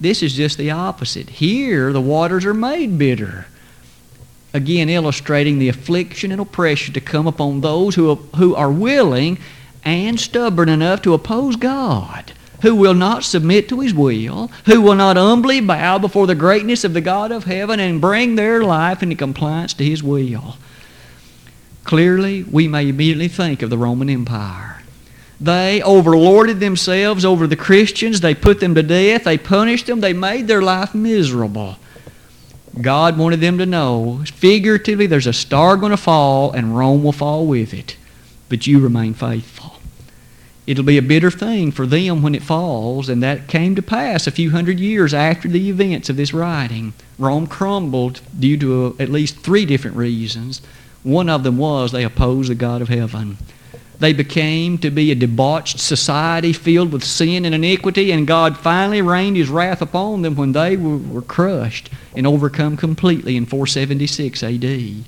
This 0.00 0.22
is 0.22 0.34
just 0.34 0.58
the 0.58 0.70
opposite. 0.70 1.28
Here, 1.28 1.92
the 1.92 2.00
waters 2.00 2.44
are 2.44 2.54
made 2.54 2.98
bitter. 2.98 3.46
Again, 4.52 4.88
illustrating 4.88 5.58
the 5.58 5.68
affliction 5.68 6.32
and 6.32 6.40
oppression 6.40 6.94
to 6.94 7.00
come 7.00 7.26
upon 7.26 7.60
those 7.60 7.94
who, 7.94 8.14
who 8.36 8.54
are 8.54 8.70
willing 8.70 9.38
and 9.84 10.18
stubborn 10.18 10.68
enough 10.68 11.02
to 11.02 11.14
oppose 11.14 11.56
God, 11.56 12.32
who 12.62 12.74
will 12.74 12.94
not 12.94 13.24
submit 13.24 13.68
to 13.68 13.80
His 13.80 13.94
will, 13.94 14.48
who 14.66 14.80
will 14.80 14.94
not 14.94 15.16
humbly 15.16 15.60
bow 15.60 15.98
before 15.98 16.26
the 16.26 16.34
greatness 16.34 16.84
of 16.84 16.94
the 16.94 17.00
God 17.00 17.32
of 17.32 17.44
heaven 17.44 17.80
and 17.80 18.00
bring 18.00 18.34
their 18.34 18.62
life 18.62 19.02
into 19.02 19.14
compliance 19.14 19.74
to 19.74 19.84
His 19.84 20.02
will. 20.02 20.56
Clearly, 21.84 22.42
we 22.42 22.68
may 22.68 22.88
immediately 22.88 23.28
think 23.28 23.62
of 23.62 23.70
the 23.70 23.78
Roman 23.78 24.10
Empire. 24.10 24.82
They 25.40 25.80
overlorded 25.84 26.58
themselves 26.58 27.24
over 27.24 27.46
the 27.46 27.56
Christians. 27.56 28.20
They 28.20 28.34
put 28.34 28.60
them 28.60 28.74
to 28.74 28.82
death. 28.82 29.24
They 29.24 29.38
punished 29.38 29.86
them. 29.86 30.00
They 30.00 30.12
made 30.12 30.48
their 30.48 30.62
life 30.62 30.94
miserable. 30.94 31.76
God 32.80 33.18
wanted 33.18 33.40
them 33.40 33.58
to 33.58 33.66
know, 33.66 34.22
figuratively, 34.26 35.06
there's 35.06 35.26
a 35.26 35.32
star 35.32 35.76
going 35.76 35.90
to 35.90 35.96
fall 35.96 36.52
and 36.52 36.76
Rome 36.76 37.02
will 37.02 37.12
fall 37.12 37.46
with 37.46 37.74
it. 37.74 37.96
But 38.48 38.66
you 38.66 38.78
remain 38.80 39.14
faithful. 39.14 39.57
It'll 40.68 40.84
be 40.84 40.98
a 40.98 41.02
bitter 41.02 41.30
thing 41.30 41.72
for 41.72 41.86
them 41.86 42.20
when 42.20 42.34
it 42.34 42.42
falls, 42.42 43.08
and 43.08 43.22
that 43.22 43.48
came 43.48 43.74
to 43.74 43.80
pass 43.80 44.26
a 44.26 44.30
few 44.30 44.50
hundred 44.50 44.78
years 44.78 45.14
after 45.14 45.48
the 45.48 45.70
events 45.70 46.10
of 46.10 46.16
this 46.16 46.34
writing. 46.34 46.92
Rome 47.18 47.46
crumbled 47.46 48.20
due 48.38 48.58
to 48.58 48.86
uh, 48.88 49.02
at 49.02 49.08
least 49.08 49.38
three 49.38 49.64
different 49.64 49.96
reasons. 49.96 50.60
One 51.04 51.30
of 51.30 51.42
them 51.42 51.56
was 51.56 51.90
they 51.90 52.04
opposed 52.04 52.50
the 52.50 52.54
God 52.54 52.82
of 52.82 52.90
heaven. 52.90 53.38
They 53.98 54.12
became 54.12 54.76
to 54.78 54.90
be 54.90 55.10
a 55.10 55.14
debauched 55.14 55.80
society 55.80 56.52
filled 56.52 56.92
with 56.92 57.02
sin 57.02 57.46
and 57.46 57.54
iniquity, 57.54 58.12
and 58.12 58.26
God 58.26 58.58
finally 58.58 59.00
rained 59.00 59.38
His 59.38 59.48
wrath 59.48 59.80
upon 59.80 60.20
them 60.20 60.36
when 60.36 60.52
they 60.52 60.76
were, 60.76 60.98
were 60.98 61.22
crushed 61.22 61.88
and 62.14 62.26
overcome 62.26 62.76
completely 62.76 63.38
in 63.38 63.46
476 63.46 64.42
AD. 64.42 65.04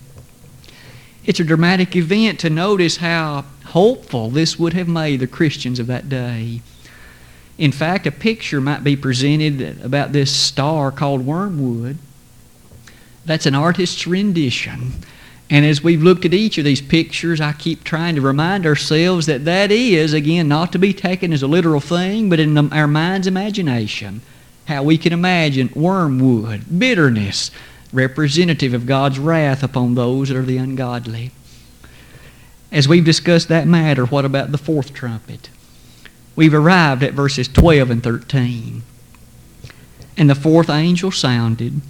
It's 1.27 1.39
a 1.39 1.45
dramatic 1.45 1.97
event 1.97 2.41
to 2.41 2.49
notice 2.49 2.97
how 2.97 3.45
hopeful 3.71 4.31
this 4.31 4.59
would 4.59 4.73
have 4.73 4.89
made 4.89 5.21
the 5.21 5.27
Christians 5.27 5.79
of 5.79 5.87
that 5.89 6.09
day. 6.09 6.63
In 7.59 7.73
fact, 7.73 8.07
a 8.07 8.13
picture 8.13 8.61
might 8.61 8.85
be 8.85 8.97
presented 8.97 9.83
about 9.83 10.13
this 10.13 10.35
star 10.35 10.91
called 10.91 11.27
wormwood. 11.27 11.99
That's 13.27 13.47
an 13.47 13.55
artist's 13.55 14.07
rendition 14.07 14.93
and 15.53 15.67
as 15.67 15.83
we've 15.83 16.03
looked 16.03 16.25
at 16.25 16.33
each 16.33 16.59
of 16.59 16.65
these 16.65 16.81
pictures, 16.81 17.41
I 17.41 17.53
keep 17.53 17.83
trying 17.83 18.15
to 18.15 18.21
remind 18.21 18.65
ourselves 18.65 19.27
that 19.27 19.45
that 19.47 19.73
is, 19.73 20.13
again, 20.13 20.47
not 20.47 20.71
to 20.73 20.79
be 20.79 20.93
taken 20.93 21.33
as 21.33 21.43
a 21.43 21.49
literal 21.49 21.81
thing, 21.81 22.31
but 22.31 22.39
in 22.39 22.57
our 22.73 22.87
mind's 22.87 23.27
imagination. 23.27 24.23
How 24.67 24.85
we 24.85 24.97
can 24.97 25.13
imagine 25.13 25.71
wormwood, 25.75 26.79
bitterness, 26.79 27.51
representative 27.93 28.73
of 28.73 28.87
God's 28.87 29.19
wrath 29.19 29.65
upon 29.65 29.97
those 29.97 30.29
that 30.29 30.37
are 30.37 30.43
the 30.43 30.59
ungodly. 30.59 31.33
As 32.73 32.87
we've 32.87 33.05
discussed 33.05 33.49
that 33.49 33.67
matter, 33.67 34.07
what 34.07 34.25
about 34.25 34.53
the 34.53 34.59
fourth 34.59 34.95
trumpet? 34.95 35.51
We've 36.37 36.55
arrived 36.55 37.03
at 37.03 37.15
verses 37.15 37.49
12 37.49 37.91
and 37.91 38.03
13. 38.03 38.83
And 40.17 40.31
the 40.31 40.35
fourth 40.35 40.71
angel 40.71 41.11
sounded 41.11 41.81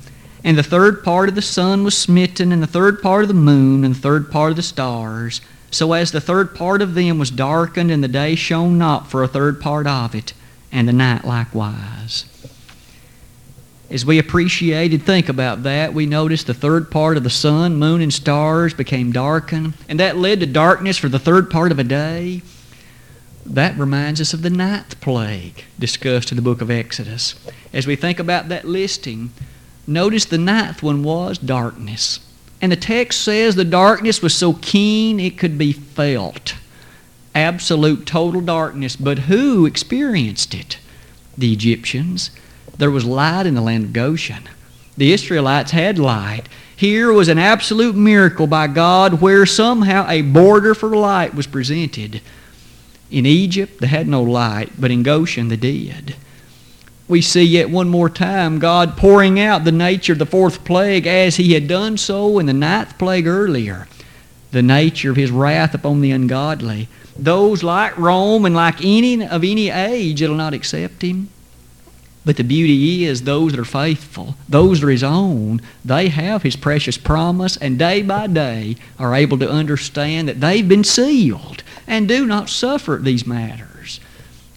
and 0.45 0.57
the 0.57 0.62
third 0.62 1.05
part 1.05 1.28
of 1.28 1.35
the 1.35 1.43
sun 1.43 1.85
was 1.85 1.97
smitten, 1.97 2.53
and 2.53 2.62
the 2.62 2.66
third 2.66 3.03
part 3.03 3.22
of 3.22 3.28
the 3.28 3.35
moon, 3.35 3.85
and 3.85 3.95
the 3.95 4.01
third 4.01 4.31
part 4.31 4.51
of 4.51 4.57
the 4.57 4.62
stars, 4.62 5.41
so 5.70 5.93
as 5.93 6.12
the 6.12 6.20
third 6.20 6.55
part 6.55 6.83
of 6.83 6.95
them 6.95 7.18
was 7.18 7.31
darkened, 7.31 7.91
and 7.91 8.03
the 8.03 8.09
day 8.09 8.35
shone 8.35 8.78
not 8.78 9.09
for 9.09 9.22
a 9.22 9.28
third 9.28 9.61
part 9.61 9.87
of 9.87 10.14
it, 10.14 10.33
and 10.72 10.89
the 10.89 10.93
night 10.93 11.24
likewise. 11.24 12.24
As 13.91 14.07
we 14.07 14.18
appreciated, 14.18 15.03
think 15.03 15.28
about 15.28 15.64
that, 15.64 15.93
we 15.93 16.07
noticed 16.07 16.47
the 16.47 16.55
third 16.55 16.91
part 16.91 17.16
of 17.16 17.24
the 17.24 17.30
sun, 17.30 17.76
moon, 17.76 18.01
and 18.01 18.12
stars 18.12 18.72
became 18.72 19.11
darkened, 19.11 19.74
and 19.88 19.99
that 19.99 20.16
led 20.16 20.41
to 20.41 20.47
darkness 20.47 20.97
for 20.97 21.09
the 21.09 21.18
third 21.18 21.51
part 21.51 21.72
of 21.72 21.78
a 21.78 21.84
day. 21.84 22.43
That 23.45 23.76
reminds 23.76 24.20
us 24.20 24.32
of 24.32 24.43
the 24.43 24.51
ninth 24.51 25.01
plague 25.01 25.64
discussed 25.78 26.30
in 26.30 26.36
the 26.36 26.43
book 26.43 26.61
of 26.61 26.70
Exodus. 26.70 27.34
As 27.72 27.86
we 27.86 27.97
think 27.97 28.20
about 28.20 28.49
that 28.49 28.64
listing, 28.64 29.32
Notice 29.91 30.24
the 30.24 30.38
ninth 30.38 30.84
one 30.84 31.03
was 31.03 31.36
darkness. 31.36 32.20
And 32.62 32.70
the 32.70 32.76
text 32.76 33.22
says 33.22 33.57
the 33.57 33.64
darkness 33.64 34.22
was 34.22 34.32
so 34.32 34.53
keen 34.62 35.18
it 35.18 35.36
could 35.36 35.59
be 35.59 35.72
felt. 35.72 36.55
Absolute 37.34 38.07
total 38.07 38.41
darkness. 38.41 38.95
But 38.95 39.20
who 39.20 39.66
experienced 39.66 40.55
it? 40.55 40.78
The 41.36 41.53
Egyptians. 41.53 42.30
There 42.81 42.91
was 42.91 43.05
light 43.05 43.47
in 43.47 43.55
the 43.55 43.61
land 43.61 43.85
of 43.85 43.93
Goshen. 43.93 44.49
The 44.97 45.12
Israelites 45.12 45.70
had 45.70 46.01
light. 46.01 46.49
Here 46.74 47.12
was 47.12 47.28
an 47.28 47.39
absolute 47.39 47.95
miracle 47.95 48.49
by 48.49 48.66
God 48.66 49.20
where 49.20 49.47
somehow 49.47 50.07
a 50.09 50.22
border 50.22 50.74
for 50.74 50.97
light 50.97 51.33
was 51.33 51.47
presented. 51.47 52.20
In 53.09 53.24
Egypt, 53.24 53.81
they 53.81 53.87
had 53.87 54.09
no 54.09 54.22
light, 54.22 54.72
but 54.76 54.91
in 54.91 55.05
Goshen, 55.05 55.47
they 55.47 55.57
did 55.57 56.16
we 57.11 57.20
see 57.20 57.43
yet 57.43 57.68
one 57.68 57.89
more 57.89 58.09
time 58.09 58.61
God 58.61 58.97
pouring 58.97 59.41
out 59.41 59.64
the 59.64 59.72
nature 59.72 60.12
of 60.12 60.20
the 60.20 60.26
fourth 60.26 60.64
plague 60.64 61.09
as 61.09 61.37
he 61.37 61.55
had 61.55 61.66
done 61.66 61.99
so 61.99 62.39
in 62.39 62.47
the 62.47 62.53
ninth 62.53 62.97
plague 62.99 63.26
earlier. 63.26 63.89
The 64.53 64.62
nature 64.62 65.11
of 65.11 65.16
his 65.16 65.33
wrath 65.33 65.74
upon 65.74 66.03
the 66.03 66.12
ungodly. 66.12 66.87
Those 67.18 67.64
like 67.64 67.99
Rome 67.99 68.47
and 68.47 68.55
like 68.55 68.85
any 68.85 69.26
of 69.26 69.43
any 69.43 69.70
age 69.70 70.20
that'll 70.20 70.37
not 70.37 70.55
accept 70.55 71.03
him. 71.03 71.31
But 72.25 72.37
the 72.37 72.45
beauty 72.45 73.05
is 73.05 73.23
those 73.23 73.53
that 73.53 73.61
are 73.61 73.64
faithful, 73.64 74.35
those 74.49 74.81
that 74.81 74.87
are 74.87 74.91
his 74.91 75.03
own, 75.03 75.62
they 75.85 76.09
have 76.09 76.43
his 76.43 76.57
precious 76.57 76.99
promise 76.99 77.57
and 77.57 77.79
day 77.79 78.03
by 78.03 78.27
day 78.27 78.77
are 78.99 79.14
able 79.14 79.39
to 79.39 79.51
understand 79.51 80.29
that 80.29 80.41
they've 80.41 80.68
been 80.68 80.85
sealed 80.85 81.62
and 81.87 82.07
do 82.07 82.27
not 82.27 82.51
suffer 82.51 83.01
these 83.03 83.27
matters. 83.27 84.01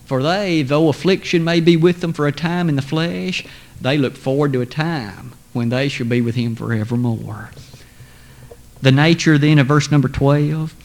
For 0.06 0.22
they, 0.22 0.62
though 0.62 0.90
affliction 0.90 1.44
may 1.44 1.62
be 1.62 1.78
with 1.78 2.02
them 2.02 2.12
for 2.12 2.28
a 2.28 2.34
time 2.34 2.68
in 2.68 2.76
the 2.76 2.82
flesh, 2.82 3.46
they 3.80 3.98
look 3.98 4.18
forward 4.18 4.52
to 4.54 4.62
a 4.62 4.66
time 4.66 5.34
when 5.54 5.70
they 5.70 5.88
shall 5.88 6.08
be 6.08 6.20
with 6.20 6.36
him 6.36 6.56
forevermore. 6.56 7.52
The 8.82 8.92
nature 8.92 9.38
then 9.38 9.60
of 9.60 9.68
verse 9.68 9.90
number 9.90 10.10
12 10.10 10.76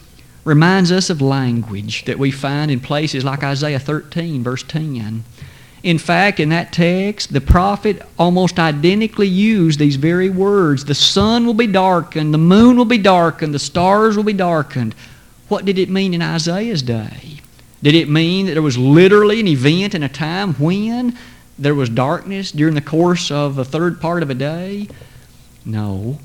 reminds 0.45 0.91
us 0.91 1.09
of 1.09 1.21
language 1.21 2.05
that 2.05 2.17
we 2.17 2.31
find 2.31 2.71
in 2.71 2.79
places 2.79 3.25
like 3.25 3.43
Isaiah 3.43 3.79
13, 3.79 4.41
verse 4.41 4.63
10. 4.63 5.25
In 5.81 5.97
fact, 5.97 6.39
in 6.39 6.49
that 6.49 6.73
text, 6.73 7.31
the 7.31 7.41
prophet 7.41 8.01
almost 8.17 8.59
identically 8.59 9.27
used 9.27 9.79
these 9.79 9.95
very 9.95 10.29
words 10.29 10.85
The 10.85 10.95
sun 10.95 11.45
will 11.45 11.53
be 11.53 11.67
darkened, 11.67 12.33
the 12.33 12.37
moon 12.37 12.77
will 12.77 12.85
be 12.85 12.97
darkened, 12.97 13.53
the 13.53 13.59
stars 13.59 14.17
will 14.17 14.23
be 14.23 14.33
darkened. 14.33 14.93
What 15.47 15.65
did 15.65 15.77
it 15.77 15.89
mean 15.89 16.13
in 16.13 16.21
Isaiah's 16.21 16.81
day? 16.81 17.39
Did 17.81 17.95
it 17.95 18.09
mean 18.09 18.45
that 18.45 18.53
there 18.53 18.61
was 18.61 18.77
literally 18.77 19.39
an 19.39 19.47
event 19.47 19.93
and 19.93 20.03
a 20.03 20.09
time 20.09 20.53
when 20.55 21.17
there 21.57 21.75
was 21.75 21.89
darkness 21.89 22.51
during 22.51 22.75
the 22.75 22.81
course 22.81 23.31
of 23.31 23.57
a 23.57 23.65
third 23.65 24.01
part 24.01 24.21
of 24.21 24.29
a 24.29 24.35
day? 24.35 24.89
No. 25.65 26.19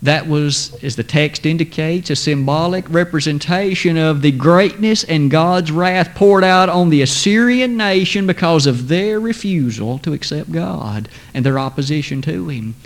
That 0.00 0.28
was, 0.28 0.78
as 0.82 0.94
the 0.94 1.02
text 1.02 1.44
indicates, 1.44 2.08
a 2.08 2.16
symbolic 2.16 2.88
representation 2.88 3.96
of 3.96 4.22
the 4.22 4.30
greatness 4.30 5.02
and 5.02 5.30
God's 5.30 5.72
wrath 5.72 6.14
poured 6.14 6.44
out 6.44 6.68
on 6.68 6.90
the 6.90 7.02
Assyrian 7.02 7.76
nation 7.76 8.26
because 8.26 8.66
of 8.66 8.86
their 8.86 9.18
refusal 9.18 9.98
to 10.00 10.12
accept 10.12 10.52
God 10.52 11.08
and 11.34 11.44
their 11.44 11.58
opposition 11.58 12.22
to 12.22 12.48
Him. 12.48 12.76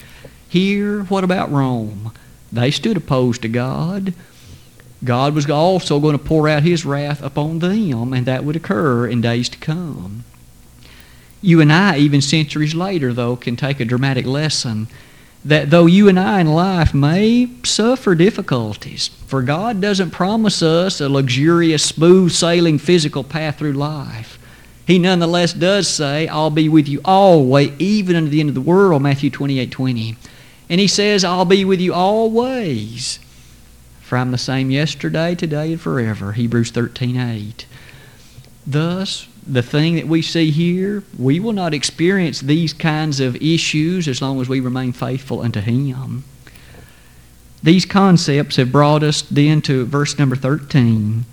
Here, 0.48 1.02
what 1.04 1.22
about 1.22 1.52
Rome? 1.52 2.12
They 2.50 2.70
stood 2.70 2.96
opposed 2.96 3.42
to 3.42 3.48
God. 3.48 4.14
God 5.04 5.34
was 5.34 5.50
also 5.50 6.00
going 6.00 6.16
to 6.16 6.24
pour 6.24 6.48
out 6.48 6.62
His 6.62 6.86
wrath 6.86 7.22
upon 7.22 7.58
them, 7.58 8.14
and 8.14 8.24
that 8.24 8.44
would 8.44 8.56
occur 8.56 9.06
in 9.06 9.20
days 9.20 9.50
to 9.50 9.58
come. 9.58 10.24
You 11.42 11.60
and 11.60 11.72
I, 11.72 11.98
even 11.98 12.22
centuries 12.22 12.74
later, 12.74 13.12
though, 13.12 13.36
can 13.36 13.56
take 13.56 13.80
a 13.80 13.84
dramatic 13.84 14.24
lesson 14.24 14.86
that 15.45 15.70
though 15.70 15.86
you 15.86 16.09
and 16.09 16.18
I 16.18 16.40
in 16.40 16.49
life 16.49 16.95
may 16.95 17.49
suffer 17.64 18.14
difficulties, 18.14 19.09
for 19.26 19.43
God 19.43 19.80
doesn't 19.80 20.11
promise 20.11 20.62
us 20.62 21.01
a 21.01 21.09
luxurious, 21.09 21.84
smooth 21.84 22.30
sailing 22.30 22.78
physical 22.78 23.24
path 23.24 23.59
through 23.59 23.72
life. 23.72 24.38
He 24.86 24.99
nonetheless 24.99 25.53
does 25.53 25.88
say, 25.88 26.28
I'll 26.28 26.51
be 26.51 26.68
with 26.68 26.88
you 26.88 27.01
always, 27.05 27.72
even 27.78 28.16
unto 28.16 28.30
the 28.30 28.40
end 28.40 28.49
of 28.49 28.55
the 28.55 28.61
world, 28.61 29.03
Matthew 29.03 29.30
28 29.30 29.70
20. 29.70 30.16
And 30.68 30.80
he 30.80 30.86
says, 30.86 31.24
I'll 31.24 31.45
be 31.45 31.64
with 31.64 31.80
you 31.80 31.93
always. 31.93 33.18
For 34.01 34.18
I'm 34.18 34.30
the 34.30 34.38
same 34.38 34.70
yesterday, 34.70 35.34
today, 35.34 35.72
and 35.72 35.80
forever. 35.80 36.32
Hebrews 36.32 36.70
13 36.70 37.16
8. 37.16 37.66
Thus, 38.66 39.26
the 39.47 39.62
thing 39.62 39.97
that 39.97 40.07
we 40.07 40.22
see 40.22 40.51
here, 40.51 41.03
we 41.18 41.40
will 41.40 41.53
not 41.53 41.74
experience 41.74 42.40
these 42.40 42.72
kinds 42.72 43.20
of 43.20 43.36
issues 43.36 44.07
as 44.07 44.22
long 44.22 44.40
as 44.40 44.49
we 44.49 44.61
remain 44.61 44.93
faithful 44.93 45.40
unto 45.40 45.61
Him. 45.61 46.24
These 47.62 47.86
concepts 47.86 48.57
have 48.57 48.72
brought 48.72 49.03
us 49.03 49.22
then 49.22 49.62
to 49.62 49.84
verse 49.86 50.18
number 50.18 50.36
13, 50.36 51.24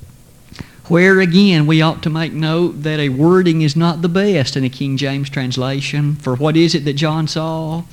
where 0.86 1.20
again 1.20 1.66
we 1.68 1.82
ought 1.82 2.04
to 2.04 2.10
make 2.10 2.34
note 2.34 2.84
that 2.84 3.00
a 3.00 3.10
wording 3.10 3.62
is 3.62 3.76
not 3.76 4.02
the 4.02 4.10
best 4.10 4.56
in 4.56 4.64
the 4.64 4.70
King 4.70 4.98
James 4.98 5.30
translation. 5.30 6.16
For 6.16 6.36
what 6.36 6.58
is 6.58 6.76
it 6.76 6.86
that 6.86 6.94
John 6.94 7.28
saw? 7.28 7.84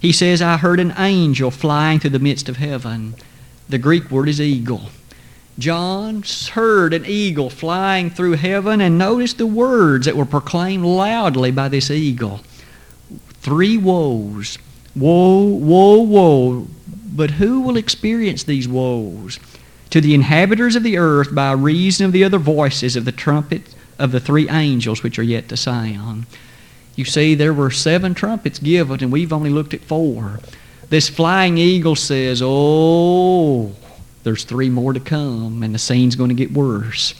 He 0.00 0.12
says, 0.12 0.40
I 0.40 0.56
heard 0.56 0.80
an 0.80 0.94
angel 0.96 1.50
flying 1.50 2.00
through 2.00 2.10
the 2.10 2.18
midst 2.18 2.48
of 2.48 2.56
heaven. 2.56 3.14
The 3.68 3.78
Greek 3.78 4.10
word 4.10 4.28
is 4.28 4.40
eagle. 4.40 4.90
John 5.58 6.22
heard 6.52 6.94
an 6.94 7.04
eagle 7.04 7.50
flying 7.50 8.10
through 8.10 8.34
heaven 8.34 8.80
and 8.80 8.96
noticed 8.96 9.38
the 9.38 9.46
words 9.46 10.06
that 10.06 10.16
were 10.16 10.24
proclaimed 10.24 10.84
loudly 10.84 11.50
by 11.50 11.68
this 11.68 11.90
eagle. 11.90 12.40
Three 13.40 13.76
woes. 13.76 14.58
Woe, 14.94 15.44
woe, 15.44 16.00
woe. 16.02 16.68
But 17.12 17.32
who 17.32 17.60
will 17.60 17.76
experience 17.76 18.44
these 18.44 18.68
woes? 18.68 19.40
To 19.90 20.00
the 20.00 20.14
inhabitants 20.14 20.76
of 20.76 20.84
the 20.84 20.98
earth 20.98 21.34
by 21.34 21.52
reason 21.52 22.06
of 22.06 22.12
the 22.12 22.22
other 22.22 22.38
voices 22.38 22.94
of 22.94 23.04
the 23.04 23.12
trumpet 23.12 23.74
of 23.98 24.12
the 24.12 24.20
three 24.20 24.48
angels 24.48 25.02
which 25.02 25.18
are 25.18 25.24
yet 25.24 25.48
to 25.48 25.56
sound. 25.56 26.26
You 26.94 27.04
see, 27.04 27.34
there 27.34 27.54
were 27.54 27.70
seven 27.70 28.14
trumpets 28.14 28.60
given, 28.60 29.02
and 29.02 29.10
we've 29.10 29.32
only 29.32 29.50
looked 29.50 29.74
at 29.74 29.80
four. 29.80 30.40
This 30.88 31.08
flying 31.08 31.58
eagle 31.58 31.96
says, 31.96 32.40
Oh, 32.44 33.74
there's 34.24 34.44
three 34.44 34.68
more 34.68 34.92
to 34.92 35.00
come, 35.00 35.62
and 35.62 35.74
the 35.74 35.78
scene's 35.78 36.16
going 36.16 36.28
to 36.28 36.34
get 36.34 36.52
worse. 36.52 37.14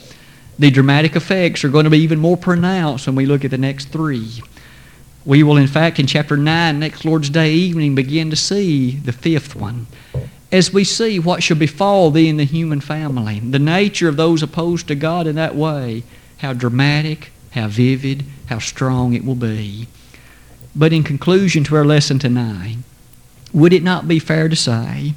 The 0.57 0.69
dramatic 0.69 1.15
effects 1.15 1.63
are 1.63 1.69
going 1.69 1.85
to 1.85 1.89
be 1.89 1.99
even 1.99 2.19
more 2.19 2.37
pronounced 2.37 3.07
when 3.07 3.15
we 3.15 3.25
look 3.25 3.45
at 3.45 3.51
the 3.51 3.57
next 3.57 3.85
three. 3.85 4.41
We 5.25 5.43
will, 5.43 5.57
in 5.57 5.67
fact, 5.67 5.99
in 5.99 6.07
chapter 6.07 6.35
9, 6.35 6.79
next 6.79 7.05
Lord's 7.05 7.29
Day 7.29 7.53
evening, 7.53 7.95
begin 7.95 8.29
to 8.29 8.35
see 8.35 8.91
the 8.91 9.11
fifth 9.11 9.55
one. 9.55 9.87
As 10.51 10.73
we 10.73 10.83
see 10.83 11.19
what 11.19 11.43
shall 11.43 11.57
befall 11.57 12.11
thee 12.11 12.27
in 12.27 12.37
the 12.37 12.45
human 12.45 12.81
family, 12.81 13.39
the 13.39 13.59
nature 13.59 14.09
of 14.09 14.17
those 14.17 14.41
opposed 14.41 14.87
to 14.87 14.95
God 14.95 15.27
in 15.27 15.35
that 15.35 15.55
way, 15.55 16.03
how 16.39 16.53
dramatic, 16.53 17.31
how 17.51 17.67
vivid, 17.67 18.25
how 18.47 18.59
strong 18.59 19.13
it 19.13 19.23
will 19.23 19.35
be. 19.35 19.87
But 20.75 20.93
in 20.93 21.03
conclusion 21.03 21.63
to 21.65 21.75
our 21.75 21.85
lesson 21.85 22.19
tonight, 22.19 22.77
would 23.53 23.73
it 23.73 23.83
not 23.83 24.07
be 24.07 24.19
fair 24.19 24.49
to 24.49 24.55
say 24.55 25.13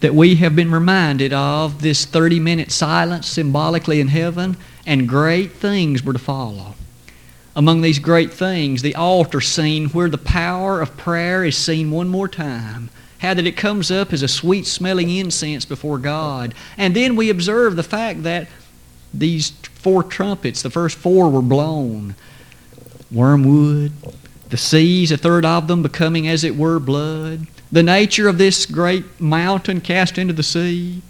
that 0.00 0.14
we 0.14 0.36
have 0.36 0.56
been 0.56 0.70
reminded 0.70 1.32
of 1.32 1.82
this 1.82 2.04
30 2.04 2.40
minute 2.40 2.72
silence 2.72 3.28
symbolically 3.28 4.00
in 4.00 4.08
heaven, 4.08 4.56
and 4.86 5.08
great 5.08 5.52
things 5.52 6.02
were 6.02 6.14
to 6.14 6.18
follow. 6.18 6.74
Among 7.54 7.82
these 7.82 7.98
great 7.98 8.32
things, 8.32 8.80
the 8.80 8.94
altar 8.94 9.40
scene 9.40 9.88
where 9.90 10.08
the 10.08 10.18
power 10.18 10.80
of 10.80 10.96
prayer 10.96 11.44
is 11.44 11.56
seen 11.56 11.90
one 11.90 12.08
more 12.08 12.28
time. 12.28 12.90
How 13.18 13.34
that 13.34 13.46
it 13.46 13.56
comes 13.56 13.90
up 13.90 14.14
as 14.14 14.22
a 14.22 14.28
sweet 14.28 14.66
smelling 14.66 15.10
incense 15.10 15.66
before 15.66 15.98
God. 15.98 16.54
And 16.78 16.96
then 16.96 17.16
we 17.16 17.28
observe 17.28 17.76
the 17.76 17.82
fact 17.82 18.22
that 18.22 18.48
these 19.12 19.50
four 19.74 20.02
trumpets, 20.02 20.62
the 20.62 20.70
first 20.70 20.96
four 20.96 21.28
were 21.28 21.42
blown. 21.42 22.14
Wormwood, 23.10 23.92
the 24.48 24.56
seas, 24.56 25.12
a 25.12 25.18
third 25.18 25.44
of 25.44 25.68
them 25.68 25.82
becoming 25.82 26.26
as 26.28 26.44
it 26.44 26.56
were 26.56 26.78
blood 26.78 27.46
the 27.72 27.82
nature 27.82 28.28
of 28.28 28.38
this 28.38 28.66
great 28.66 29.20
mountain 29.20 29.80
cast 29.80 30.18
into 30.18 30.32
the 30.32 30.42
sea. 30.42 31.02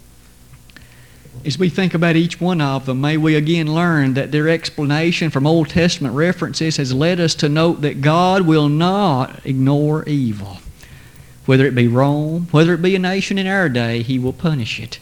As 1.43 1.57
we 1.57 1.69
think 1.69 1.93
about 1.93 2.15
each 2.15 2.39
one 2.39 2.61
of 2.61 2.85
them, 2.85 3.01
may 3.01 3.17
we 3.17 3.35
again 3.35 3.73
learn 3.73 4.13
that 4.13 4.31
their 4.31 4.47
explanation 4.47 5.31
from 5.31 5.47
Old 5.47 5.69
Testament 5.69 6.13
references 6.13 6.77
has 6.77 6.93
led 6.93 7.19
us 7.19 7.33
to 7.35 7.49
note 7.49 7.81
that 7.81 8.01
God 8.01 8.43
will 8.43 8.69
not 8.69 9.43
ignore 9.45 10.07
evil. 10.07 10.59
Whether 11.47 11.65
it 11.65 11.73
be 11.73 11.87
Rome, 11.87 12.47
whether 12.51 12.73
it 12.75 12.81
be 12.81 12.95
a 12.95 12.99
nation 12.99 13.39
in 13.39 13.47
our 13.47 13.69
day, 13.69 14.03
He 14.03 14.19
will 14.19 14.33
punish 14.33 14.79
it. 14.79 14.99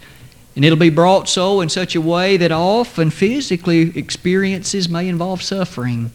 And 0.55 0.63
it'll 0.63 0.77
be 0.77 0.89
brought 0.89 1.27
so 1.27 1.59
in 1.59 1.67
such 1.67 1.95
a 1.95 2.01
way 2.01 2.37
that 2.37 2.51
often 2.51 3.09
physically 3.09 3.97
experiences 3.97 4.87
may 4.87 5.09
involve 5.09 5.41
suffering. 5.41 6.11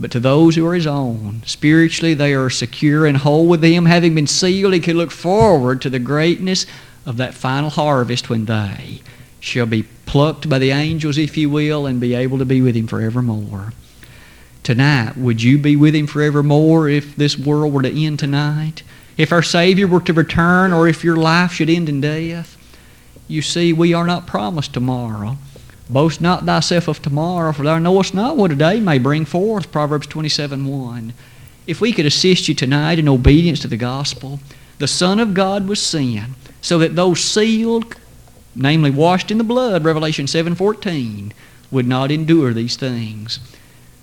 But 0.00 0.10
to 0.12 0.20
those 0.20 0.54
who 0.54 0.66
are 0.66 0.74
his 0.74 0.86
own, 0.86 1.42
spiritually 1.44 2.14
they 2.14 2.32
are 2.32 2.50
secure 2.50 3.04
and 3.04 3.16
whole 3.16 3.46
with 3.46 3.64
him, 3.64 3.86
having 3.86 4.14
been 4.14 4.28
sealed. 4.28 4.74
He 4.74 4.80
can 4.80 4.96
look 4.96 5.10
forward 5.10 5.82
to 5.82 5.90
the 5.90 5.98
greatness 5.98 6.66
of 7.04 7.16
that 7.16 7.34
final 7.34 7.70
harvest 7.70 8.30
when 8.30 8.44
they 8.44 9.00
shall 9.40 9.66
be 9.66 9.84
plucked 10.06 10.48
by 10.48 10.58
the 10.58 10.70
angels, 10.70 11.18
if 11.18 11.36
you 11.36 11.50
will, 11.50 11.86
and 11.86 12.00
be 12.00 12.14
able 12.14 12.38
to 12.38 12.44
be 12.44 12.62
with 12.62 12.76
him 12.76 12.86
forevermore. 12.86 13.72
Tonight, 14.62 15.16
would 15.16 15.42
you 15.42 15.58
be 15.58 15.74
with 15.74 15.94
him 15.94 16.06
forevermore 16.06 16.88
if 16.88 17.16
this 17.16 17.38
world 17.38 17.72
were 17.72 17.82
to 17.82 18.04
end 18.04 18.18
tonight? 18.18 18.82
If 19.16 19.32
our 19.32 19.42
Savior 19.42 19.86
were 19.86 20.00
to 20.02 20.12
return, 20.12 20.72
or 20.72 20.86
if 20.86 21.02
your 21.02 21.16
life 21.16 21.52
should 21.52 21.70
end 21.70 21.88
in 21.88 22.00
death? 22.00 22.56
You 23.26 23.42
see, 23.42 23.72
we 23.72 23.94
are 23.94 24.06
not 24.06 24.26
promised 24.26 24.74
tomorrow. 24.74 25.38
Boast 25.90 26.20
not 26.20 26.44
thyself 26.44 26.86
of 26.88 27.00
tomorrow, 27.00 27.52
for 27.52 27.62
thou 27.62 27.78
knowest 27.78 28.12
not 28.12 28.36
what 28.36 28.50
a 28.50 28.54
day 28.54 28.78
may 28.78 28.98
bring 28.98 29.24
forth. 29.24 29.72
Proverbs 29.72 30.06
27 30.06 30.66
1. 30.66 31.12
If 31.66 31.80
we 31.80 31.92
could 31.92 32.06
assist 32.06 32.48
you 32.48 32.54
tonight 32.54 32.98
in 32.98 33.08
obedience 33.08 33.60
to 33.60 33.68
the 33.68 33.76
gospel, 33.76 34.40
the 34.78 34.86
Son 34.86 35.18
of 35.18 35.34
God 35.34 35.66
was 35.66 35.80
sent 35.80 36.32
so 36.60 36.78
that 36.78 36.96
those 36.96 37.22
sealed, 37.22 37.96
namely 38.54 38.90
washed 38.90 39.30
in 39.30 39.38
the 39.38 39.44
blood, 39.44 39.84
Revelation 39.84 40.26
7:14, 40.26 41.32
would 41.70 41.86
not 41.86 42.10
endure 42.10 42.52
these 42.52 42.76
things. 42.76 43.38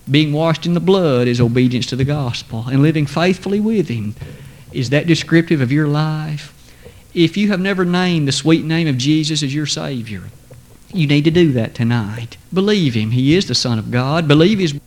Being 0.09 0.33
washed 0.33 0.65
in 0.65 0.73
the 0.73 0.79
blood 0.79 1.27
is 1.27 1.41
obedience 1.41 1.85
to 1.87 1.95
the 1.95 2.03
gospel, 2.03 2.65
and 2.67 2.81
living 2.81 3.05
faithfully 3.05 3.59
with 3.59 3.89
Him. 3.89 4.15
Is 4.71 4.89
that 4.89 5.07
descriptive 5.07 5.61
of 5.61 5.71
your 5.71 5.87
life? 5.87 6.51
If 7.13 7.37
you 7.37 7.47
have 7.47 7.61
never 7.61 7.85
named 7.85 8.27
the 8.27 8.31
sweet 8.31 8.65
name 8.65 8.87
of 8.87 8.97
Jesus 8.97 9.41
as 9.41 9.55
your 9.55 9.65
Savior, 9.65 10.23
you 10.93 11.07
need 11.07 11.23
to 11.25 11.31
do 11.31 11.51
that 11.53 11.75
tonight. 11.75 12.37
Believe 12.53 12.93
Him. 12.93 13.11
He 13.11 13.35
is 13.35 13.47
the 13.47 13.55
Son 13.55 13.79
of 13.79 13.91
God. 13.91 14.27
Believe 14.27 14.59
His 14.59 14.79